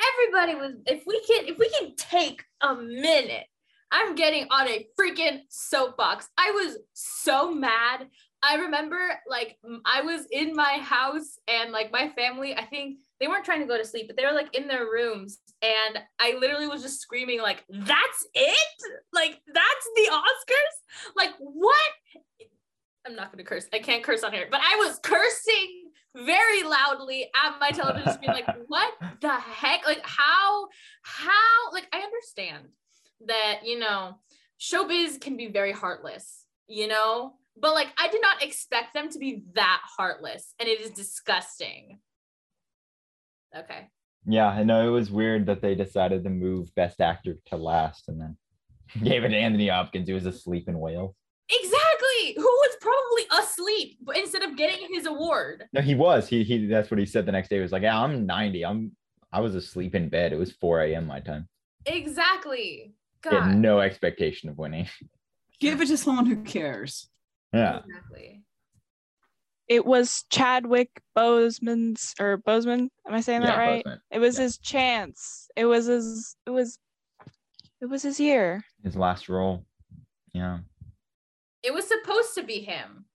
Everybody 0.00 0.54
was. 0.54 0.74
If 0.86 1.02
we 1.06 1.20
can, 1.26 1.46
if 1.46 1.58
we 1.58 1.68
can 1.78 1.94
take 1.96 2.44
a 2.60 2.74
minute, 2.74 3.46
I'm 3.90 4.14
getting 4.14 4.46
on 4.50 4.68
a 4.68 4.86
freaking 4.98 5.40
soapbox. 5.48 6.28
I 6.38 6.50
was 6.52 6.78
so 6.94 7.52
mad. 7.52 8.08
I 8.42 8.56
remember 8.56 8.98
like 9.28 9.58
I 9.84 10.00
was 10.00 10.26
in 10.30 10.54
my 10.54 10.78
house 10.80 11.38
and 11.48 11.72
like 11.72 11.92
my 11.92 12.08
family. 12.16 12.54
I 12.54 12.64
think 12.64 12.98
they 13.18 13.28
weren't 13.28 13.44
trying 13.44 13.60
to 13.60 13.66
go 13.66 13.76
to 13.76 13.84
sleep, 13.84 14.06
but 14.06 14.16
they 14.16 14.24
were 14.24 14.32
like 14.32 14.54
in 14.54 14.66
their 14.66 14.84
rooms, 14.84 15.38
and 15.62 15.98
I 16.18 16.36
literally 16.38 16.66
was 16.66 16.82
just 16.82 17.00
screaming 17.00 17.40
like, 17.40 17.64
"That's 17.68 18.26
it! 18.34 18.82
Like 19.12 19.40
that's 19.46 19.88
the 19.96 20.08
Oscars! 20.10 21.12
Like 21.16 21.32
what?" 21.38 21.92
I'm 23.06 23.16
not 23.16 23.32
gonna 23.32 23.44
curse. 23.44 23.66
I 23.72 23.78
can't 23.78 24.02
curse 24.02 24.22
on 24.22 24.32
here, 24.32 24.48
but 24.50 24.60
I 24.60 24.76
was 24.76 24.98
cursing 25.02 25.90
very 26.16 26.62
loudly 26.62 27.30
at 27.44 27.58
my 27.60 27.70
television, 27.70 28.18
being 28.20 28.32
like, 28.32 28.48
"What 28.68 28.92
the 29.20 29.34
heck? 29.34 29.86
Like 29.86 30.04
how? 30.04 30.68
How? 31.02 31.72
Like 31.72 31.88
I 31.92 32.00
understand 32.00 32.68
that 33.26 33.60
you 33.64 33.78
know 33.78 34.18
showbiz 34.58 35.20
can 35.20 35.36
be 35.36 35.48
very 35.48 35.72
heartless, 35.72 36.44
you 36.68 36.88
know, 36.88 37.34
but 37.56 37.74
like 37.74 37.88
I 37.98 38.08
did 38.08 38.22
not 38.22 38.42
expect 38.42 38.94
them 38.94 39.10
to 39.10 39.18
be 39.18 39.44
that 39.54 39.80
heartless, 39.84 40.54
and 40.58 40.68
it 40.68 40.80
is 40.80 40.90
disgusting." 40.90 42.00
Okay. 43.54 43.88
Yeah, 44.26 44.48
I 44.48 44.62
know 44.64 44.86
it 44.86 44.90
was 44.90 45.10
weird 45.10 45.46
that 45.46 45.62
they 45.62 45.74
decided 45.74 46.24
to 46.24 46.30
move 46.30 46.74
Best 46.74 47.00
Actor 47.00 47.36
to 47.46 47.56
last, 47.56 48.08
and 48.08 48.20
then 48.20 48.36
gave 49.02 49.24
it 49.24 49.30
to 49.30 49.36
Anthony 49.36 49.68
Hopkins, 49.68 50.08
who 50.08 50.14
was 50.14 50.26
asleep 50.26 50.68
in 50.68 50.78
Wales. 50.78 51.14
Exactly. 51.48 52.34
Who 52.36 52.42
was 52.42 52.76
probably 52.80 53.42
asleep, 53.42 53.98
but 54.02 54.16
instead 54.16 54.42
of 54.42 54.56
getting 54.56 54.86
his 54.92 55.06
award. 55.06 55.64
No, 55.72 55.80
he 55.80 55.94
was. 55.94 56.28
He 56.28 56.44
he. 56.44 56.66
That's 56.66 56.90
what 56.90 57.00
he 57.00 57.06
said 57.06 57.26
the 57.26 57.32
next 57.32 57.48
day. 57.48 57.56
He 57.56 57.62
was 57.62 57.72
like, 57.72 57.82
"Yeah, 57.82 58.00
I'm 58.00 58.24
90. 58.24 58.64
I'm 58.64 58.92
I 59.32 59.40
was 59.40 59.54
asleep 59.54 59.94
in 59.94 60.08
bed. 60.08 60.32
It 60.32 60.38
was 60.38 60.52
4 60.52 60.82
a.m. 60.82 61.06
my 61.06 61.20
time. 61.20 61.48
Exactly. 61.86 62.94
He 63.22 63.34
had 63.34 63.40
God. 63.40 63.54
no 63.56 63.80
expectation 63.80 64.48
of 64.48 64.58
winning. 64.58 64.88
Give 65.60 65.80
it 65.80 65.88
to 65.88 65.96
someone 65.96 66.26
who 66.26 66.42
cares. 66.42 67.08
Yeah, 67.52 67.80
Exactly. 67.80 68.42
It 69.70 69.86
was 69.86 70.24
Chadwick 70.30 70.90
Boseman's 71.16 72.12
or 72.20 72.38
Boseman. 72.38 72.88
Am 73.06 73.14
I 73.14 73.20
saying 73.20 73.42
that 73.42 73.56
Yeah, 73.56 73.58
right? 73.58 73.84
Boseman. 73.86 74.00
It 74.10 74.18
was 74.18 74.36
Yeah. 74.36 74.42
his 74.42 74.58
chance. 74.58 75.48
It 75.56 75.64
was 75.64 75.86
his 75.86 76.36
it 76.44 76.50
was 76.50 76.78
it 77.80 77.86
was 77.86 78.02
his 78.02 78.20
year. 78.20 78.62
his 78.84 78.96
last 78.96 79.28
role. 79.30 79.64
Yeah, 80.34 80.58
It 81.62 81.72
was 81.72 81.86
supposed 81.88 82.34
to 82.34 82.42
be 82.42 82.60
him. 82.60 83.06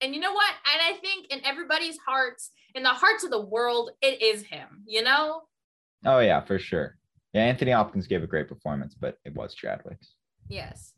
And 0.00 0.14
you 0.14 0.20
know 0.20 0.32
what? 0.32 0.54
And 0.72 0.80
I 0.82 0.98
think 1.00 1.26
in 1.30 1.44
everybody's 1.44 1.98
hearts, 1.98 2.50
in 2.74 2.82
the 2.82 2.88
hearts 2.90 3.22
of 3.22 3.30
the 3.30 3.40
world, 3.40 3.90
it 4.00 4.22
is 4.22 4.42
him, 4.44 4.82
you 4.86 5.02
know? 5.02 5.42
oh 6.06 6.20
yeah, 6.20 6.40
for 6.40 6.58
sure. 6.58 6.96
Yeah, 7.34 7.42
Anthony 7.42 7.72
Hopkins 7.72 8.06
gave 8.06 8.22
a 8.22 8.26
great 8.26 8.48
performance, 8.48 8.94
but 8.94 9.18
it 9.24 9.34
was 9.34 9.54
Chadwick's. 9.54 10.14
Yes. 10.48 10.94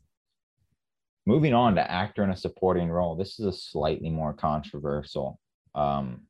Moving 1.25 1.53
on 1.53 1.75
to 1.75 1.91
actor 1.91 2.23
in 2.23 2.31
a 2.31 2.35
supporting 2.35 2.89
role. 2.89 3.15
This 3.15 3.39
is 3.39 3.45
a 3.45 3.53
slightly 3.53 4.09
more 4.09 4.33
controversial 4.33 5.39
um, 5.73 6.23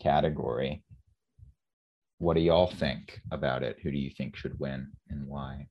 category. 0.00 0.82
What 2.18 2.34
do 2.34 2.40
y'all 2.40 2.70
think 2.70 3.20
about 3.30 3.62
it? 3.62 3.78
Who 3.82 3.90
do 3.90 3.98
you 3.98 4.10
think 4.10 4.34
should 4.34 4.58
win 4.58 4.88
and 5.10 5.26
why? 5.26 5.66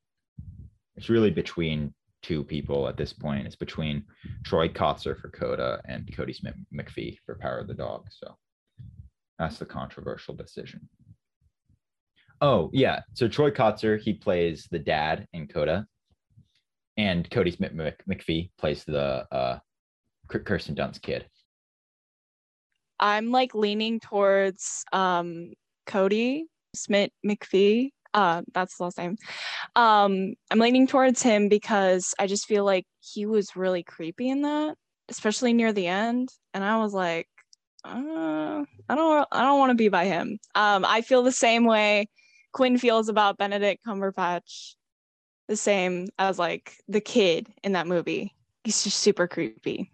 It's 0.95 1.09
really 1.09 1.31
between 1.31 1.93
two 2.21 2.43
people 2.43 2.87
at 2.87 2.97
this 2.97 3.11
point. 3.11 3.47
It's 3.47 3.55
between 3.55 4.03
Troy 4.45 4.67
Kotsur 4.67 5.19
for 5.19 5.29
Coda 5.29 5.81
and 5.85 6.09
Cody 6.15 6.33
Smith 6.33 6.55
McPhee 6.73 7.17
for 7.25 7.35
Power 7.35 7.59
of 7.59 7.67
the 7.67 7.73
Dog. 7.73 8.07
So 8.11 8.35
that's 9.39 9.57
the 9.57 9.65
controversial 9.65 10.35
decision. 10.35 10.87
Oh, 12.39 12.69
yeah. 12.71 13.01
So 13.13 13.27
Troy 13.27 13.49
Kotsur, 13.49 13.99
he 13.99 14.13
plays 14.13 14.67
the 14.69 14.79
dad 14.79 15.27
in 15.33 15.47
Coda 15.47 15.87
and 16.97 17.29
Kodi 17.29 17.55
Smit 17.55 17.73
Mc- 17.73 18.03
McPhee 18.09 18.49
plays 18.57 18.83
the 18.83 19.25
uh 19.31 19.59
Kirsten 20.27 20.75
Dunst 20.75 21.01
kid. 21.01 21.25
I'm 22.99 23.31
like 23.31 23.53
leaning 23.53 23.99
towards 23.99 24.83
um 24.91 25.53
Cody 25.85 26.45
Smith 26.75 27.11
McPhee. 27.25 27.91
Uh 28.13 28.41
that's 28.53 28.77
the 28.77 28.83
last 28.85 28.97
name. 28.97 29.17
Um 29.75 30.33
I'm 30.51 30.59
leaning 30.59 30.87
towards 30.87 31.21
him 31.21 31.49
because 31.49 32.13
I 32.19 32.27
just 32.27 32.47
feel 32.47 32.65
like 32.65 32.85
he 32.99 33.25
was 33.25 33.55
really 33.55 33.83
creepy 33.83 34.29
in 34.29 34.41
that, 34.41 34.75
especially 35.09 35.53
near 35.53 35.71
the 35.71 35.87
end. 35.87 36.29
And 36.53 36.63
I 36.63 36.77
was 36.77 36.93
like, 36.93 37.27
uh, 37.85 38.63
I 38.89 38.95
don't 38.95 39.27
I 39.31 39.43
don't 39.43 39.59
want 39.59 39.69
to 39.69 39.75
be 39.75 39.89
by 39.89 40.05
him. 40.05 40.39
Um 40.55 40.83
I 40.85 41.01
feel 41.01 41.23
the 41.23 41.31
same 41.31 41.65
way 41.65 42.07
Quinn 42.53 42.77
feels 42.77 43.07
about 43.07 43.37
Benedict 43.37 43.83
Cumberbatch. 43.87 44.76
The 45.47 45.55
same 45.55 46.09
as 46.19 46.37
like 46.37 46.77
the 46.87 47.01
kid 47.01 47.47
in 47.63 47.73
that 47.73 47.87
movie. 47.87 48.33
He's 48.63 48.83
just 48.83 48.99
super 48.99 49.27
creepy. 49.27 49.91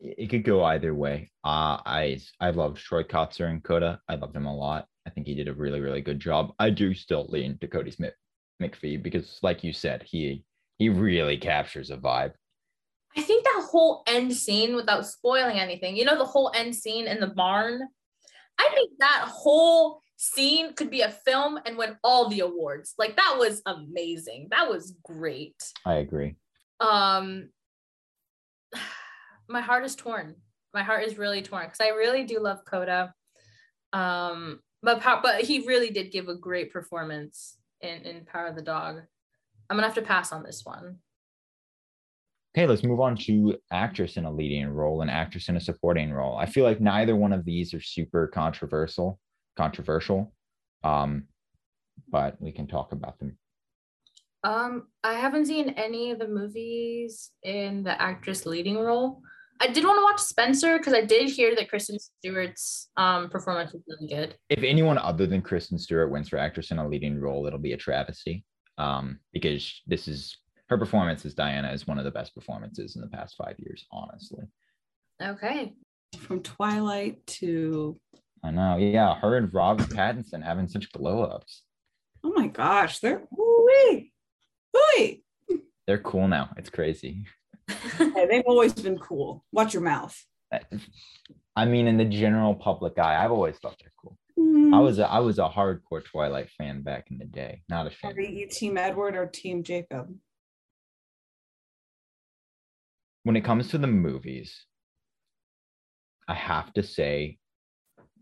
It 0.00 0.14
it 0.18 0.30
could 0.30 0.44
go 0.44 0.64
either 0.64 0.94
way. 0.94 1.30
Uh, 1.44 1.78
I 1.84 2.20
I 2.40 2.50
loved 2.50 2.78
Troy 2.78 3.02
Kotsur 3.02 3.50
and 3.50 3.62
Coda. 3.62 4.00
I 4.08 4.14
loved 4.14 4.36
him 4.36 4.46
a 4.46 4.54
lot. 4.54 4.86
I 5.06 5.10
think 5.10 5.26
he 5.26 5.34
did 5.34 5.48
a 5.48 5.54
really 5.54 5.80
really 5.80 6.00
good 6.00 6.20
job. 6.20 6.52
I 6.58 6.70
do 6.70 6.94
still 6.94 7.26
lean 7.28 7.58
to 7.58 7.68
Cody 7.68 7.90
Smith 7.90 8.14
McPhee 8.62 9.02
because, 9.02 9.38
like 9.42 9.64
you 9.64 9.72
said, 9.72 10.02
he 10.04 10.44
he 10.78 10.88
really 10.88 11.36
captures 11.36 11.90
a 11.90 11.96
vibe. 11.96 12.32
I 13.16 13.22
think 13.22 13.44
that 13.44 13.66
whole 13.70 14.04
end 14.06 14.32
scene, 14.32 14.76
without 14.76 15.06
spoiling 15.06 15.58
anything, 15.58 15.96
you 15.96 16.04
know, 16.04 16.16
the 16.16 16.24
whole 16.24 16.52
end 16.54 16.74
scene 16.74 17.08
in 17.08 17.18
the 17.18 17.26
barn, 17.26 17.82
I 18.58 18.70
think 18.74 18.92
that 18.98 19.24
whole 19.28 20.02
scene 20.18 20.74
could 20.74 20.90
be 20.90 21.00
a 21.00 21.10
film 21.10 21.58
and 21.64 21.78
win 21.78 21.96
all 22.04 22.28
the 22.28 22.40
awards. 22.40 22.94
Like, 22.98 23.16
that 23.16 23.36
was 23.38 23.62
amazing. 23.64 24.48
That 24.50 24.68
was 24.68 24.94
great. 25.02 25.56
I 25.86 25.94
agree. 25.94 26.34
Um, 26.80 27.48
my 29.48 29.62
heart 29.62 29.84
is 29.84 29.96
torn. 29.96 30.36
My 30.74 30.82
heart 30.82 31.04
is 31.04 31.16
really 31.16 31.40
torn 31.40 31.64
because 31.64 31.80
I 31.80 31.88
really 31.96 32.24
do 32.24 32.40
love 32.40 32.64
Coda. 32.66 33.14
Um, 33.94 34.60
but 34.82 35.02
but 35.22 35.40
he 35.42 35.66
really 35.66 35.90
did 35.90 36.12
give 36.12 36.28
a 36.28 36.36
great 36.36 36.72
performance 36.72 37.56
in 37.80 38.02
in 38.02 38.24
Power 38.26 38.46
of 38.46 38.56
the 38.56 38.62
Dog. 38.62 39.00
I'm 39.70 39.76
gonna 39.76 39.86
have 39.86 39.94
to 39.96 40.02
pass 40.02 40.30
on 40.30 40.42
this 40.42 40.62
one. 40.64 40.98
Okay, 42.56 42.66
let's 42.66 42.84
move 42.84 43.00
on 43.00 43.16
to 43.16 43.56
actress 43.70 44.16
in 44.16 44.24
a 44.24 44.32
leading 44.32 44.68
role 44.68 45.02
and 45.02 45.10
actress 45.10 45.48
in 45.48 45.56
a 45.56 45.60
supporting 45.60 46.12
role. 46.12 46.36
I 46.36 46.46
feel 46.46 46.64
like 46.64 46.80
neither 46.80 47.14
one 47.14 47.32
of 47.32 47.44
these 47.44 47.72
are 47.74 47.80
super 47.80 48.26
controversial, 48.26 49.20
controversial. 49.58 50.32
Um, 50.84 51.24
but 52.08 52.40
we 52.40 52.52
can 52.52 52.66
talk 52.66 52.92
about 52.92 53.18
them. 53.18 53.36
Um, 54.44 54.86
I 55.02 55.14
haven't 55.14 55.46
seen 55.46 55.70
any 55.70 56.12
of 56.12 56.20
the 56.20 56.28
movies 56.28 57.32
in 57.42 57.82
the 57.82 58.00
actress 58.00 58.46
leading 58.46 58.78
role. 58.78 59.20
I 59.60 59.66
did 59.66 59.84
want 59.84 59.98
to 59.98 60.04
watch 60.04 60.20
Spencer 60.20 60.78
because 60.78 60.94
I 60.94 61.04
did 61.04 61.28
hear 61.28 61.56
that 61.56 61.68
Kristen 61.68 61.98
Stewart's 61.98 62.90
um 62.96 63.28
performance 63.28 63.72
was 63.72 63.82
really 63.88 64.08
good. 64.08 64.36
If 64.48 64.62
anyone 64.62 64.98
other 64.98 65.26
than 65.26 65.42
Kristen 65.42 65.78
Stewart 65.78 66.12
wins 66.12 66.28
for 66.28 66.38
actress 66.38 66.70
in 66.70 66.78
a 66.78 66.88
leading 66.88 67.20
role, 67.20 67.44
it'll 67.46 67.58
be 67.58 67.72
a 67.72 67.76
travesty. 67.76 68.44
Um, 68.78 69.18
because 69.32 69.82
this 69.88 70.06
is 70.06 70.38
her 70.68 70.78
performance 70.78 71.26
as 71.26 71.34
Diana 71.34 71.72
is 71.72 71.88
one 71.88 71.98
of 71.98 72.04
the 72.04 72.12
best 72.12 72.32
performances 72.32 72.94
in 72.94 73.02
the 73.02 73.08
past 73.08 73.34
five 73.36 73.56
years, 73.58 73.84
honestly. 73.90 74.44
Okay. 75.20 75.74
From 76.20 76.40
Twilight 76.42 77.26
to 77.38 77.98
I 78.44 78.50
know, 78.50 78.76
yeah, 78.76 79.14
her 79.16 79.36
and 79.36 79.52
Robert 79.52 79.88
Pattinson 79.88 80.44
having 80.44 80.68
such 80.68 80.92
glow 80.92 81.22
ups. 81.22 81.62
oh 82.24 82.32
my 82.34 82.46
gosh, 82.48 83.00
they're 83.00 83.22
ooh-wee. 83.38 84.12
Ooh-wee. 84.76 85.24
They're 85.86 85.98
cool 85.98 86.28
now. 86.28 86.50
It's 86.56 86.70
crazy. 86.70 87.26
Hey, 87.98 88.26
they've 88.26 88.44
always 88.46 88.72
been 88.72 88.98
cool. 88.98 89.44
Watch 89.52 89.74
your 89.74 89.82
mouth. 89.82 90.16
I 91.54 91.64
mean, 91.66 91.86
in 91.86 91.96
the 91.98 92.04
general 92.04 92.54
public 92.54 92.98
eye, 92.98 93.22
I've 93.22 93.30
always 93.32 93.56
thought 93.58 93.76
they're 93.80 93.92
cool. 94.00 94.16
Mm. 94.38 94.74
I 94.74 94.80
was 94.80 94.98
a, 94.98 95.06
I 95.08 95.18
was 95.18 95.38
a 95.38 95.48
hardcore 95.48 96.04
Twilight 96.04 96.48
fan 96.50 96.82
back 96.82 97.10
in 97.10 97.18
the 97.18 97.24
day. 97.24 97.62
Not 97.68 97.86
a 97.86 97.90
fan. 97.90 98.12
Are 98.16 98.20
you 98.20 98.48
Team 98.48 98.78
Edward 98.78 99.16
or 99.16 99.26
Team 99.26 99.62
Jacob? 99.62 100.14
When 103.24 103.36
it 103.36 103.44
comes 103.44 103.68
to 103.68 103.78
the 103.78 103.86
movies, 103.86 104.64
I 106.28 106.34
have 106.34 106.72
to 106.74 106.82
say 106.82 107.38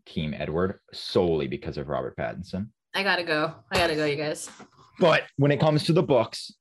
Team 0.06 0.34
Edward 0.36 0.80
solely 0.92 1.46
because 1.48 1.76
of 1.78 1.88
Robert 1.88 2.16
Pattinson. 2.16 2.68
I 2.94 3.02
gotta 3.02 3.24
go. 3.24 3.54
I 3.70 3.76
gotta 3.76 3.94
go, 3.94 4.06
you 4.06 4.16
guys. 4.16 4.48
But 4.98 5.24
when 5.36 5.50
it 5.50 5.60
comes 5.60 5.84
to 5.84 5.92
the 5.92 6.02
books, 6.02 6.52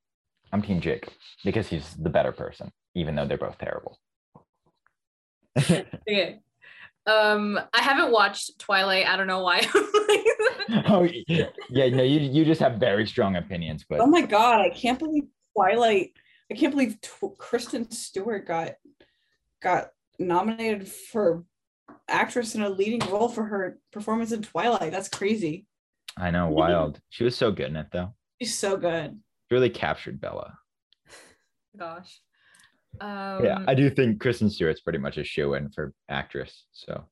I'm 0.51 0.61
Team 0.61 0.81
Jake 0.81 1.07
because 1.43 1.67
he's 1.67 1.93
the 1.95 2.09
better 2.09 2.31
person, 2.31 2.71
even 2.95 3.15
though 3.15 3.25
they're 3.25 3.37
both 3.37 3.57
terrible. 3.57 3.99
Okay. 6.07 6.39
Um, 7.07 7.59
I 7.73 7.81
haven't 7.81 8.11
watched 8.11 8.57
Twilight. 8.59 9.07
I 9.07 9.15
don't 9.15 9.27
know 9.27 9.43
why. 9.43 9.61
oh 10.87 11.07
yeah, 11.27 11.45
yeah, 11.69 11.89
no, 11.89 12.01
you 12.01 12.19
you 12.19 12.43
just 12.43 12.59
have 12.59 12.79
very 12.79 13.05
strong 13.05 13.35
opinions, 13.35 13.85
but 13.87 13.99
Oh 13.99 14.07
my 14.07 14.21
god, 14.21 14.61
I 14.61 14.69
can't 14.69 14.97
believe 14.97 15.25
Twilight. 15.55 16.13
I 16.51 16.55
can't 16.55 16.71
believe 16.73 16.99
Tw- 17.01 17.37
Kristen 17.37 17.89
Stewart 17.91 18.47
got 18.47 18.71
got 19.61 19.89
nominated 20.17 20.87
for 20.87 21.43
actress 22.07 22.55
in 22.55 22.61
a 22.61 22.69
leading 22.69 23.07
role 23.09 23.29
for 23.29 23.43
her 23.45 23.79
performance 23.91 24.31
in 24.31 24.41
Twilight. 24.41 24.91
That's 24.91 25.09
crazy. 25.09 25.65
I 26.17 26.31
know, 26.31 26.49
wild. 26.49 26.99
She 27.09 27.23
was 27.23 27.35
so 27.35 27.51
good 27.51 27.67
in 27.67 27.75
it 27.75 27.87
though. 27.91 28.13
She's 28.41 28.57
so 28.57 28.77
good. 28.77 29.19
She 29.49 29.55
really 29.55 29.69
captured 29.69 30.21
Bella. 30.21 30.57
Gosh. 31.77 32.21
Um, 33.01 33.43
yeah, 33.43 33.59
I 33.67 33.75
do 33.75 33.89
think 33.89 34.21
Kristen 34.21 34.49
Stewart's 34.49 34.81
pretty 34.81 34.99
much 34.99 35.17
a 35.17 35.23
shoe 35.23 35.55
in 35.55 35.69
for 35.69 35.93
actress. 36.07 36.65
So 36.71 37.05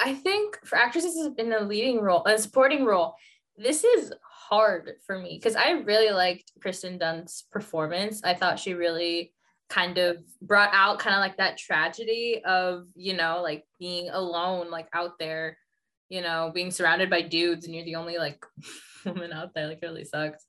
I 0.00 0.14
think 0.14 0.58
for 0.64 0.76
actresses 0.76 1.30
in 1.38 1.52
a 1.52 1.60
leading 1.60 2.00
role, 2.00 2.24
a 2.24 2.36
supporting 2.38 2.84
role, 2.84 3.14
this 3.56 3.84
is 3.84 4.12
hard 4.22 4.92
for 5.06 5.18
me 5.18 5.38
because 5.38 5.54
I 5.54 5.70
really 5.70 6.12
liked 6.12 6.50
Kirsten 6.60 6.98
Dunst's 6.98 7.42
performance. 7.52 8.22
I 8.24 8.34
thought 8.34 8.58
she 8.58 8.74
really 8.74 9.32
kind 9.70 9.96
of 9.98 10.18
brought 10.42 10.70
out 10.72 10.98
kind 10.98 11.14
of 11.14 11.20
like 11.20 11.36
that 11.38 11.56
tragedy 11.56 12.42
of, 12.44 12.88
you 12.94 13.16
know, 13.16 13.40
like 13.42 13.64
being 13.78 14.10
alone, 14.10 14.70
like 14.70 14.88
out 14.92 15.18
there, 15.18 15.56
you 16.08 16.20
know, 16.20 16.50
being 16.52 16.70
surrounded 16.70 17.08
by 17.08 17.22
dudes 17.22 17.64
and 17.64 17.74
you're 17.74 17.84
the 17.84 17.94
only 17.94 18.18
like 18.18 18.44
woman 19.06 19.32
out 19.32 19.54
there. 19.54 19.68
Like 19.68 19.78
it 19.80 19.86
really 19.86 20.04
sucks. 20.04 20.44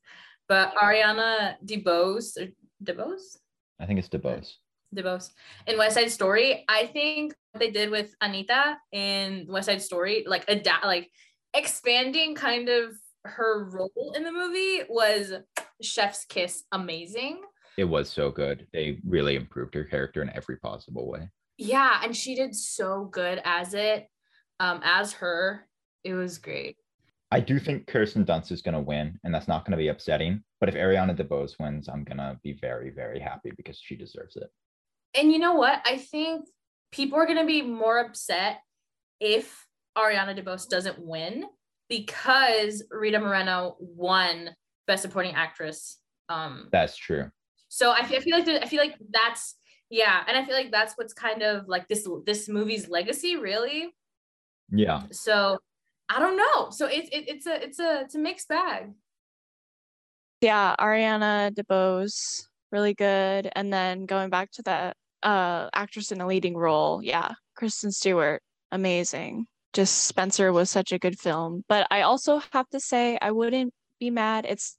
But 0.50 0.76
Ariana 0.76 1.56
DeBose 1.64 2.38
or 2.38 2.48
DeBose? 2.84 3.38
I 3.80 3.86
think 3.86 4.00
it's 4.00 4.10
DeBose. 4.10 4.54
DeBose 4.94 5.30
in 5.68 5.78
West 5.78 5.96
Side 5.96 6.12
Story. 6.12 6.66
I 6.68 6.88
think 6.88 7.34
what 7.52 7.60
they 7.60 7.72
did 7.72 7.90
with 7.90 8.14
Anita 8.22 8.78
in 8.92 9.46
West 9.48 9.68
Side 9.68 9.82
Story, 9.82 10.26
like 10.28 10.44
adapt, 10.50 10.84
like 10.84 11.10
expanding 11.54 12.36
kind 12.36 12.70
of 12.70 12.92
her 13.24 13.70
role 13.70 14.14
in 14.16 14.24
the 14.24 14.32
movie 14.32 14.82
was 14.90 15.34
Chef's 15.82 16.26
Kiss 16.26 16.64
amazing. 16.72 17.42
It 17.78 17.86
was 17.86 18.10
so 18.10 18.32
good. 18.32 18.68
They 18.74 19.00
really 19.06 19.36
improved 19.36 19.74
her 19.76 19.84
character 19.84 20.22
in 20.22 20.32
every 20.36 20.58
possible 20.58 21.10
way. 21.10 21.30
Yeah, 21.58 22.02
and 22.04 22.16
she 22.16 22.36
did 22.36 22.56
so 22.56 23.06
good 23.06 23.42
as 23.46 23.74
it, 23.74 24.08
um, 24.60 24.82
as 24.84 25.14
her. 25.14 25.68
It 26.04 26.14
was 26.14 26.38
great. 26.38 26.78
I 27.32 27.40
do 27.40 27.60
think 27.60 27.88
Kirsten 27.88 28.26
Dunst 28.26 28.52
is 28.52 28.62
going 28.62 28.76
to 28.76 28.82
win, 28.82 29.18
and 29.24 29.34
that's 29.34 29.48
not 29.48 29.64
going 29.64 29.72
to 29.72 29.78
be 29.78 29.88
upsetting. 29.88 30.44
But 30.60 30.70
if 30.70 30.76
Ariana 30.76 31.16
DeBose 31.16 31.60
wins, 31.60 31.88
I'm 31.88 32.04
going 32.04 32.18
to 32.18 32.38
be 32.44 32.54
very, 32.54 32.90
very 32.90 33.20
happy 33.20 33.52
because 33.56 33.80
she 33.80 33.96
deserves 33.96 34.36
it. 34.36 34.50
And 35.14 35.32
you 35.32 35.40
know 35.40 35.54
what? 35.54 35.82
I 35.86 35.98
think 35.98 36.46
people 36.92 37.18
are 37.18 37.26
gonna 37.26 37.46
be 37.46 37.62
more 37.62 38.00
upset 38.00 38.62
if 39.20 39.66
Ariana 39.98 40.38
DeBose 40.38 40.70
doesn't 40.70 41.00
win 41.00 41.46
because 41.90 42.84
Rita 42.90 43.20
Moreno 43.20 43.76
won 43.80 44.56
Best 44.88 45.02
Supporting 45.02 45.36
Actress. 45.36 45.98
Um, 46.30 46.70
That's 46.72 46.96
true. 46.96 47.30
So 47.74 47.92
I 47.92 48.04
feel, 48.04 48.18
I 48.18 48.22
feel 48.22 48.36
like 48.36 48.46
the- 48.46 48.62
I 48.62 48.68
feel 48.68 48.82
like 48.82 48.98
that's 49.14 49.56
yeah, 49.90 50.24
and 50.28 50.38
I 50.38 50.44
feel 50.46 50.56
like 50.56 50.72
that's 50.72 50.94
what's 50.98 51.14
kind 51.14 51.42
of 51.42 51.70
like 51.70 51.88
this 51.88 52.06
this 52.26 52.50
movie's 52.50 52.90
legacy, 52.90 53.38
really. 53.38 53.96
Yeah. 54.70 55.04
So 55.12 55.58
I 56.10 56.20
don't 56.20 56.36
know. 56.36 56.70
So 56.70 56.86
it's 56.86 57.08
it, 57.14 57.30
it's 57.30 57.48
a 57.48 57.64
it's 57.64 57.80
a 57.80 58.02
it's 58.02 58.16
a 58.16 58.20
mixed 58.20 58.50
bag. 58.50 58.92
Yeah, 60.42 60.76
Ariana 60.80 61.52
DeBose, 61.54 62.44
really 62.72 62.94
good. 62.94 63.50
And 63.56 63.72
then 63.72 64.06
going 64.06 64.30
back 64.30 64.52
to 64.54 64.64
that 64.64 64.98
uh 65.24 65.70
actress 65.74 66.12
in 66.12 66.20
a 66.20 66.28
leading 66.28 66.58
role, 66.58 67.02
yeah, 67.02 67.32
Kristen 67.56 67.92
Stewart, 67.92 68.42
amazing. 68.72 69.46
Just 69.72 70.04
Spencer 70.06 70.52
was 70.52 70.70
such 70.70 70.92
a 70.92 71.00
good 71.00 71.18
film. 71.18 71.64
But 71.70 71.88
I 71.90 72.02
also 72.02 72.42
have 72.52 72.68
to 72.72 72.80
say 72.82 73.18
I 73.22 73.32
wouldn't 73.32 73.74
be 74.00 74.10
mad. 74.10 74.46
It's 74.48 74.76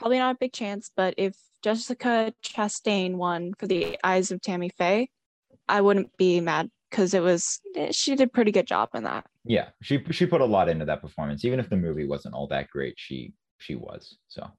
probably 0.00 0.18
not 0.18 0.34
a 0.34 0.38
big 0.38 0.52
chance, 0.52 0.90
but 0.96 1.14
if 1.18 1.36
Jessica 1.62 2.32
Chastain 2.42 3.16
won 3.16 3.52
for 3.58 3.66
the 3.66 3.98
Eyes 4.02 4.30
of 4.30 4.40
Tammy 4.40 4.70
Faye, 4.70 5.10
I 5.68 5.82
wouldn't 5.82 6.16
be 6.16 6.40
mad 6.40 6.70
because 6.90 7.12
it 7.14 7.22
was 7.22 7.60
eh, 7.76 7.92
she 7.92 8.16
did 8.16 8.26
a 8.26 8.30
pretty 8.30 8.50
good 8.50 8.66
job 8.66 8.88
in 8.94 9.04
that. 9.04 9.26
Yeah. 9.44 9.68
She 9.82 10.02
she 10.10 10.26
put 10.26 10.40
a 10.40 10.46
lot 10.46 10.68
into 10.68 10.86
that 10.86 11.02
performance. 11.02 11.44
Even 11.44 11.60
if 11.60 11.68
the 11.68 11.76
movie 11.76 12.06
wasn't 12.06 12.34
all 12.34 12.48
that 12.48 12.70
great, 12.70 12.94
she 12.96 13.34
she 13.58 13.74
was. 13.74 14.16
So 14.28 14.50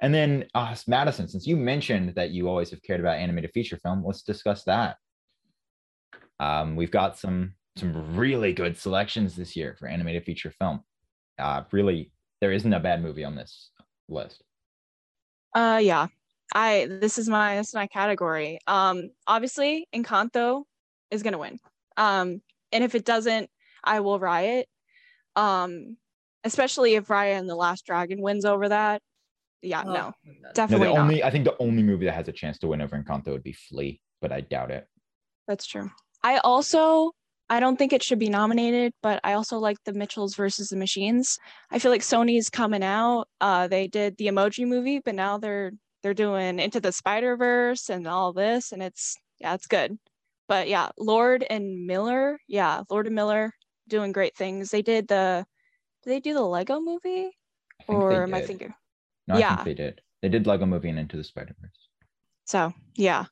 and 0.00 0.14
then 0.14 0.46
uh 0.54 0.74
Madison, 0.86 1.26
since 1.26 1.46
you 1.46 1.56
mentioned 1.56 2.14
that 2.14 2.30
you 2.30 2.48
always 2.48 2.70
have 2.70 2.82
cared 2.82 3.00
about 3.00 3.18
animated 3.18 3.50
feature 3.52 3.78
film, 3.78 4.04
let's 4.06 4.22
discuss 4.22 4.62
that. 4.64 4.96
Um, 6.40 6.76
we've 6.76 6.92
got 6.92 7.18
some 7.18 7.54
some 7.76 8.16
really 8.16 8.52
good 8.52 8.76
selections 8.76 9.34
this 9.34 9.56
year 9.56 9.76
for 9.78 9.88
animated 9.88 10.24
feature 10.24 10.52
film. 10.52 10.80
Uh, 11.36 11.62
really, 11.72 12.12
there 12.40 12.52
isn't 12.52 12.72
a 12.72 12.80
bad 12.80 13.02
movie 13.02 13.24
on 13.24 13.34
this 13.34 13.70
list. 14.08 14.42
Uh 15.54 15.80
yeah. 15.82 16.06
I 16.54 16.86
this 16.88 17.18
is 17.18 17.28
my 17.28 17.56
this 17.56 17.68
is 17.68 17.74
my 17.74 17.86
category. 17.86 18.58
Um 18.66 19.10
obviously 19.26 19.86
Encanto 19.94 20.64
is 21.10 21.22
gonna 21.22 21.38
win. 21.38 21.58
Um 21.96 22.40
and 22.72 22.84
if 22.84 22.94
it 22.94 23.04
doesn't, 23.04 23.50
I 23.84 24.00
will 24.00 24.18
riot. 24.18 24.66
Um 25.36 25.96
especially 26.44 26.94
if 26.94 27.08
Raya 27.08 27.38
and 27.38 27.48
the 27.48 27.56
Last 27.56 27.84
Dragon 27.84 28.20
wins 28.22 28.44
over 28.44 28.68
that. 28.68 29.02
Yeah, 29.60 29.82
Oh 29.84 29.92
no, 29.92 29.92
my 29.92 30.00
God. 30.00 30.14
No, 30.24 30.48
the 30.48 30.54
definitely 30.54 30.88
not. 30.94 30.98
only 30.98 31.24
I 31.24 31.30
think 31.30 31.44
the 31.44 31.56
only 31.58 31.82
movie 31.82 32.06
that 32.06 32.14
has 32.14 32.28
a 32.28 32.32
chance 32.32 32.58
to 32.58 32.68
win 32.68 32.80
over 32.80 32.96
Encanto 32.96 33.28
would 33.28 33.42
be 33.42 33.52
Flee, 33.52 34.00
but 34.20 34.32
I 34.32 34.40
doubt 34.40 34.70
it. 34.70 34.86
That's 35.46 35.66
true. 35.66 35.90
I 36.22 36.38
also 36.38 37.12
I 37.50 37.60
don't 37.60 37.76
think 37.76 37.92
it 37.92 38.02
should 38.02 38.18
be 38.18 38.28
nominated, 38.28 38.92
but 39.02 39.20
I 39.24 39.32
also 39.32 39.58
like 39.58 39.78
the 39.84 39.92
Mitchells 39.94 40.34
versus 40.34 40.68
the 40.68 40.76
Machines. 40.76 41.38
I 41.70 41.78
feel 41.78 41.90
like 41.90 42.02
Sony's 42.02 42.50
coming 42.50 42.82
out. 42.82 43.26
Uh, 43.40 43.68
they 43.68 43.88
did 43.88 44.16
the 44.18 44.26
Emoji 44.26 44.66
movie, 44.66 45.00
but 45.04 45.14
now 45.14 45.38
they're 45.38 45.72
they're 46.02 46.14
doing 46.14 46.58
Into 46.60 46.80
the 46.80 46.92
Spider 46.92 47.36
Verse 47.36 47.88
and 47.88 48.06
all 48.06 48.32
this, 48.32 48.72
and 48.72 48.82
it's 48.82 49.16
yeah, 49.40 49.54
it's 49.54 49.66
good. 49.66 49.98
But 50.48 50.68
yeah, 50.68 50.90
Lord 50.98 51.44
and 51.48 51.86
Miller, 51.86 52.38
yeah, 52.48 52.82
Lord 52.90 53.06
and 53.06 53.14
Miller 53.14 53.52
doing 53.88 54.12
great 54.12 54.36
things. 54.36 54.70
They 54.70 54.82
did 54.82 55.08
the 55.08 55.46
did 56.04 56.10
they 56.10 56.20
do 56.20 56.34
the 56.34 56.42
Lego 56.42 56.80
movie 56.80 57.30
or 57.88 58.24
am 58.24 58.34
I 58.34 58.40
thinking? 58.40 58.74
No, 59.26 59.36
I 59.36 59.40
Yeah. 59.40 59.56
think 59.56 59.64
they 59.64 59.74
did. 59.74 60.00
They 60.22 60.28
did 60.28 60.46
Lego 60.46 60.66
Movie 60.66 60.88
and 60.88 60.98
Into 60.98 61.16
the 61.16 61.24
Spider 61.24 61.54
Verse. 61.60 61.88
So 62.44 62.72
yeah, 62.94 63.26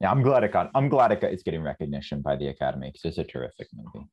Yeah, 0.00 0.10
I'm 0.10 0.22
glad 0.22 0.44
it 0.44 0.52
got. 0.52 0.70
I'm 0.74 0.88
glad 0.88 1.12
it 1.12 1.20
got, 1.20 1.32
it's 1.32 1.42
getting 1.42 1.62
recognition 1.62 2.22
by 2.22 2.36
the 2.36 2.48
Academy 2.48 2.88
because 2.88 3.04
it's 3.04 3.18
a 3.18 3.24
terrific 3.24 3.68
movie. 3.74 4.06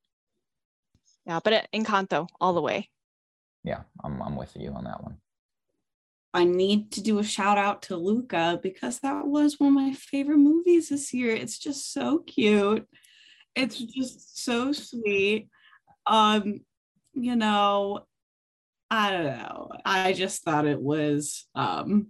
yeah, 1.26 1.40
but 1.42 1.52
it, 1.52 1.68
Encanto 1.74 2.28
all 2.40 2.52
the 2.52 2.60
way. 2.60 2.90
Yeah, 3.64 3.82
I'm 4.04 4.22
I'm 4.22 4.36
with 4.36 4.54
you 4.56 4.70
on 4.72 4.84
that 4.84 5.02
one. 5.02 5.16
I 6.34 6.44
need 6.44 6.92
to 6.92 7.00
do 7.00 7.18
a 7.18 7.24
shout 7.24 7.56
out 7.56 7.82
to 7.82 7.96
Luca 7.96 8.60
because 8.62 9.00
that 9.00 9.26
was 9.26 9.58
one 9.58 9.68
of 9.68 9.74
my 9.74 9.92
favorite 9.94 10.38
movies 10.38 10.90
this 10.90 11.14
year. 11.14 11.34
It's 11.34 11.58
just 11.58 11.92
so 11.92 12.18
cute. 12.18 12.86
It's 13.54 13.78
just 13.78 14.44
so 14.44 14.72
sweet. 14.72 15.48
Um, 16.06 16.60
you 17.14 17.34
know, 17.34 18.00
I 18.90 19.10
don't 19.10 19.24
know. 19.24 19.70
I 19.84 20.12
just 20.12 20.42
thought 20.42 20.66
it 20.66 20.80
was 20.80 21.46
um 21.54 22.08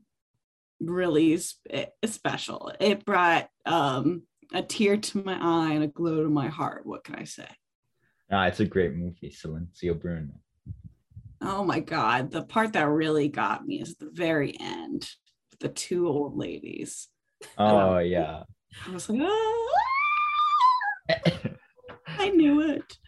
really 0.81 1.37
sp- 1.39 1.93
special. 2.05 2.73
It 2.81 3.05
brought 3.05 3.49
um 3.67 4.23
a 4.53 4.63
tear 4.63 4.97
to 4.97 5.23
my 5.25 5.37
eye 5.41 5.75
and 5.75 5.85
a 5.85 5.89
glow 5.89 6.23
to 6.23 6.31
my 6.31 6.49
heart. 6.49 6.87
What 6.87 7.05
can 7.05 7.17
I 7.17 7.25
say? 7.25 7.49
Ah, 8.31 8.47
it's 8.47 8.61
a 8.61 8.65
great 8.65 8.95
movie, 8.95 9.31
Silencio 9.31 9.99
Bruno. 9.99 10.35
Oh 11.41 11.65
my 11.65 11.81
God. 11.81 12.31
The 12.31 12.43
part 12.43 12.73
that 12.73 12.89
really 12.89 13.29
got 13.29 13.67
me 13.67 13.81
is 13.81 13.97
the 13.97 14.11
very 14.13 14.57
end. 14.59 15.09
The 15.61 15.69
two 15.69 16.09
old 16.09 16.37
ladies. 16.37 17.09
Oh 17.57 17.99
yeah. 17.99 18.43
I 18.87 18.91
was 18.91 19.09
like, 19.09 19.21
ah, 19.23 19.69
I 22.07 22.31
knew 22.31 22.61
it. 22.61 22.99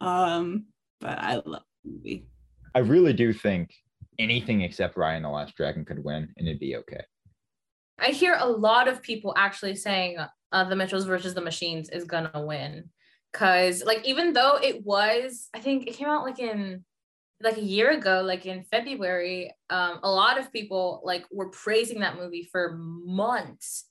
Um, 0.00 0.66
but 1.00 1.18
I 1.18 1.36
love 1.36 1.62
the 1.84 1.90
movie. 1.90 2.26
I 2.74 2.80
really 2.80 3.12
do 3.12 3.32
think 3.32 3.74
anything 4.18 4.62
except 4.62 4.96
Raya 4.96 5.16
and 5.16 5.24
the 5.24 5.30
Last 5.30 5.56
Dragon 5.56 5.84
could 5.84 6.02
win, 6.02 6.32
and 6.36 6.48
it'd 6.48 6.60
be 6.60 6.76
okay. 6.76 7.02
I 7.98 8.08
hear 8.08 8.36
a 8.38 8.48
lot 8.48 8.88
of 8.88 9.02
people 9.02 9.34
actually 9.36 9.76
saying 9.76 10.18
uh, 10.52 10.64
the 10.64 10.76
Mitchells 10.76 11.06
versus 11.06 11.34
the 11.34 11.40
Machines 11.40 11.88
is 11.90 12.04
gonna 12.04 12.44
win. 12.44 12.90
Cause 13.32 13.82
like 13.84 14.04
even 14.04 14.32
though 14.32 14.58
it 14.62 14.84
was, 14.84 15.48
I 15.54 15.58
think 15.58 15.86
it 15.86 15.94
came 15.94 16.08
out 16.08 16.24
like 16.24 16.38
in 16.38 16.84
like 17.42 17.56
a 17.56 17.62
year 17.62 17.90
ago, 17.90 18.22
like 18.24 18.46
in 18.46 18.62
February, 18.62 19.52
um, 19.70 19.98
a 20.02 20.10
lot 20.10 20.38
of 20.38 20.52
people 20.52 21.02
like 21.04 21.24
were 21.32 21.50
praising 21.50 22.00
that 22.00 22.16
movie 22.16 22.48
for 22.50 22.76
months. 22.78 23.86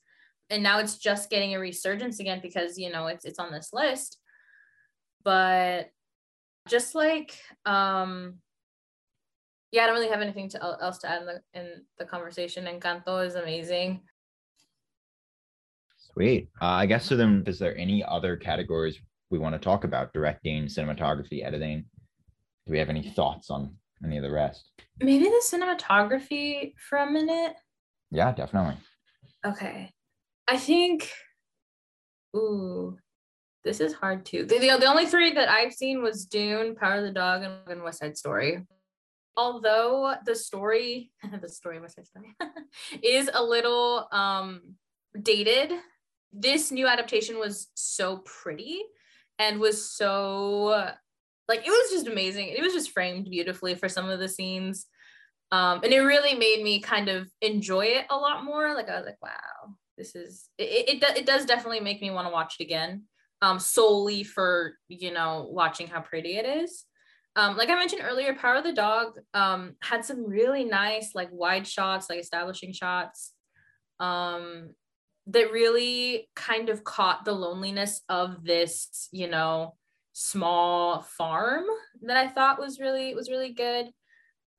And 0.50 0.62
now 0.62 0.78
it's 0.78 0.98
just 0.98 1.30
getting 1.30 1.54
a 1.54 1.58
resurgence 1.58 2.20
again 2.20 2.40
because 2.42 2.78
you 2.78 2.90
know 2.90 3.06
it's 3.06 3.24
it's 3.24 3.38
on 3.38 3.52
this 3.52 3.70
list. 3.72 4.18
But 5.22 5.90
just 6.68 6.94
like 6.94 7.38
um 7.66 8.36
yeah, 9.74 9.82
I 9.82 9.86
don't 9.86 9.96
really 9.96 10.08
have 10.08 10.20
anything 10.20 10.48
to, 10.50 10.62
else 10.62 10.98
to 10.98 11.10
add 11.10 11.22
in 11.22 11.26
the 11.26 11.40
in 11.52 11.82
the 11.98 12.04
conversation. 12.04 12.66
Encanto 12.66 13.26
is 13.26 13.34
amazing. 13.34 14.02
Sweet. 15.98 16.48
Uh, 16.62 16.66
I 16.66 16.86
guess 16.86 17.06
so. 17.06 17.16
Then, 17.16 17.42
is 17.48 17.58
there 17.58 17.76
any 17.76 18.04
other 18.04 18.36
categories 18.36 19.00
we 19.30 19.40
want 19.40 19.56
to 19.56 19.58
talk 19.58 19.82
about? 19.82 20.12
Directing, 20.12 20.66
cinematography, 20.66 21.44
editing. 21.44 21.86
Do 22.66 22.72
we 22.72 22.78
have 22.78 22.88
any 22.88 23.02
thoughts 23.02 23.50
on 23.50 23.74
any 24.04 24.16
of 24.16 24.22
the 24.22 24.30
rest? 24.30 24.70
Maybe 25.00 25.24
the 25.24 25.42
cinematography 25.44 26.74
for 26.88 26.98
a 26.98 27.10
minute. 27.10 27.56
Yeah, 28.12 28.30
definitely. 28.32 28.76
Okay. 29.44 29.90
I 30.46 30.56
think 30.56 31.10
ooh, 32.36 32.96
this 33.64 33.80
is 33.80 33.92
hard 33.92 34.24
too. 34.24 34.44
The, 34.44 34.60
the, 34.60 34.76
the 34.78 34.86
only 34.86 35.06
three 35.06 35.32
that 35.32 35.48
I've 35.48 35.72
seen 35.72 36.00
was 36.00 36.26
Dune, 36.26 36.76
Power 36.76 36.98
of 36.98 37.02
the 37.02 37.10
Dog, 37.10 37.42
and, 37.42 37.54
and 37.68 37.82
West 37.82 37.98
Side 37.98 38.16
Story. 38.16 38.64
Although 39.36 40.14
the 40.24 40.34
story, 40.34 41.12
the 41.40 41.48
story 41.48 41.80
West 41.80 41.98
Story, 42.04 42.34
is 43.02 43.30
a 43.32 43.42
little 43.42 44.08
um 44.12 44.76
dated, 45.20 45.72
this 46.32 46.70
new 46.70 46.86
adaptation 46.86 47.38
was 47.38 47.68
so 47.74 48.18
pretty 48.18 48.82
and 49.38 49.60
was 49.60 49.90
so 49.90 50.92
like 51.48 51.66
it 51.66 51.70
was 51.70 51.90
just 51.90 52.06
amazing. 52.06 52.48
It 52.48 52.62
was 52.62 52.72
just 52.72 52.90
framed 52.90 53.30
beautifully 53.30 53.74
for 53.74 53.88
some 53.88 54.08
of 54.08 54.18
the 54.18 54.28
scenes. 54.28 54.86
Um, 55.52 55.80
and 55.84 55.92
it 55.92 56.00
really 56.00 56.34
made 56.34 56.62
me 56.64 56.80
kind 56.80 57.08
of 57.08 57.28
enjoy 57.40 57.86
it 57.86 58.06
a 58.10 58.16
lot 58.16 58.44
more. 58.44 58.74
Like 58.74 58.88
I 58.88 58.96
was 58.96 59.06
like, 59.06 59.22
wow, 59.22 59.74
this 59.96 60.14
is. 60.14 60.48
It, 60.58 61.02
it, 61.02 61.18
it 61.18 61.26
does 61.26 61.44
definitely 61.44 61.80
make 61.80 62.00
me 62.00 62.10
want 62.10 62.26
to 62.26 62.32
watch 62.32 62.56
it 62.58 62.64
again, 62.64 63.04
um, 63.42 63.58
solely 63.58 64.24
for 64.24 64.74
you 64.88 65.12
know 65.12 65.48
watching 65.50 65.86
how 65.86 66.00
pretty 66.00 66.36
it 66.36 66.46
is. 66.46 66.84
Um, 67.36 67.56
like 67.56 67.68
I 67.68 67.74
mentioned 67.74 68.02
earlier, 68.04 68.34
Power 68.34 68.56
of 68.56 68.64
the 68.64 68.72
Dog 68.72 69.18
um, 69.32 69.74
had 69.82 70.04
some 70.04 70.24
really 70.24 70.64
nice 70.64 71.14
like 71.14 71.28
wide 71.32 71.66
shots, 71.66 72.08
like 72.08 72.20
establishing 72.20 72.72
shots, 72.72 73.32
um, 73.98 74.70
that 75.26 75.50
really 75.52 76.28
kind 76.36 76.68
of 76.68 76.84
caught 76.84 77.24
the 77.24 77.32
loneliness 77.32 78.02
of 78.08 78.44
this, 78.44 79.08
you 79.10 79.28
know, 79.28 79.74
small 80.12 81.02
farm 81.02 81.64
that 82.02 82.16
I 82.16 82.28
thought 82.28 82.60
was 82.60 82.78
really 82.78 83.14
was 83.14 83.30
really 83.30 83.52
good. 83.52 83.90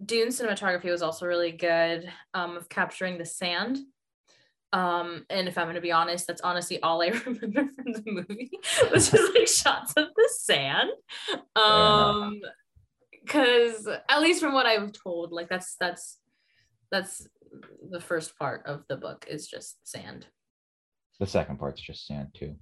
Dune 0.03 0.27
cinematography 0.29 0.91
was 0.91 1.01
also 1.01 1.25
really 1.25 1.53
good 1.53 2.11
um, 2.33 2.57
of 2.57 2.67
capturing 2.67 3.17
the 3.17 3.25
sand. 3.25 3.77
Um, 4.73 5.25
and 5.29 5.47
if 5.47 5.57
I'm 5.57 5.65
going 5.65 5.75
to 5.75 5.81
be 5.81 5.93
honest, 5.93 6.27
that's 6.27 6.41
honestly 6.41 6.81
all 6.81 7.01
I 7.01 7.07
remember 7.25 7.65
from 7.73 7.93
the 7.93 8.03
movie 8.05 8.51
was 8.91 9.09
just 9.09 9.33
like 9.33 9.47
shots 9.47 9.93
of 9.95 10.07
the 10.13 10.29
sand. 10.38 10.89
Um, 11.55 12.41
because 13.25 13.88
at 13.88 14.21
least 14.21 14.41
from 14.41 14.53
what 14.53 14.65
I've 14.65 14.91
told, 14.91 15.31
like 15.31 15.49
that's 15.49 15.75
that's 15.79 16.19
that's 16.91 17.27
the 17.89 17.99
first 17.99 18.38
part 18.38 18.63
of 18.65 18.83
the 18.88 18.97
book 18.97 19.25
is 19.29 19.47
just 19.47 19.77
sand. 19.88 20.27
The 21.19 21.25
second 21.25 21.57
part's 21.57 21.81
just 21.81 22.05
sand 22.05 22.29
too. 22.33 22.55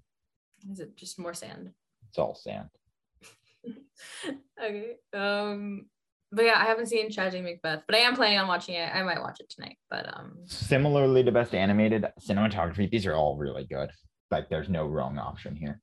Is 0.72 0.80
it 0.80 0.96
just 0.96 1.20
more 1.20 1.34
sand? 1.34 1.72
It's 2.10 2.18
all 2.18 2.36
sand. 2.36 2.70
okay. 4.64 4.96
Um 5.14 5.88
but 6.32 6.46
yeah, 6.46 6.58
I 6.58 6.66
haven't 6.66 6.88
seen 6.88 7.12
Tragedy 7.12 7.44
Macbeth, 7.44 7.84
but 7.86 7.96
I 7.96 8.00
am 8.00 8.16
planning 8.16 8.40
on 8.40 8.48
watching 8.48 8.74
it. 8.74 8.90
I 8.94 9.04
might 9.04 9.22
watch 9.22 9.40
it 9.40 9.50
tonight. 9.50 9.78
But 9.90 10.16
um 10.16 10.38
Similarly 10.46 11.24
to 11.24 11.32
best 11.32 11.54
animated 11.54 12.06
cinematography, 12.22 12.90
these 12.90 13.06
are 13.06 13.16
all 13.16 13.38
really 13.38 13.66
good. 13.66 13.90
Like 14.32 14.50
there's 14.50 14.70
no 14.70 14.88
wrong 14.88 15.18
option 15.18 15.56
here. 15.56 15.82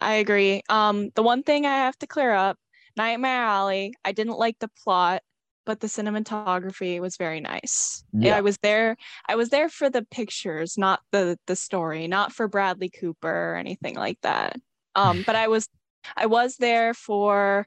I 0.00 0.14
agree. 0.14 0.62
Um, 0.68 1.10
the 1.14 1.22
one 1.22 1.42
thing 1.42 1.66
I 1.66 1.76
have 1.76 1.98
to 1.98 2.06
clear 2.06 2.32
up, 2.32 2.58
Nightmare 2.96 3.44
Alley, 3.44 3.94
I 4.04 4.12
didn't 4.12 4.38
like 4.38 4.58
the 4.58 4.70
plot, 4.84 5.22
but 5.66 5.80
the 5.80 5.86
cinematography 5.86 7.00
was 7.00 7.16
very 7.16 7.40
nice. 7.40 8.04
Yeah. 8.12 8.36
I 8.36 8.40
was 8.40 8.58
there. 8.58 8.96
I 9.28 9.36
was 9.36 9.50
there 9.50 9.68
for 9.68 9.88
the 9.90 10.06
pictures, 10.10 10.76
not 10.76 11.00
the 11.12 11.38
the 11.46 11.56
story, 11.56 12.08
not 12.08 12.32
for 12.32 12.48
Bradley 12.48 12.90
Cooper 12.90 13.52
or 13.52 13.56
anything 13.56 13.94
like 13.96 14.18
that. 14.22 14.56
Um, 14.94 15.22
but 15.26 15.36
I 15.36 15.48
was 15.48 15.68
I 16.16 16.26
was 16.26 16.56
there 16.56 16.94
for 16.94 17.66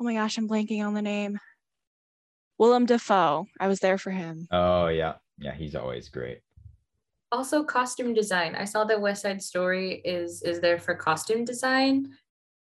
oh 0.00 0.04
my 0.04 0.14
gosh, 0.14 0.38
I'm 0.38 0.48
blanking 0.48 0.84
on 0.84 0.94
the 0.94 1.02
name. 1.02 1.38
Willem 2.58 2.86
Dafoe. 2.86 3.46
I 3.60 3.68
was 3.68 3.80
there 3.80 3.98
for 3.98 4.10
him. 4.10 4.48
Oh 4.50 4.88
yeah. 4.88 5.14
Yeah, 5.38 5.54
he's 5.54 5.76
always 5.76 6.08
great. 6.08 6.40
also 7.30 7.62
costume 7.62 8.14
design. 8.14 8.54
I 8.54 8.64
saw 8.64 8.84
that 8.84 9.00
West 9.00 9.22
Side 9.22 9.42
Story 9.42 10.00
is 10.04 10.42
is 10.42 10.60
there 10.60 10.78
for 10.78 10.94
costume 10.94 11.44
design. 11.44 12.14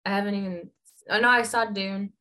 I 0.05 0.11
haven't 0.11 0.35
even 0.35 0.70
oh 1.08 1.20
no, 1.20 1.28
I 1.28 1.42
saw 1.42 1.64
Dune. 1.66 2.12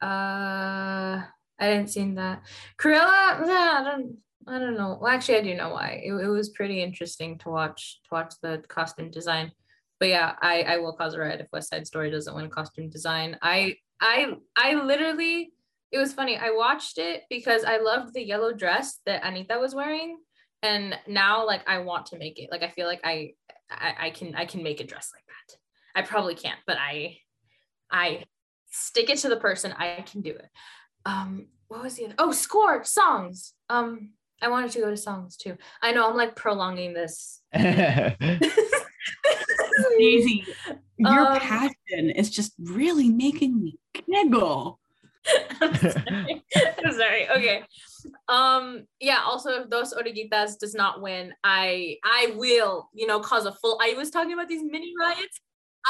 Uh 0.00 1.22
I 1.58 1.70
didn't 1.70 1.90
see 1.90 2.12
that. 2.14 2.42
Cruella, 2.78 3.40
I 3.48 3.82
don't 3.84 4.16
I 4.46 4.58
don't 4.58 4.76
know. 4.76 4.98
Well, 5.00 5.12
actually 5.12 5.38
I 5.38 5.42
do 5.42 5.54
know 5.54 5.70
why. 5.70 6.02
It, 6.04 6.12
it 6.12 6.28
was 6.28 6.50
pretty 6.50 6.82
interesting 6.82 7.38
to 7.38 7.48
watch 7.48 8.00
to 8.04 8.08
watch 8.12 8.34
the 8.42 8.62
costume 8.68 9.10
design. 9.10 9.52
But 10.00 10.08
yeah, 10.08 10.34
I 10.40 10.62
I 10.62 10.78
will 10.78 10.92
cause 10.92 11.14
a 11.14 11.20
riot 11.20 11.40
if 11.40 11.48
West 11.52 11.70
Side 11.70 11.86
Story 11.86 12.10
doesn't 12.10 12.34
win 12.34 12.50
costume 12.50 12.90
design. 12.90 13.38
I 13.42 13.76
I 14.00 14.34
I 14.56 14.74
literally 14.74 15.52
it 15.92 15.98
was 15.98 16.12
funny. 16.12 16.36
I 16.36 16.50
watched 16.50 16.98
it 16.98 17.22
because 17.30 17.64
I 17.64 17.78
loved 17.78 18.14
the 18.14 18.24
yellow 18.24 18.52
dress 18.52 19.00
that 19.06 19.24
Anita 19.24 19.58
was 19.58 19.74
wearing 19.74 20.18
and 20.64 20.98
now 21.06 21.46
like 21.46 21.62
I 21.68 21.78
want 21.78 22.06
to 22.06 22.18
make 22.18 22.38
it. 22.38 22.50
Like 22.50 22.62
I 22.62 22.70
feel 22.70 22.86
like 22.86 23.00
I 23.04 23.34
I, 23.70 23.94
I 24.00 24.10
can 24.10 24.34
I 24.34 24.46
can 24.46 24.62
make 24.62 24.80
a 24.80 24.86
dress 24.86 25.10
like 25.14 25.24
that. 25.26 25.56
I 25.94 26.02
probably 26.06 26.34
can't, 26.34 26.58
but 26.66 26.76
I 26.78 27.18
I 27.90 28.24
stick 28.70 29.10
it 29.10 29.18
to 29.18 29.28
the 29.28 29.36
person. 29.36 29.72
I 29.72 30.02
can 30.10 30.20
do 30.20 30.30
it. 30.30 30.48
Um, 31.06 31.46
what 31.68 31.82
was 31.82 31.94
the 31.94 32.06
other? 32.06 32.14
Oh, 32.18 32.32
score 32.32 32.84
songs. 32.84 33.54
Um, 33.68 34.10
I 34.42 34.48
wanted 34.48 34.70
to 34.72 34.80
go 34.80 34.90
to 34.90 34.96
songs 34.96 35.36
too. 35.36 35.56
I 35.82 35.92
know 35.92 36.08
I'm 36.08 36.16
like 36.16 36.34
prolonging 36.36 36.92
this. 36.92 37.40
Daisy, 39.98 40.44
your 40.98 41.26
Um, 41.26 41.38
passion 41.38 42.10
is 42.14 42.30
just 42.30 42.52
really 42.62 43.08
making 43.10 43.60
me 43.62 43.78
giggle. 43.92 44.80
I'm 45.60 45.74
sorry. 45.76 46.44
I'm 46.84 46.92
sorry. 46.92 47.30
Okay. 47.30 47.62
Um, 48.28 48.86
yeah, 49.00 49.20
also 49.24 49.62
if 49.62 49.70
Dos 49.70 49.94
Oruguitas 49.94 50.58
does 50.58 50.74
not 50.74 51.00
win, 51.00 51.32
I 51.42 51.96
I 52.04 52.34
will, 52.36 52.90
you 52.92 53.06
know, 53.06 53.20
cause 53.20 53.46
a 53.46 53.52
full 53.52 53.78
I 53.82 53.94
was 53.94 54.10
talking 54.10 54.32
about 54.34 54.48
these 54.48 54.62
mini 54.62 54.92
riots. 54.98 55.40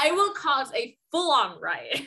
I 0.01 0.11
will 0.11 0.33
cause 0.33 0.73
a 0.75 0.97
full-on 1.11 1.61
riot. 1.61 2.03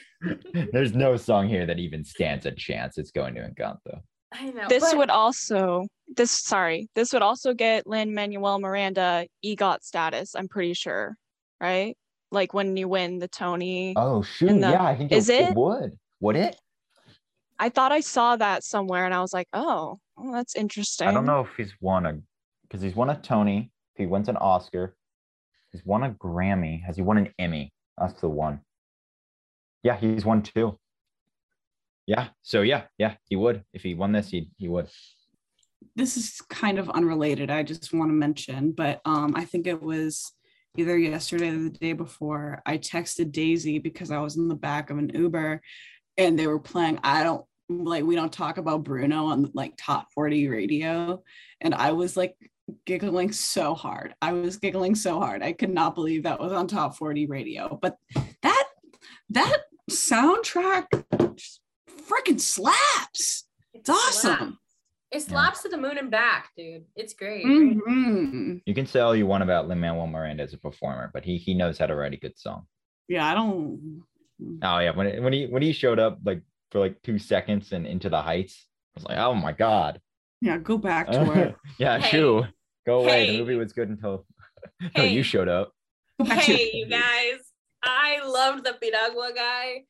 There's 0.72 0.94
no 0.94 1.16
song 1.18 1.48
here 1.48 1.66
that 1.66 1.80
even 1.80 2.04
stands 2.04 2.46
a 2.46 2.52
chance. 2.52 2.98
It's 2.98 3.12
going 3.12 3.36
to 3.36 3.42
Encanto. 3.42 4.02
I 4.34 4.52
know. 4.52 4.68
This 4.68 4.84
but- 4.84 4.98
would 4.98 5.10
also 5.10 5.88
this 6.16 6.32
sorry, 6.32 6.90
this 6.96 7.14
would 7.14 7.22
also 7.22 7.54
get 7.54 7.86
Lin 7.86 8.14
Manuel 8.14 8.60
Miranda 8.60 9.28
EGOT 9.44 9.84
status, 9.84 10.36
I'm 10.36 10.48
pretty 10.48 10.74
sure, 10.74 11.16
right? 11.62 11.98
Like 12.32 12.54
when 12.54 12.76
you 12.78 12.88
win 12.88 13.20
the 13.20 13.28
Tony. 13.28 13.94
Oh 13.96 14.22
shoot! 14.22 14.48
the- 14.48 14.72
yeah, 14.72 14.84
I 14.84 14.96
think 14.96 15.12
is 15.12 15.30
it, 15.30 15.50
it? 15.50 15.56
would. 15.56 15.98
Would 16.20 16.36
it? 16.36 16.56
I 17.60 17.70
thought 17.70 17.92
I 17.92 18.02
saw 18.02 18.36
that 18.36 18.64
somewhere 18.64 19.06
and 19.06 19.14
I 19.14 19.22
was 19.22 19.34
like, 19.34 19.48
oh, 19.54 20.00
oh 20.18 20.32
that's 20.32 20.56
interesting. 20.56 21.08
I 21.08 21.14
don't 21.14 21.26
know 21.26 21.42
if 21.42 21.50
he's 21.56 21.74
won 21.80 22.06
a 22.06 22.20
because 22.64 22.82
he's 22.82 22.96
won 22.96 23.10
a 23.10 23.16
Tony. 23.16 23.72
If 23.96 24.00
he 24.00 24.06
wins 24.06 24.30
an 24.30 24.38
Oscar, 24.38 24.96
he's 25.72 25.84
won 25.86 26.04
a 26.04 26.12
Grammy. 26.12 26.84
Has 26.84 26.96
he 26.96 27.02
won 27.02 27.18
an 27.18 27.34
Emmy? 27.40 27.72
That's 27.98 28.20
the 28.22 28.30
one. 28.30 28.62
Yeah, 29.84 29.98
he's 29.98 30.26
won 30.26 30.42
two. 30.44 30.78
Yeah. 32.06 32.30
So 32.42 32.62
yeah, 32.62 32.84
yeah, 32.98 33.16
he 33.26 33.36
would. 33.36 33.64
If 33.74 33.84
he 33.84 33.94
won 33.94 34.12
this, 34.12 34.30
he 34.30 34.50
he 34.58 34.68
would. 34.68 34.88
this 35.96 36.18
is 36.18 36.42
kind 36.50 36.80
of 36.80 36.90
unrelated. 36.90 37.50
I 37.50 37.64
just 37.64 37.94
want 37.94 38.10
to 38.10 38.14
mention, 38.14 38.72
but 38.72 39.02
um, 39.06 39.34
I 39.36 39.46
think 39.46 39.68
it 39.68 39.82
was 39.82 40.32
either 40.78 40.98
yesterday 40.98 41.50
or 41.50 41.58
the 41.58 41.70
day 41.70 41.94
before. 41.94 42.62
I 42.66 42.78
texted 42.78 43.32
Daisy 43.32 43.80
because 43.80 44.12
I 44.12 44.20
was 44.20 44.38
in 44.38 44.48
the 44.48 44.56
back 44.56 44.90
of 44.90 44.98
an 44.98 45.10
Uber, 45.14 45.62
and 46.18 46.38
they 46.38 46.48
were 46.48 46.60
playing. 46.60 47.00
I 47.04 47.24
don't 47.24 47.46
like 47.70 48.04
we 48.04 48.16
don't 48.16 48.32
talk 48.32 48.58
about 48.58 48.84
Bruno 48.84 49.26
on 49.26 49.52
like 49.54 49.74
top 49.78 50.08
forty 50.14 50.48
radio, 50.48 51.24
and 51.62 51.74
I 51.74 51.92
was 51.92 52.16
like 52.16 52.36
giggling 52.86 53.32
so 53.32 53.74
hard. 53.74 54.14
I 54.22 54.34
was 54.34 54.58
giggling 54.58 54.96
so 54.96 55.20
hard. 55.20 55.42
I 55.44 55.54
could 55.54 55.70
not 55.70 55.96
believe 55.96 56.24
that 56.24 56.40
was 56.40 56.52
on 56.54 56.68
top 56.68 56.96
forty 56.98 57.26
radio. 57.26 57.78
But 57.82 57.96
that 58.44 58.64
that 59.30 59.58
soundtrack 59.90 60.86
freaking 62.10 62.40
slaps. 62.40 63.46
It's 63.74 63.90
awesome. 63.90 64.60
It 65.12 65.22
slaps 65.22 65.64
to 65.64 65.70
the 65.70 65.78
moon 65.78 65.98
and 65.98 66.12
back, 66.12 66.50
dude. 66.58 66.84
It's 66.96 67.14
great. 67.14 67.46
Mhm. 67.46 68.62
You 68.66 68.74
can 68.74 68.86
say 68.86 69.00
all 69.00 69.16
you 69.16 69.26
want 69.26 69.44
about 69.44 69.68
Lin 69.68 69.80
Manuel 69.80 70.08
Miranda 70.08 70.44
as 70.44 70.54
a 70.54 70.58
performer, 70.58 71.10
but 71.14 71.24
he 71.24 71.38
he 71.38 71.54
knows 71.54 71.78
how 71.78 71.86
to 71.88 71.96
write 71.96 72.14
a 72.14 72.18
good 72.18 72.38
song. 72.38 72.66
Yeah, 73.08 73.26
I 73.26 73.34
don't. 73.34 74.04
Oh 74.62 74.80
yeah, 74.80 74.92
when 74.92 75.24
when 75.24 75.32
he 75.34 75.46
when 75.48 75.62
he 75.62 75.72
showed 75.72 76.00
up 76.00 76.20
like 76.26 76.42
for 76.72 76.80
like 76.80 77.02
two 77.04 77.20
seconds 77.20 77.72
and 77.72 77.88
into 77.88 78.10
the 78.10 78.22
heights, 78.22 78.68
I 78.96 79.00
was 79.00 79.06
like, 79.06 79.18
oh 79.18 79.34
my 79.34 79.54
god. 79.54 80.02
Yeah, 80.42 80.58
go 80.58 80.78
back 80.78 81.10
to 81.12 81.32
it. 81.42 81.56
yeah, 81.80 82.00
Hey. 82.00 82.10
true. 82.12 82.46
Go 82.88 83.02
away. 83.02 83.26
Hey. 83.28 83.32
The 83.34 83.40
movie 83.40 83.56
was 83.56 83.74
good 83.74 83.90
until, 83.90 84.26
until 84.82 85.04
Hey. 85.04 85.14
you 85.14 85.22
showed 85.22 85.48
up. 85.50 85.74
Go 86.20 86.26
back 86.26 86.44
to 86.46 86.54
Hey, 86.54 86.72
you 86.74 86.88
guys. 86.88 87.36
I 87.84 88.26
loved 88.26 88.64
the 88.66 88.74
Piragua 88.82 89.36
guy. 89.36 89.84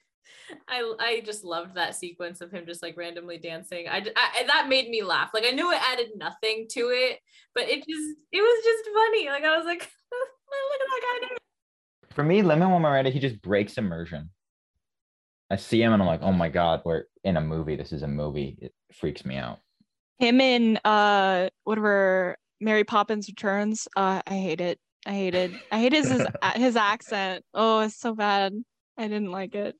I 0.67 0.93
I 0.99 1.21
just 1.25 1.43
loved 1.45 1.75
that 1.75 1.95
sequence 1.95 2.41
of 2.41 2.51
him 2.51 2.65
just 2.65 2.81
like 2.81 2.97
randomly 2.97 3.37
dancing. 3.37 3.87
I, 3.87 4.01
j- 4.01 4.11
I- 4.15 4.43
that 4.47 4.67
made 4.67 4.89
me 4.89 5.01
laugh. 5.03 5.29
Like 5.33 5.45
I 5.45 5.51
knew 5.51 5.71
it 5.71 5.79
added 5.89 6.09
nothing 6.17 6.67
to 6.71 6.79
it, 6.91 7.19
but 7.55 7.63
it 7.69 7.77
just 7.87 8.19
it 8.31 8.41
was 8.41 8.63
just 8.65 8.89
funny. 8.93 9.27
Like 9.29 9.43
I 9.43 9.55
was 9.57 9.65
like, 9.65 9.79
look 10.11 10.81
at 10.81 10.87
that 10.89 11.27
guy. 11.29 11.37
For 12.13 12.23
me, 12.23 12.41
Lin 12.41 12.59
Manuel 12.59 12.79
Miranda, 12.79 13.09
he 13.11 13.19
just 13.19 13.41
breaks 13.41 13.77
immersion. 13.77 14.29
I 15.49 15.55
see 15.55 15.81
him 15.81 15.93
and 15.93 16.01
I'm 16.01 16.07
like, 16.07 16.21
oh 16.23 16.33
my 16.33 16.49
god, 16.49 16.81
we're 16.83 17.03
in 17.23 17.37
a 17.37 17.41
movie. 17.41 17.75
This 17.77 17.93
is 17.93 18.03
a 18.03 18.07
movie. 18.07 18.57
It 18.61 18.73
freaks 18.93 19.23
me 19.23 19.37
out. 19.37 19.59
Him 20.19 20.41
in 20.41 20.77
uh 20.83 21.49
whatever 21.63 22.37
Mary 22.59 22.83
Poppins 22.83 23.27
Returns. 23.27 23.87
Uh 23.95 24.21
I 24.25 24.33
hate 24.35 24.61
it. 24.61 24.79
I 25.05 25.11
hated 25.11 25.59
I 25.71 25.79
hated 25.79 26.05
his 26.05 26.27
his 26.55 26.75
accent. 26.75 27.43
Oh, 27.53 27.81
it's 27.81 27.97
so 27.99 28.13
bad. 28.13 28.53
I 28.97 29.07
didn't 29.07 29.31
like 29.31 29.55
it. 29.55 29.75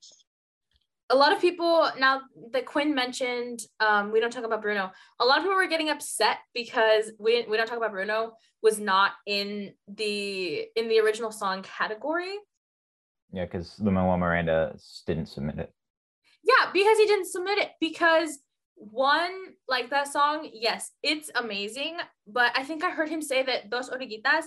a 1.10 1.16
lot 1.16 1.32
of 1.34 1.40
people 1.40 1.90
now 1.98 2.22
that 2.52 2.66
Quinn 2.66 2.94
mentioned, 2.94 3.62
um, 3.80 4.12
we 4.12 4.20
don't 4.20 4.32
talk 4.32 4.44
about 4.44 4.62
Bruno. 4.62 4.92
A 5.20 5.26
lot 5.26 5.38
of 5.38 5.44
people 5.44 5.56
were 5.56 5.68
getting 5.68 5.90
upset 5.90 6.38
because 6.54 7.12
we 7.18 7.46
we 7.50 7.58
don't 7.58 7.68
talk 7.68 7.78
about 7.78 7.92
Bruno 7.92 8.34
was 8.62 8.80
not 8.80 9.14
in 9.26 9.74
the 9.88 10.66
in 10.76 10.88
the 10.90 11.00
original 11.00 11.32
song 11.32 11.64
category. 11.64 12.36
Yeah, 13.32 13.46
because 13.46 13.80
Lin 13.80 13.94
Manuel 13.96 14.18
Miranda 14.18 14.76
didn't 15.06 15.28
submit 15.28 15.60
it. 15.60 15.72
Yeah, 16.44 16.72
because 16.72 16.98
he 16.98 17.06
didn't 17.06 17.28
submit 17.28 17.58
it 17.58 17.72
because 17.82 18.40
one 18.78 19.32
like 19.68 19.90
that 19.90 20.08
song, 20.08 20.50
yes, 20.54 20.92
it's 21.04 21.32
amazing, 21.36 21.98
but 22.28 22.52
I 22.56 22.64
think 22.64 22.84
I 22.84 22.92
heard 22.92 23.10
him 23.10 23.22
say 23.22 23.44
that 23.44 23.70
Dos 23.70 23.90
Oruguitas, 23.90 24.46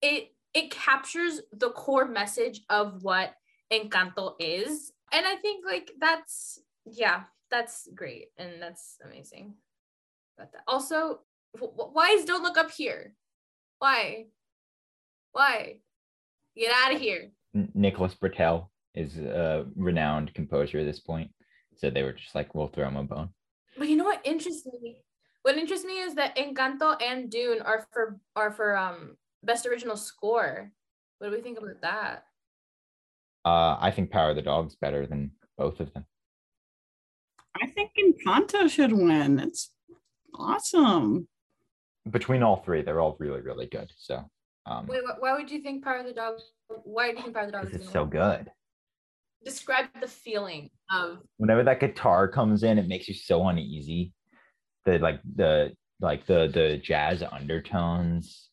it 0.00 0.28
it 0.54 0.70
captures 0.70 1.40
the 1.52 1.70
core 1.70 2.06
message 2.06 2.60
of 2.70 3.02
what 3.02 3.34
Encanto 3.72 4.34
is. 4.38 4.92
And 5.12 5.26
I 5.26 5.36
think 5.36 5.66
like 5.66 5.90
that's 5.98 6.60
yeah, 6.86 7.24
that's 7.50 7.88
great 7.94 8.28
and 8.38 8.60
that's 8.60 8.98
amazing. 9.04 9.54
About 10.38 10.52
that. 10.52 10.62
Also, 10.66 11.20
wh- 11.58 11.94
why 11.94 12.10
is 12.10 12.24
Don't 12.24 12.42
Look 12.42 12.58
Up 12.58 12.70
Here? 12.70 13.14
Why? 13.78 14.26
Why? 15.32 15.78
Get 16.56 16.72
out 16.72 16.94
of 16.94 17.00
here. 17.00 17.30
Nicholas 17.74 18.14
Britell 18.14 18.68
is 18.94 19.18
a 19.18 19.66
renowned 19.76 20.32
composer 20.34 20.78
at 20.78 20.86
this 20.86 21.00
point. 21.00 21.30
So 21.76 21.90
they 21.90 22.02
were 22.02 22.12
just 22.12 22.34
like, 22.34 22.54
we'll 22.54 22.68
throw 22.68 22.86
him 22.86 22.96
a 22.96 23.02
bone. 23.02 23.30
But 23.76 23.88
you 23.88 23.96
know 23.96 24.04
what 24.04 24.20
interests 24.24 24.66
me? 24.66 24.96
What 25.42 25.56
interests 25.56 25.84
me 25.84 25.98
is 25.98 26.14
that 26.14 26.36
Encanto 26.36 27.00
and 27.02 27.30
Dune 27.30 27.60
are 27.62 27.86
for 27.92 28.18
are 28.34 28.50
for 28.50 28.76
um 28.76 29.16
best 29.42 29.66
original 29.66 29.96
score. 29.96 30.70
What 31.18 31.30
do 31.30 31.36
we 31.36 31.42
think 31.42 31.58
about 31.58 31.80
that? 31.82 32.24
Uh, 33.44 33.76
I 33.78 33.90
think 33.90 34.10
Power 34.10 34.30
of 34.30 34.36
the 34.36 34.42
Dog's 34.42 34.74
better 34.76 35.06
than 35.06 35.30
both 35.58 35.80
of 35.80 35.92
them. 35.92 36.06
I 37.60 37.66
think 37.66 37.92
Encanto 37.98 38.68
should 38.68 38.92
win. 38.92 39.38
It's 39.38 39.70
awesome. 40.34 41.28
Between 42.10 42.42
all 42.42 42.56
three, 42.56 42.82
they're 42.82 43.00
all 43.00 43.16
really, 43.18 43.40
really 43.40 43.66
good. 43.66 43.92
So 43.96 44.24
um, 44.66 44.86
Wait, 44.86 45.02
why 45.18 45.34
would 45.34 45.50
you 45.50 45.60
think 45.60 45.84
Power 45.84 45.98
of 45.98 46.06
the 46.06 46.12
Dog? 46.12 46.38
Why 46.84 47.10
do 47.10 47.18
you 47.18 47.22
think 47.22 47.34
Power 47.34 47.44
of 47.44 47.52
the 47.52 47.58
Dog 47.58 47.64
because 47.66 47.80
is 47.80 47.86
it's 47.86 47.92
so 47.92 48.06
good. 48.06 48.50
Describe 49.44 49.86
the 50.00 50.08
feeling 50.08 50.70
of 50.90 51.18
Whenever 51.36 51.62
that 51.64 51.80
guitar 51.80 52.28
comes 52.28 52.62
in, 52.62 52.78
it 52.78 52.88
makes 52.88 53.08
you 53.08 53.14
so 53.14 53.46
uneasy. 53.46 54.12
The 54.84 54.98
like 54.98 55.20
the 55.36 55.72
like 56.00 56.26
the 56.26 56.50
the 56.52 56.78
jazz 56.82 57.22
undertones, 57.22 58.50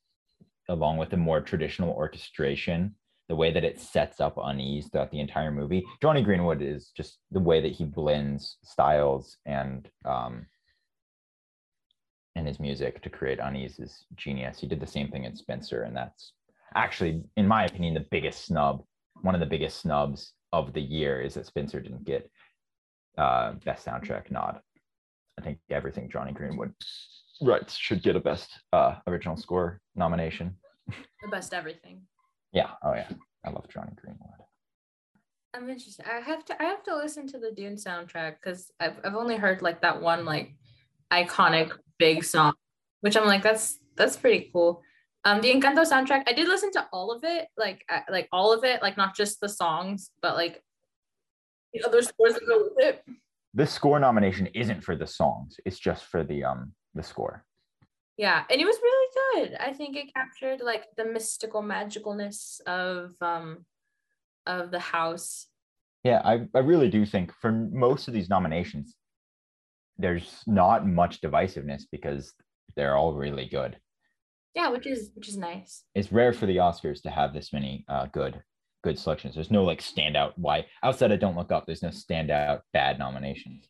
along 0.69 0.97
with 0.97 1.09
the 1.09 1.17
more 1.17 1.41
traditional 1.41 1.91
orchestration, 1.91 2.95
the 3.29 3.35
way 3.35 3.51
that 3.51 3.63
it 3.63 3.79
sets 3.79 4.19
up 4.19 4.37
unease 4.41 4.89
throughout 4.89 5.11
the 5.11 5.19
entire 5.19 5.51
movie. 5.51 5.85
Jonny 6.01 6.21
Greenwood 6.21 6.61
is 6.61 6.91
just 6.95 7.19
the 7.31 7.39
way 7.39 7.61
that 7.61 7.71
he 7.71 7.85
blends 7.85 8.57
styles 8.63 9.37
and 9.45 9.89
um 10.05 10.45
and 12.35 12.47
his 12.47 12.59
music 12.59 13.01
to 13.01 13.09
create 13.09 13.39
unease 13.39 13.79
is 13.79 14.05
genius. 14.15 14.59
He 14.59 14.67
did 14.67 14.79
the 14.79 14.87
same 14.87 15.09
thing 15.09 15.25
in 15.25 15.35
Spencer, 15.35 15.83
and 15.83 15.95
that's 15.95 16.33
actually, 16.75 17.23
in 17.35 17.47
my 17.47 17.65
opinion, 17.65 17.93
the 17.93 18.05
biggest 18.11 18.45
snub. 18.45 18.83
One 19.21 19.35
of 19.35 19.41
the 19.41 19.47
biggest 19.47 19.81
snubs 19.81 20.33
of 20.54 20.74
the 20.74 20.82
year 20.82 21.22
is 21.22 21.36
that 21.36 21.45
Spencer 21.45 21.80
didn't 21.80 22.04
get 22.04 22.30
uh, 23.18 23.54
best 23.66 23.86
soundtrack 23.86 24.32
nod. 24.32 24.60
I 25.39 25.41
think 25.41 25.60
everything 25.70 26.10
Jonny 26.10 26.32
Greenwood 26.32 26.74
writes 27.41 27.76
should 27.76 28.04
get 28.04 28.16
a 28.16 28.20
best 28.20 28.49
uh, 28.74 28.95
original 29.08 29.38
score 29.38 29.80
nomination. 29.95 30.56
the 30.88 31.30
best 31.32 31.54
everything. 31.54 32.04
Yeah. 32.52 32.72
Oh 32.84 32.93
yeah. 32.93 33.10
I 33.45 33.49
love 33.49 33.68
Jonny 33.70 33.91
Greenwood. 33.95 34.30
I'm 35.54 35.70
interested. 35.70 36.06
I 36.08 36.20
have 36.20 36.45
to 36.45 36.62
I 36.62 36.66
have 36.66 36.84
to 36.84 36.95
listen 36.95 37.28
to 37.28 37.39
the 37.39 37.52
Dune 37.52 37.76
soundtrack 37.76 38.36
because 38.41 38.72
I've 38.80 38.97
I've 39.04 39.16
only 39.16 39.36
heard 39.36 39.62
like 39.62 39.82
that 39.82 40.02
one 40.02 40.26
like 40.26 40.56
iconic 41.12 41.72
big 41.97 42.24
song, 42.24 42.54
which 43.02 43.18
I'm 43.18 43.26
like 43.26 43.43
that's 43.43 43.80
that's 43.97 44.16
pretty 44.16 44.49
cool. 44.54 44.82
Um, 45.24 45.41
the 45.41 45.51
Encanto 45.51 45.86
soundtrack 45.86 46.24
I 46.28 46.34
did 46.34 46.47
listen 46.47 46.72
to 46.72 46.88
all 46.91 47.11
of 47.11 47.24
it, 47.24 47.47
like 47.57 47.86
I, 47.89 48.01
like 48.09 48.28
all 48.32 48.53
of 48.53 48.63
it, 48.63 48.82
like 48.82 48.97
not 48.97 49.15
just 49.15 49.39
the 49.39 49.49
songs, 49.49 50.09
but 50.22 50.36
like 50.36 50.63
the 51.74 51.84
other 51.84 52.01
scores 52.01 52.34
that 52.34 52.47
go 52.47 52.63
with 52.63 52.86
it. 52.86 53.03
This 53.53 53.72
score 53.72 53.99
nomination 53.99 54.47
isn't 54.47 54.84
for 54.84 54.95
the 54.95 55.05
songs. 55.05 55.57
It's 55.65 55.80
just 55.80 56.05
for 56.05 56.24
the 56.24 56.43
um 56.43 56.74
the 56.95 57.03
score. 57.03 57.45
Yeah, 58.17 58.43
and 58.49 58.59
it 58.59 58.65
was 58.65 58.78
really 58.82 59.47
good. 59.49 59.57
I 59.59 59.74
think 59.74 59.95
it 59.95 60.13
captured 60.13 60.61
like 60.61 60.86
the 60.97 61.05
mystical 61.05 61.61
magicalness 61.61 62.59
of 62.65 63.11
um 63.22 63.65
of 64.47 64.72
the 64.72 64.80
house. 64.80 65.47
Yeah, 66.03 66.22
I, 66.26 66.47
I 66.55 66.59
really 66.59 66.89
do 66.89 67.05
think 67.05 67.32
for 67.32 67.51
most 67.51 68.07
of 68.07 68.13
these 68.15 68.30
nominations, 68.30 68.95
there's 69.99 70.41
not 70.47 70.88
much 70.88 71.22
divisiveness 71.22 71.84
because 71.91 72.34
they're 72.76 72.95
all 72.95 73.13
really 73.13 73.47
good. 73.47 73.78
Yeah, 74.56 74.70
which 74.70 74.86
is 74.86 75.12
which 75.14 75.30
is 75.30 75.38
nice. 75.38 75.84
It's 75.95 76.12
rare 76.12 76.34
for 76.34 76.45
the 76.45 76.58
Oscars 76.58 77.02
to 77.04 77.10
have 77.10 77.34
this 77.34 77.54
many 77.54 77.86
uh, 77.88 78.08
good 78.08 78.41
good 78.84 78.97
selections. 78.99 79.36
There's 79.36 79.52
no 79.52 79.64
like 79.64 79.80
standout 79.80 80.34
why 80.36 80.66
outside 80.84 81.12
of 81.12 81.20
Don't 81.20 81.38
Look 81.38 81.52
Up. 81.52 81.66
There's 81.66 81.84
no 81.84 81.89
standout 81.89 82.62
bad 82.74 82.99
nominations. 82.99 83.68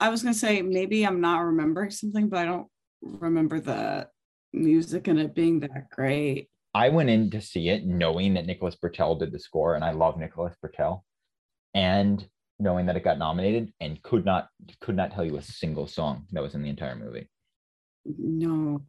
I 0.00 0.08
was 0.08 0.22
gonna 0.22 0.34
say 0.34 0.62
maybe 0.62 1.06
I'm 1.06 1.20
not 1.20 1.40
remembering 1.40 1.90
something, 1.90 2.28
but 2.28 2.40
I 2.40 2.44
don't 2.46 2.66
remember 3.02 3.60
the 3.60 4.08
music 4.52 5.08
and 5.08 5.18
it 5.18 5.34
being 5.34 5.60
that 5.60 5.90
great. 5.90 6.48
I 6.74 6.88
went 6.88 7.10
in 7.10 7.30
to 7.30 7.40
see 7.40 7.68
it 7.68 7.86
knowing 7.86 8.34
that 8.34 8.46
Nicholas 8.46 8.76
Britell 8.82 9.18
did 9.18 9.30
the 9.30 9.38
score, 9.38 9.76
and 9.76 9.84
I 9.84 9.92
love 9.92 10.18
Nicholas 10.18 10.56
Britell, 10.64 11.02
and 11.72 12.26
knowing 12.58 12.86
that 12.86 12.96
it 12.96 13.04
got 13.04 13.18
nominated, 13.18 13.72
and 13.80 14.02
could 14.02 14.24
not 14.24 14.48
could 14.80 14.96
not 14.96 15.12
tell 15.12 15.24
you 15.24 15.36
a 15.36 15.42
single 15.42 15.86
song 15.86 16.26
that 16.32 16.42
was 16.42 16.54
in 16.54 16.62
the 16.62 16.70
entire 16.70 16.96
movie. 16.96 17.28
No, 18.04 18.82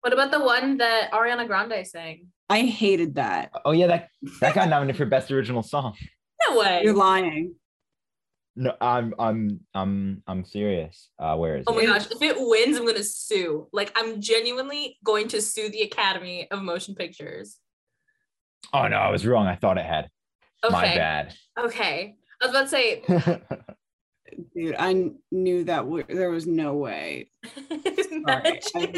What 0.00 0.12
about 0.12 0.30
the 0.30 0.40
one 0.40 0.78
that 0.78 1.10
Ariana 1.12 1.46
Grande 1.46 1.86
sang? 1.86 2.28
I 2.48 2.62
hated 2.62 3.16
that. 3.16 3.50
Oh 3.64 3.72
yeah, 3.72 3.86
that 3.86 4.08
that 4.40 4.54
got 4.54 4.68
nominated 4.68 4.96
for 4.98 5.04
best 5.06 5.30
original 5.30 5.62
song. 5.62 5.94
No 6.48 6.58
way. 6.58 6.80
You're 6.82 6.94
lying. 6.94 7.54
No, 8.56 8.74
I'm 8.80 9.14
I'm 9.18 9.60
I'm 9.74 10.22
I'm 10.26 10.44
serious. 10.44 11.10
Uh, 11.18 11.36
where 11.36 11.56
is 11.56 11.60
it? 11.62 11.66
Oh 11.70 11.74
my 11.74 11.84
gosh, 11.86 12.10
if 12.10 12.20
it 12.22 12.36
wins, 12.38 12.76
I'm 12.78 12.86
gonna 12.86 13.04
sue. 13.04 13.68
Like 13.72 13.92
I'm 13.94 14.20
genuinely 14.20 14.98
going 15.04 15.28
to 15.28 15.40
sue 15.42 15.68
the 15.68 15.82
Academy 15.82 16.48
of 16.50 16.62
Motion 16.62 16.94
Pictures. 16.94 17.58
Oh 18.72 18.88
no, 18.88 18.96
I 18.96 19.10
was 19.10 19.26
wrong. 19.26 19.46
I 19.46 19.56
thought 19.56 19.78
it 19.78 19.84
had. 19.86 20.08
My 20.68 20.84
Okay. 20.86 20.94
bad. 20.96 21.34
Okay. 21.58 22.16
I 22.42 22.46
was 22.46 22.50
about 22.50 22.62
to 22.64 22.68
say 22.68 23.02
Dude, 24.56 24.76
I 24.78 25.10
knew 25.30 25.64
that 25.64 25.78
w- 25.78 26.04
there 26.08 26.30
was 26.30 26.46
no 26.46 26.74
way. 26.74 27.30
Imagine. 28.10 28.94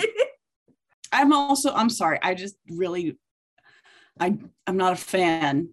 I'm 1.12 1.32
also, 1.32 1.72
I'm 1.72 1.90
sorry. 1.90 2.18
I 2.22 2.34
just 2.34 2.56
really, 2.70 3.18
I, 4.18 4.36
I'm 4.66 4.76
not 4.76 4.94
a 4.94 4.96
fan 4.96 5.68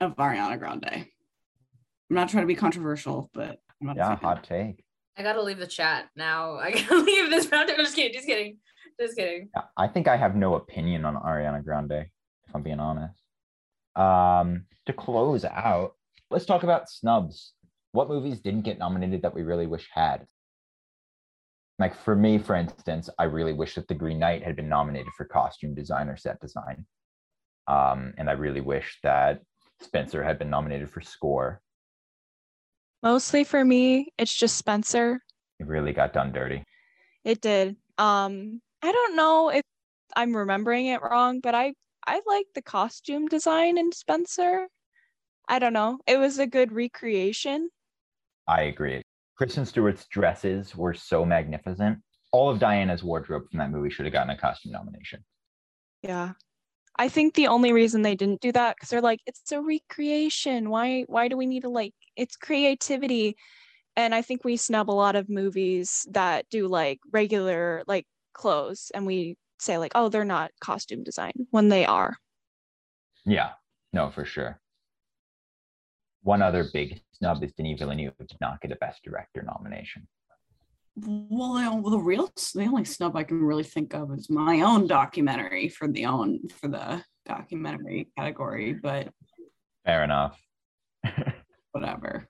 of 0.00 0.16
Ariana 0.16 0.58
Grande. 0.58 1.06
I'm 2.10 2.16
not 2.16 2.28
trying 2.28 2.42
to 2.42 2.46
be 2.46 2.54
controversial, 2.54 3.30
but 3.32 3.58
I'm 3.80 3.86
not 3.86 3.96
yeah, 3.96 4.08
fan. 4.08 4.18
hot 4.18 4.44
take. 4.44 4.84
I 5.16 5.22
gotta 5.22 5.42
leave 5.42 5.58
the 5.58 5.66
chat 5.66 6.08
now. 6.16 6.56
I 6.56 6.72
gotta 6.72 6.98
leave 6.98 7.30
this 7.30 7.50
round. 7.50 7.70
I'm 7.70 7.76
just 7.76 7.94
kidding, 7.94 8.14
just 8.14 8.26
kidding. 8.26 8.58
Just 9.00 9.16
kidding. 9.16 9.48
Yeah, 9.54 9.62
I 9.76 9.88
think 9.88 10.08
I 10.08 10.16
have 10.16 10.36
no 10.36 10.54
opinion 10.54 11.04
on 11.04 11.16
Ariana 11.16 11.64
Grande, 11.64 11.92
if 11.92 12.54
I'm 12.54 12.62
being 12.62 12.80
honest. 12.80 13.18
Um, 13.96 14.64
to 14.86 14.92
close 14.92 15.44
out, 15.44 15.94
let's 16.30 16.46
talk 16.46 16.62
about 16.62 16.90
snubs. 16.90 17.52
What 17.92 18.08
movies 18.08 18.40
didn't 18.40 18.62
get 18.62 18.78
nominated 18.78 19.22
that 19.22 19.34
we 19.34 19.42
really 19.42 19.66
wish 19.66 19.88
had? 19.92 20.26
Like 21.78 21.94
for 21.94 22.14
me, 22.14 22.38
for 22.38 22.54
instance, 22.54 23.08
I 23.18 23.24
really 23.24 23.52
wish 23.52 23.74
that 23.74 23.88
The 23.88 23.94
Green 23.94 24.18
Knight 24.18 24.42
had 24.42 24.56
been 24.56 24.68
nominated 24.68 25.12
for 25.16 25.24
costume 25.24 25.74
design 25.74 26.08
or 26.08 26.16
set 26.16 26.40
design. 26.40 26.86
Um, 27.66 28.12
and 28.18 28.28
I 28.28 28.32
really 28.32 28.60
wish 28.60 28.98
that 29.02 29.40
Spencer 29.80 30.22
had 30.22 30.38
been 30.38 30.50
nominated 30.50 30.90
for 30.90 31.00
score. 31.00 31.60
Mostly 33.02 33.42
for 33.42 33.64
me, 33.64 34.12
it's 34.18 34.34
just 34.34 34.56
Spencer. 34.56 35.20
It 35.58 35.66
really 35.66 35.92
got 35.92 36.12
done 36.12 36.32
dirty. 36.32 36.62
It 37.24 37.40
did. 37.40 37.76
Um, 37.98 38.60
I 38.82 38.92
don't 38.92 39.16
know 39.16 39.48
if 39.50 39.62
I'm 40.14 40.36
remembering 40.36 40.86
it 40.86 41.02
wrong, 41.02 41.40
but 41.40 41.54
I 41.54 41.74
I 42.06 42.20
like 42.26 42.46
the 42.54 42.62
costume 42.62 43.26
design 43.26 43.78
in 43.78 43.92
Spencer. 43.92 44.68
I 45.48 45.58
don't 45.58 45.72
know. 45.72 45.98
It 46.06 46.18
was 46.18 46.38
a 46.38 46.46
good 46.46 46.72
recreation. 46.72 47.70
I 48.48 48.62
agree. 48.62 49.01
Kristen 49.42 49.66
Stewart's 49.66 50.06
dresses 50.06 50.76
were 50.76 50.94
so 50.94 51.24
magnificent. 51.24 51.98
All 52.30 52.48
of 52.48 52.60
Diana's 52.60 53.02
wardrobe 53.02 53.50
from 53.50 53.58
that 53.58 53.72
movie 53.72 53.90
should 53.90 54.06
have 54.06 54.12
gotten 54.12 54.30
a 54.30 54.38
costume 54.38 54.70
nomination. 54.70 55.24
Yeah. 56.04 56.34
I 56.96 57.08
think 57.08 57.34
the 57.34 57.48
only 57.48 57.72
reason 57.72 58.02
they 58.02 58.14
didn't 58.14 58.40
do 58.40 58.52
that 58.52 58.76
because 58.76 58.90
they're 58.90 59.00
like, 59.00 59.18
it's 59.26 59.50
a 59.50 59.60
recreation. 59.60 60.70
Why 60.70 61.06
why 61.08 61.26
do 61.26 61.36
we 61.36 61.46
need 61.46 61.62
to 61.62 61.70
like 61.70 61.92
it's 62.14 62.36
creativity? 62.36 63.34
And 63.96 64.14
I 64.14 64.22
think 64.22 64.44
we 64.44 64.56
snub 64.56 64.88
a 64.88 64.92
lot 64.92 65.16
of 65.16 65.28
movies 65.28 66.06
that 66.12 66.48
do 66.48 66.68
like 66.68 67.00
regular 67.10 67.82
like 67.88 68.06
clothes 68.34 68.92
and 68.94 69.06
we 69.06 69.36
say 69.58 69.76
like, 69.76 69.90
oh, 69.96 70.08
they're 70.08 70.24
not 70.24 70.52
costume 70.60 71.02
design 71.02 71.32
when 71.50 71.68
they 71.68 71.84
are. 71.84 72.16
Yeah, 73.24 73.50
no, 73.92 74.08
for 74.08 74.24
sure. 74.24 74.60
One 76.22 76.42
other 76.42 76.64
big 76.72 77.02
snub 77.22 77.44
is 77.44 77.52
Denis 77.52 77.78
Villeneuve 77.78 78.16
did 78.18 78.36
not 78.40 78.60
get 78.60 78.72
a 78.72 78.76
Best 78.76 79.04
Director 79.04 79.42
nomination. 79.42 80.08
Well, 80.96 81.54
the, 81.54 81.80
well, 81.80 81.90
the 81.92 81.98
real, 81.98 82.28
the 82.54 82.64
only 82.64 82.84
snub 82.84 83.16
I 83.16 83.22
can 83.22 83.40
really 83.40 83.62
think 83.62 83.94
of 83.94 84.12
is 84.12 84.28
my 84.28 84.60
own 84.62 84.88
documentary 84.88 85.68
for 85.68 85.86
the 85.86 86.04
own 86.04 86.40
for 86.48 86.68
the 86.68 87.02
documentary 87.24 88.08
category, 88.18 88.74
but 88.74 89.08
Fair 89.84 90.04
enough. 90.04 90.38
whatever. 91.72 92.28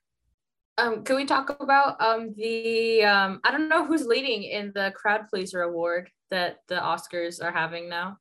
Um, 0.79 1.05
can 1.05 1.17
we 1.17 1.25
talk 1.25 1.51
about 1.61 2.01
um 2.01 2.35
the 2.37 3.03
um 3.05 3.41
I 3.45 3.51
don't 3.51 3.69
know 3.69 3.85
who's 3.85 4.07
leading 4.07 4.43
in 4.45 4.73
the 4.75 4.93
crowd 4.95 5.23
pleaser 5.29 5.63
award 5.63 6.11
that 6.31 6.59
the 6.69 6.77
Oscars 6.77 7.43
are 7.43 7.53
having 7.53 7.89
now. 7.89 8.19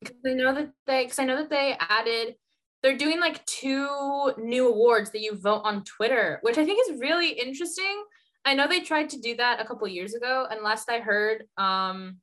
Because 0.00 0.16
I 0.26 0.34
know 0.34 0.54
that 0.54 0.70
they 0.86 1.04
because 1.04 1.18
I 1.18 1.24
know 1.24 1.36
that 1.36 1.50
they 1.50 1.76
added 1.80 2.36
they're 2.84 2.98
doing 2.98 3.18
like 3.18 3.44
two 3.46 4.34
new 4.36 4.68
awards 4.68 5.10
that 5.12 5.22
you 5.22 5.34
vote 5.34 5.62
on 5.64 5.84
Twitter, 5.84 6.38
which 6.42 6.58
I 6.58 6.66
think 6.66 6.78
is 6.86 7.00
really 7.00 7.30
interesting. 7.30 8.04
I 8.44 8.52
know 8.52 8.68
they 8.68 8.80
tried 8.80 9.08
to 9.10 9.20
do 9.20 9.34
that 9.36 9.58
a 9.58 9.64
couple 9.64 9.88
years 9.88 10.12
ago, 10.14 10.46
and 10.50 10.60
last 10.62 10.90
I 10.90 11.00
heard, 11.00 11.44
um, 11.56 12.18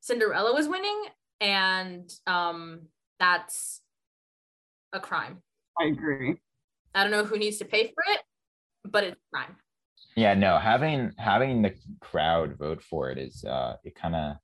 Cinderella 0.00 0.54
was 0.54 0.68
winning, 0.68 1.04
and 1.42 2.10
um, 2.26 2.86
that's 3.20 3.82
a 4.94 5.00
crime. 5.00 5.42
I 5.78 5.84
agree. 5.88 6.36
I 6.94 7.02
don't 7.02 7.12
know 7.12 7.26
who 7.26 7.36
needs 7.36 7.58
to 7.58 7.66
pay 7.66 7.88
for 7.88 8.02
it, 8.14 8.20
but 8.90 9.04
it's 9.04 9.16
a 9.20 9.36
crime. 9.36 9.56
Yeah, 10.16 10.32
no, 10.32 10.56
having 10.58 11.12
having 11.18 11.60
the 11.60 11.74
crowd 12.00 12.56
vote 12.56 12.82
for 12.82 13.10
it 13.10 13.18
is 13.18 13.44
uh 13.44 13.76
it 13.84 13.94
kind 13.94 14.16
of 14.16 14.36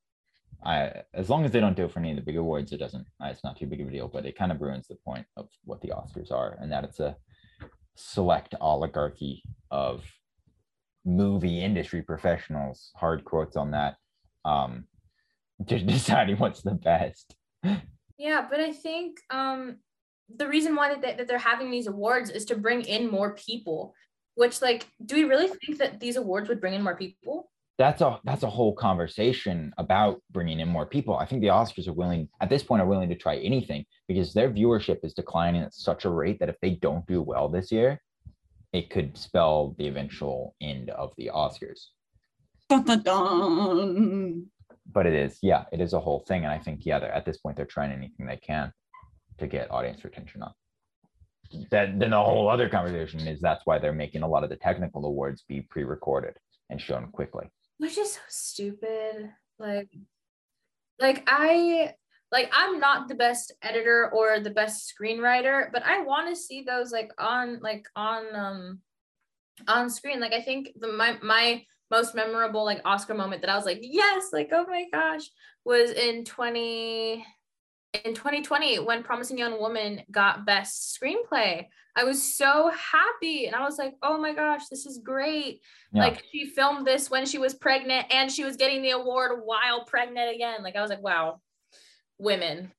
I 0.65 1.03
as 1.15 1.29
long 1.29 1.45
as 1.45 1.51
they 1.51 1.61
don't 1.61 1.77
do 1.77 1.85
it 1.85 1.93
for 1.93 1.99
any 1.99 2.11
of 2.11 2.17
the 2.17 2.23
big 2.23 2.37
awards, 2.37 2.73
it 2.73 2.79
doesn't 2.79 3.07
it's 3.21 3.45
not 3.45 3.57
too 3.57 3.67
big 3.67 3.81
of 3.81 3.89
a 3.89 3.91
deal, 3.91 4.09
but 4.09 4.27
it 4.27 4.37
kind 4.37 4.53
of 4.53 4.61
ruins 4.61 4.89
the 4.89 4.97
point 5.05 5.27
of 5.37 5.49
what 5.65 5.81
the 5.81 5.89
Oscars 5.89 6.31
are, 6.31 6.57
and 6.61 6.71
that 6.71 6.85
it's 6.85 7.01
a 7.01 7.17
select 7.97 8.55
oligarchy 8.61 9.43
of 9.71 10.05
movie 11.05 11.63
industry 11.63 12.03
professionals, 12.03 12.91
hard 12.97 13.25
quotes 13.25 13.57
on 13.57 13.73
that, 13.73 13.97
um, 14.45 14.85
just 15.65 15.87
deciding 15.87 16.37
what's 16.37 16.63
the 16.63 16.75
best. 16.75 17.35
Yeah, 18.19 18.47
but 18.49 18.61
I 18.61 18.73
think 18.73 19.19
um 19.31 19.79
the 20.35 20.49
reason 20.49 20.75
why 20.75 20.95
that, 20.95 21.19
that 21.19 21.29
they're 21.29 21.39
having 21.39 21.71
these 21.71 21.87
awards 21.87 22.31
is 22.31 22.45
to 22.47 22.57
bring 22.57 22.83
in 22.83 23.11
more 23.11 23.35
people. 23.35 23.95
Which 24.35 24.63
like, 24.63 24.87
do 25.05 25.15
we 25.17 25.25
really 25.25 25.49
think 25.49 25.79
that 25.79 26.01
these 26.01 26.17
awards 26.17 26.49
would 26.49 26.61
bring 26.61 26.73
in 26.73 26.83
more 26.83 26.97
people? 26.97 27.52
That's 27.83 28.01
a 28.01 28.21
that's 28.23 28.45
a 28.45 28.51
whole 28.51 28.75
conversation 28.75 29.75
about 29.77 30.23
bringing 30.31 30.61
in 30.61 30.69
more 30.69 30.87
people. 30.87 31.17
I 31.17 31.27
think 31.27 31.41
the 31.41 31.49
Oscars 31.49 31.89
are 31.89 31.93
willing 31.93 32.29
at 32.41 32.49
this 32.49 32.63
point 32.63 32.81
are 32.81 32.87
willing 32.87 33.09
to 33.09 33.17
try 33.17 33.39
anything 33.39 33.85
because 34.07 34.33
their 34.33 34.51
viewership 34.51 34.99
is 35.03 35.15
declining 35.15 35.63
at 35.63 35.75
such 35.75 36.05
a 36.05 36.11
rate 36.11 36.39
that 36.39 36.49
if 36.49 36.61
they 36.63 36.71
don't 36.71 37.05
do 37.07 37.21
well 37.21 37.49
this 37.49 37.73
year, 37.73 38.01
it 38.73 38.89
could 38.89 39.19
spell 39.19 39.75
the 39.79 39.89
eventual 39.89 40.55
end 40.61 40.91
of 40.91 41.13
the 41.19 41.29
Oscars. 41.35 41.87
Dun, 42.69 42.85
dun, 42.85 43.03
dun. 43.03 44.47
But 44.93 45.07
it 45.07 45.15
is, 45.15 45.39
yeah, 45.43 45.65
it 45.73 45.81
is 45.81 45.93
a 45.93 46.01
whole 46.01 46.21
thing, 46.21 46.45
and 46.45 46.53
I 46.53 46.59
think 46.59 46.87
yeah, 46.87 46.99
at 46.99 47.25
this 47.25 47.39
point 47.39 47.57
they're 47.57 47.67
trying 47.67 47.91
anything 47.91 48.27
they 48.27 48.37
can 48.37 48.73
to 49.39 49.49
get 49.49 49.71
audience 49.73 50.05
retention 50.05 50.43
up. 50.45 50.55
That 51.73 51.99
then 51.99 52.11
the 52.11 52.23
whole 52.23 52.49
other 52.49 52.69
conversation 52.69 53.27
is 53.27 53.41
that's 53.41 53.67
why 53.67 53.81
they're 53.81 53.93
making 53.93 54.23
a 54.23 54.29
lot 54.29 54.45
of 54.45 54.51
the 54.51 54.57
technical 54.57 55.05
awards 55.05 55.43
be 55.49 55.63
pre-recorded 55.63 56.37
and 56.71 56.81
shown 56.81 57.09
quickly. 57.09 57.51
Which 57.83 57.99
is 57.99 58.13
so 58.13 58.21
stupid. 58.29 59.33
Like, 59.59 59.89
like 61.01 61.25
I 61.27 61.95
like 62.31 62.49
I'm 62.53 62.79
not 62.79 63.09
the 63.09 63.17
best 63.17 63.53
editor 63.61 64.09
or 64.15 64.39
the 64.39 64.51
best 64.51 64.95
screenwriter, 64.95 65.67
but 65.73 65.83
I 65.83 66.03
want 66.03 66.29
to 66.29 66.41
see 66.41 66.63
those 66.63 66.93
like 66.93 67.11
on 67.19 67.59
like 67.61 67.85
on 67.97 68.37
um 68.37 68.81
on 69.67 69.91
screen. 69.91 70.21
Like 70.21 70.33
I 70.33 70.43
think 70.43 70.69
the 70.79 70.93
my 70.93 71.19
my 71.25 71.65
most 71.91 72.15
memorable 72.15 72.65
like 72.65 72.81
Oscar 72.85 73.15
moment 73.15 73.41
that 73.41 73.51
I 73.51 73.57
was 73.57 73.67
like, 73.67 73.81
yes, 73.83 74.29
like 74.33 74.51
oh 74.53 74.65
my 74.69 74.85
gosh, 74.93 75.29
was 75.65 75.91
in 75.91 76.25
20 76.25 77.27
in 78.05 78.15
2020 78.15 78.79
when 78.81 79.03
Promising 79.03 79.39
Young 79.39 79.61
Woman 79.61 80.03
got 80.11 80.47
best 80.47 80.99
screenplay. 80.99 81.67
I 81.95 82.05
was 82.05 82.35
so 82.37 82.71
happy 82.71 83.47
and 83.47 83.55
I 83.55 83.65
was 83.65 83.77
like, 83.77 83.95
oh 84.03 84.19
my 84.19 84.33
gosh, 84.33 84.63
this 84.71 84.87
is 84.87 84.99
great. 84.99 85.61
Yeah. 85.93 86.05
Like 86.05 86.25
she 86.33 86.47
filmed 86.47 86.87
this 86.87 87.11
when 87.11 87.27
she 87.27 87.39
was 87.39 87.53
pregnant 87.55 88.07
and 88.11 88.33
she 88.33 88.45
was 88.45 88.57
getting 88.57 88.83
the 88.83 88.91
award 88.91 89.43
while 89.45 89.85
pregnant 89.85 90.35
again. 90.35 90.63
Like 90.63 90.75
I 90.75 90.81
was 90.81 90.91
like, 90.91 91.03
wow, 91.03 91.41
women 92.19 92.73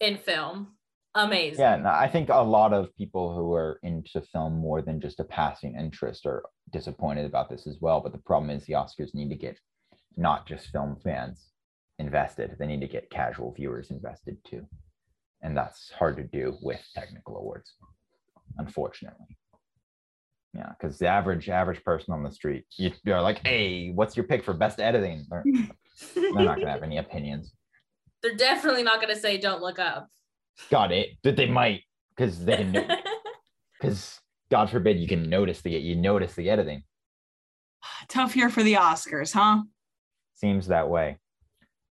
in 0.00 0.16
film. 0.16 0.68
Amazing. 1.16 1.60
Yeah, 1.60 1.74
and 1.74 1.86
I 1.86 2.08
think 2.08 2.28
a 2.28 2.42
lot 2.42 2.72
of 2.72 2.94
people 2.96 3.36
who 3.36 3.52
are 3.52 3.78
into 3.84 4.20
film 4.32 4.54
more 4.54 4.82
than 4.82 5.00
just 5.00 5.20
a 5.20 5.24
passing 5.24 5.76
interest 5.76 6.26
are 6.26 6.42
disappointed 6.72 7.24
about 7.24 7.48
this 7.48 7.68
as 7.68 7.76
well. 7.80 8.00
But 8.00 8.10
the 8.10 8.18
problem 8.18 8.50
is 8.50 8.64
the 8.64 8.72
Oscars 8.72 9.14
need 9.14 9.28
to 9.28 9.36
get 9.36 9.56
not 10.16 10.46
just 10.46 10.70
film 10.70 10.96
fans 11.04 11.50
invested, 11.98 12.56
they 12.58 12.66
need 12.66 12.80
to 12.80 12.88
get 12.88 13.10
casual 13.10 13.52
viewers 13.52 13.90
invested 13.90 14.36
too. 14.44 14.66
And 15.42 15.56
that's 15.56 15.90
hard 15.90 16.16
to 16.16 16.22
do 16.22 16.56
with 16.62 16.80
technical 16.94 17.36
awards, 17.36 17.74
unfortunately. 18.58 19.36
Yeah, 20.54 20.70
because 20.78 20.98
the 20.98 21.08
average 21.08 21.48
average 21.48 21.82
person 21.84 22.14
on 22.14 22.22
the 22.22 22.30
street, 22.30 22.64
you, 22.76 22.92
you're 23.04 23.20
like, 23.20 23.44
hey, 23.44 23.90
what's 23.90 24.16
your 24.16 24.24
pick 24.24 24.44
for 24.44 24.54
best 24.54 24.80
editing? 24.80 25.26
They're, 25.28 25.44
they're 26.14 26.32
not 26.32 26.58
gonna 26.58 26.70
have 26.70 26.82
any 26.82 26.98
opinions. 26.98 27.52
They're 28.22 28.36
definitely 28.36 28.84
not 28.84 29.02
gonna 29.02 29.16
say 29.16 29.36
don't 29.36 29.60
look 29.60 29.78
up. 29.78 30.08
Got 30.70 30.92
it. 30.92 31.10
That 31.24 31.36
they 31.36 31.46
might, 31.46 31.82
because 32.16 32.42
they 32.42 32.56
can 32.56 32.72
because 33.80 34.18
God 34.50 34.70
forbid 34.70 34.98
you 34.98 35.06
can 35.06 35.28
notice 35.28 35.60
the 35.60 35.72
you 35.72 35.94
notice 35.94 36.34
the 36.34 36.48
editing. 36.48 36.84
Tough 38.08 38.34
year 38.34 38.48
for 38.48 38.62
the 38.62 38.74
Oscars, 38.74 39.34
huh? 39.34 39.64
Seems 40.36 40.68
that 40.68 40.88
way. 40.88 41.18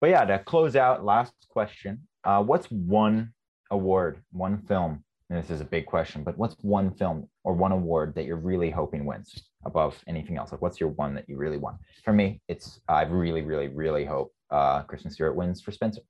But 0.01 0.11
yeah, 0.11 0.25
to 0.25 0.39
close 0.39 0.77
out, 0.77 1.05
last 1.05 1.33
question. 1.49 2.01
Uh, 2.25 2.43
what's 2.43 2.67
one 2.71 3.33
award, 3.71 4.23
one 4.33 4.59
film? 4.63 5.05
And 5.29 5.39
this 5.39 5.51
is 5.51 5.61
a 5.61 5.65
big 5.65 5.87
question, 5.87 6.25
but 6.25 6.37
what's 6.37 6.57
one 6.63 6.91
film 6.91 7.29
or 7.45 7.55
one 7.55 7.73
award 7.73 8.15
that 8.17 8.25
you're 8.25 8.37
really 8.37 8.71
hoping 8.71 9.05
wins 9.05 9.33
above 9.65 10.03
anything 10.09 10.37
else? 10.37 10.51
Like, 10.51 10.61
what's 10.61 10.81
your 10.81 10.89
one 10.91 11.15
that 11.15 11.29
you 11.29 11.37
really 11.37 11.59
want? 11.59 11.77
For 12.05 12.13
me, 12.13 12.41
it's 12.49 12.81
I 12.89 13.03
really, 13.03 13.43
really, 13.43 13.69
really 13.69 14.05
hope 14.05 14.33
uh, 14.51 14.83
Kristen 14.83 15.11
Stewart 15.11 15.37
wins 15.37 15.61
for 15.61 15.71
Spencer. 15.71 16.01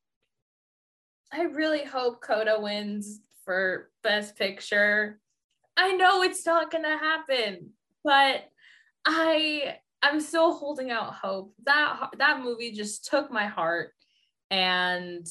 I 1.33 1.43
really 1.43 1.85
hope 1.85 2.23
Coda 2.23 2.57
wins 2.59 3.21
for 3.45 3.91
Best 4.03 4.37
Picture. 4.37 5.21
I 5.77 5.93
know 5.93 6.23
it's 6.23 6.47
not 6.47 6.71
gonna 6.71 6.97
happen, 6.97 7.71
but 8.03 8.45
I 9.05 9.77
I'm 10.03 10.21
still 10.21 10.55
holding 10.55 10.91
out 10.91 11.15
hope. 11.15 11.55
That 11.65 12.11
that 12.19 12.41
movie 12.41 12.73
just 12.73 13.07
took 13.07 13.31
my 13.31 13.47
heart, 13.47 13.93
and 14.51 15.27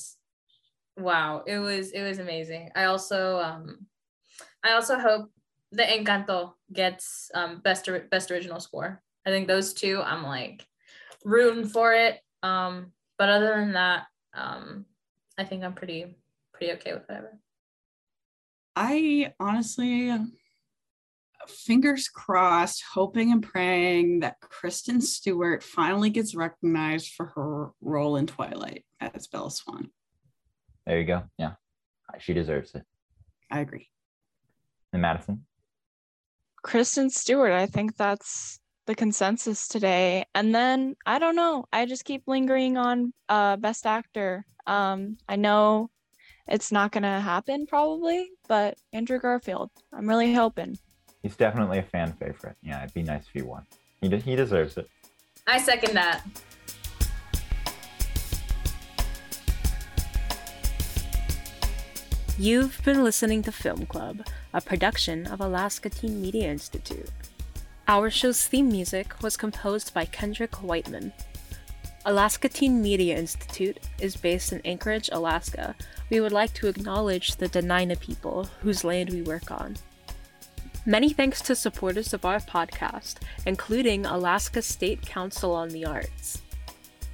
wow, 0.98 1.44
it 1.46 1.60
was 1.60 1.92
it 1.92 2.04
was 2.04 2.20
amazing. 2.20 2.70
I 2.76 2.86
also 2.86 3.40
um 3.40 3.88
I 4.64 4.74
also 4.74 5.00
hope 5.00 5.32
the 5.72 5.84
Encanto 5.84 6.54
gets 6.72 7.32
um 7.34 7.62
best 7.64 7.90
best 8.12 8.32
original 8.32 8.60
score. 8.60 9.02
I 9.26 9.30
think 9.32 9.48
those 9.48 9.74
two 9.74 10.02
I'm 10.02 10.24
like 10.24 10.66
rooting 11.24 11.68
for 11.68 11.94
it. 11.94 12.20
Um, 12.44 12.94
but 13.18 13.30
other 13.30 13.56
than 13.58 13.74
that, 13.74 14.06
um, 14.34 14.86
I 15.38 15.44
think 15.44 15.64
I'm 15.64 15.74
pretty 15.74 16.16
pretty 16.54 16.74
okay 16.74 16.94
with 16.94 17.08
whatever. 17.08 17.38
I 18.76 19.34
honestly, 19.40 20.10
fingers 21.48 22.08
crossed, 22.08 22.84
hoping 22.94 23.32
and 23.32 23.44
praying 23.44 24.20
that 24.20 24.40
Kristen 24.42 25.02
Stewart 25.02 25.64
finally 25.64 26.10
gets 26.10 26.36
recognized 26.36 27.14
for 27.14 27.28
her 27.36 27.70
role 27.82 28.18
in 28.18 28.28
Twilight 28.28 28.86
as 29.00 29.28
Bella 29.28 29.52
Swan. 29.52 29.90
There 30.86 31.00
you 31.00 31.06
go. 31.06 31.24
Yeah, 31.38 31.54
she 32.20 32.34
deserves 32.34 32.74
it. 32.76 32.84
I 33.52 33.60
agree. 33.60 33.90
And 34.94 35.02
Madison? 35.02 35.46
Kristen 36.62 37.10
Stewart. 37.10 37.52
I 37.52 37.66
think 37.66 37.96
that's 37.96 38.60
the 38.86 38.96
consensus 38.96 39.68
today. 39.68 40.26
And 40.34 40.54
then 40.54 40.96
I 41.06 41.20
don't 41.20 41.36
know. 41.36 41.66
I 41.72 41.86
just 41.86 42.06
keep 42.06 42.24
lingering 42.28 42.76
on 42.76 43.14
uh, 43.30 43.56
Best 43.58 43.86
Actor. 43.86 44.46
Um, 44.66 45.18
I 45.28 45.36
know 45.36 45.90
it's 46.48 46.72
not 46.72 46.92
going 46.92 47.04
to 47.04 47.20
happen 47.20 47.68
probably, 47.68 48.32
but 48.48 48.78
Andrew 48.92 49.20
Garfield, 49.20 49.70
I'm 49.94 50.10
really 50.10 50.34
hoping. 50.34 50.78
He's 51.22 51.36
definitely 51.36 51.80
a 51.80 51.84
fan 51.84 52.14
favorite. 52.14 52.56
Yeah, 52.62 52.84
it'd 52.84 52.94
be 52.94 53.04
nice 53.04 53.24
if 53.24 53.34
he 53.34 53.42
won. 53.42 53.64
He, 54.02 54.08
de- 54.08 54.18
he 54.18 54.36
deserves 54.36 54.78
it. 54.78 54.90
I 55.48 55.60
second 55.60 55.94
that. 55.96 56.24
You've 62.38 62.80
been 62.86 63.04
listening 63.04 63.42
to 63.44 63.52
Film 63.52 63.86
Club, 63.86 64.26
a 64.54 64.62
production 64.62 65.28
of 65.28 65.42
Alaska 65.42 65.90
Teen 65.90 66.22
Media 66.22 66.50
Institute. 66.50 67.10
Our 67.90 68.10
show's 68.10 68.48
theme 68.48 68.70
music 68.70 69.22
was 69.22 69.36
composed 69.36 69.94
by 69.94 70.06
Kendrick 70.06 70.56
Whiteman. 70.64 71.12
Alaska 72.06 72.48
Teen 72.48 72.82
Media 72.82 73.18
Institute 73.18 73.80
is 74.00 74.16
based 74.16 74.54
in 74.54 74.62
Anchorage, 74.64 75.10
Alaska. 75.12 75.76
We 76.10 76.22
would 76.22 76.32
like 76.32 76.54
to 76.54 76.68
acknowledge 76.68 77.36
the 77.36 77.50
Dena'ina 77.50 78.00
people 78.00 78.46
whose 78.62 78.86
land 78.86 79.10
we 79.10 79.22
work 79.22 79.52
on. 79.52 79.76
Many 80.86 81.10
thanks 81.10 81.42
to 81.42 81.56
supporters 81.56 82.14
of 82.14 82.26
our 82.26 82.40
podcast, 82.40 83.16
including 83.46 84.06
Alaska 84.06 84.62
State 84.62 85.02
Council 85.02 85.54
on 85.54 85.70
the 85.70 85.86
Arts. 85.86 86.42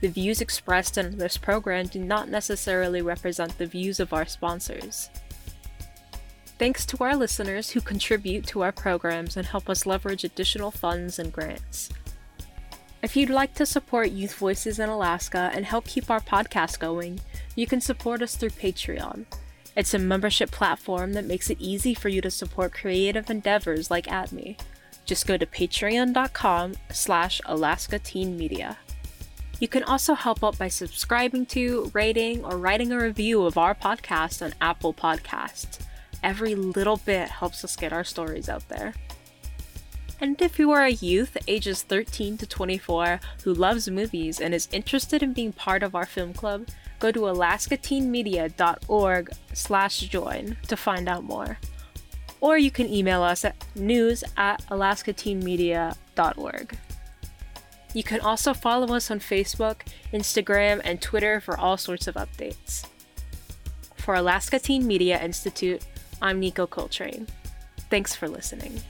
The 0.01 0.07
views 0.07 0.39
expressed 0.39 0.97
in 0.97 1.17
this 1.17 1.37
program 1.37 1.87
do 1.87 1.99
not 1.99 2.29
necessarily 2.29 3.01
represent 3.01 3.57
the 3.57 3.65
views 3.65 3.99
of 3.99 4.13
our 4.13 4.25
sponsors. 4.25 5.09
Thanks 6.59 6.85
to 6.85 7.03
our 7.03 7.15
listeners 7.15 7.71
who 7.71 7.81
contribute 7.81 8.45
to 8.47 8.61
our 8.61 8.71
programs 8.71 9.35
and 9.35 9.47
help 9.47 9.69
us 9.69 9.85
leverage 9.85 10.23
additional 10.23 10.71
funds 10.71 11.17
and 11.17 11.33
grants. 11.33 11.89
If 13.01 13.15
you'd 13.15 13.29
like 13.29 13.53
to 13.55 13.65
support 13.65 14.11
Youth 14.11 14.35
Voices 14.35 14.79
in 14.79 14.89
Alaska 14.89 15.51
and 15.53 15.65
help 15.65 15.85
keep 15.85 16.09
our 16.09 16.21
podcast 16.21 16.79
going, 16.79 17.19
you 17.55 17.67
can 17.67 17.81
support 17.81 18.21
us 18.21 18.35
through 18.35 18.51
Patreon. 18.51 19.25
It's 19.75 19.93
a 19.93 19.99
membership 19.99 20.51
platform 20.51 21.13
that 21.13 21.25
makes 21.25 21.49
it 21.49 21.59
easy 21.59 21.93
for 21.93 22.07
you 22.07 22.21
to 22.21 22.31
support 22.31 22.73
creative 22.73 23.29
endeavors 23.29 23.91
like 23.91 24.05
ATMI. 24.05 24.57
Just 25.03 25.27
go 25.27 25.37
to 25.37 25.45
patreon.com 25.45 26.75
slash 26.91 27.41
Alaska 27.45 27.99
Teen 27.99 28.37
Media. 28.37 28.77
You 29.59 29.67
can 29.67 29.83
also 29.83 30.13
help 30.13 30.43
out 30.43 30.57
by 30.57 30.69
subscribing 30.69 31.45
to, 31.47 31.91
rating, 31.93 32.43
or 32.43 32.57
writing 32.57 32.91
a 32.91 32.99
review 32.99 33.43
of 33.43 33.57
our 33.57 33.75
podcast 33.75 34.43
on 34.43 34.53
Apple 34.61 34.93
Podcasts. 34.93 35.79
Every 36.23 36.55
little 36.55 36.97
bit 36.97 37.29
helps 37.29 37.63
us 37.63 37.75
get 37.75 37.93
our 37.93 38.03
stories 38.03 38.49
out 38.49 38.67
there. 38.69 38.93
And 40.19 40.41
if 40.41 40.57
you 40.57 40.71
are 40.71 40.83
a 40.83 40.91
youth 40.91 41.37
ages 41.47 41.83
13 41.83 42.37
to 42.37 42.47
24 42.47 43.19
who 43.43 43.53
loves 43.53 43.89
movies 43.89 44.39
and 44.39 44.53
is 44.53 44.69
interested 44.71 45.21
in 45.21 45.33
being 45.33 45.51
part 45.51 45.83
of 45.83 45.93
our 45.93 46.05
film 46.05 46.33
club, 46.33 46.67
go 46.99 47.11
to 47.11 47.21
alaskateenmedia.org 47.21 49.31
slash 49.53 49.99
join 50.01 50.57
to 50.67 50.77
find 50.77 51.07
out 51.07 51.23
more. 51.23 51.57
Or 52.41 52.57
you 52.57 52.71
can 52.71 52.87
email 52.87 53.21
us 53.23 53.45
at 53.45 53.55
news 53.75 54.23
at 54.37 54.61
alaskateenmedia.org. 54.67 56.77
You 57.93 58.03
can 58.03 58.19
also 58.19 58.53
follow 58.53 58.93
us 58.93 59.09
on 59.09 59.21
Facebook, 59.21 59.77
Instagram, 60.13 60.81
and 60.83 61.01
Twitter 61.01 61.39
for 61.39 61.57
all 61.57 61.77
sorts 61.77 62.07
of 62.07 62.15
updates. 62.15 62.85
For 63.95 64.15
Alaska 64.15 64.59
Teen 64.59 64.85
Media 64.85 65.23
Institute, 65.23 65.81
I'm 66.21 66.39
Nico 66.39 66.67
Coltrane. 66.67 67.25
Thanks 67.89 68.13
for 68.13 68.27
listening. 68.27 68.81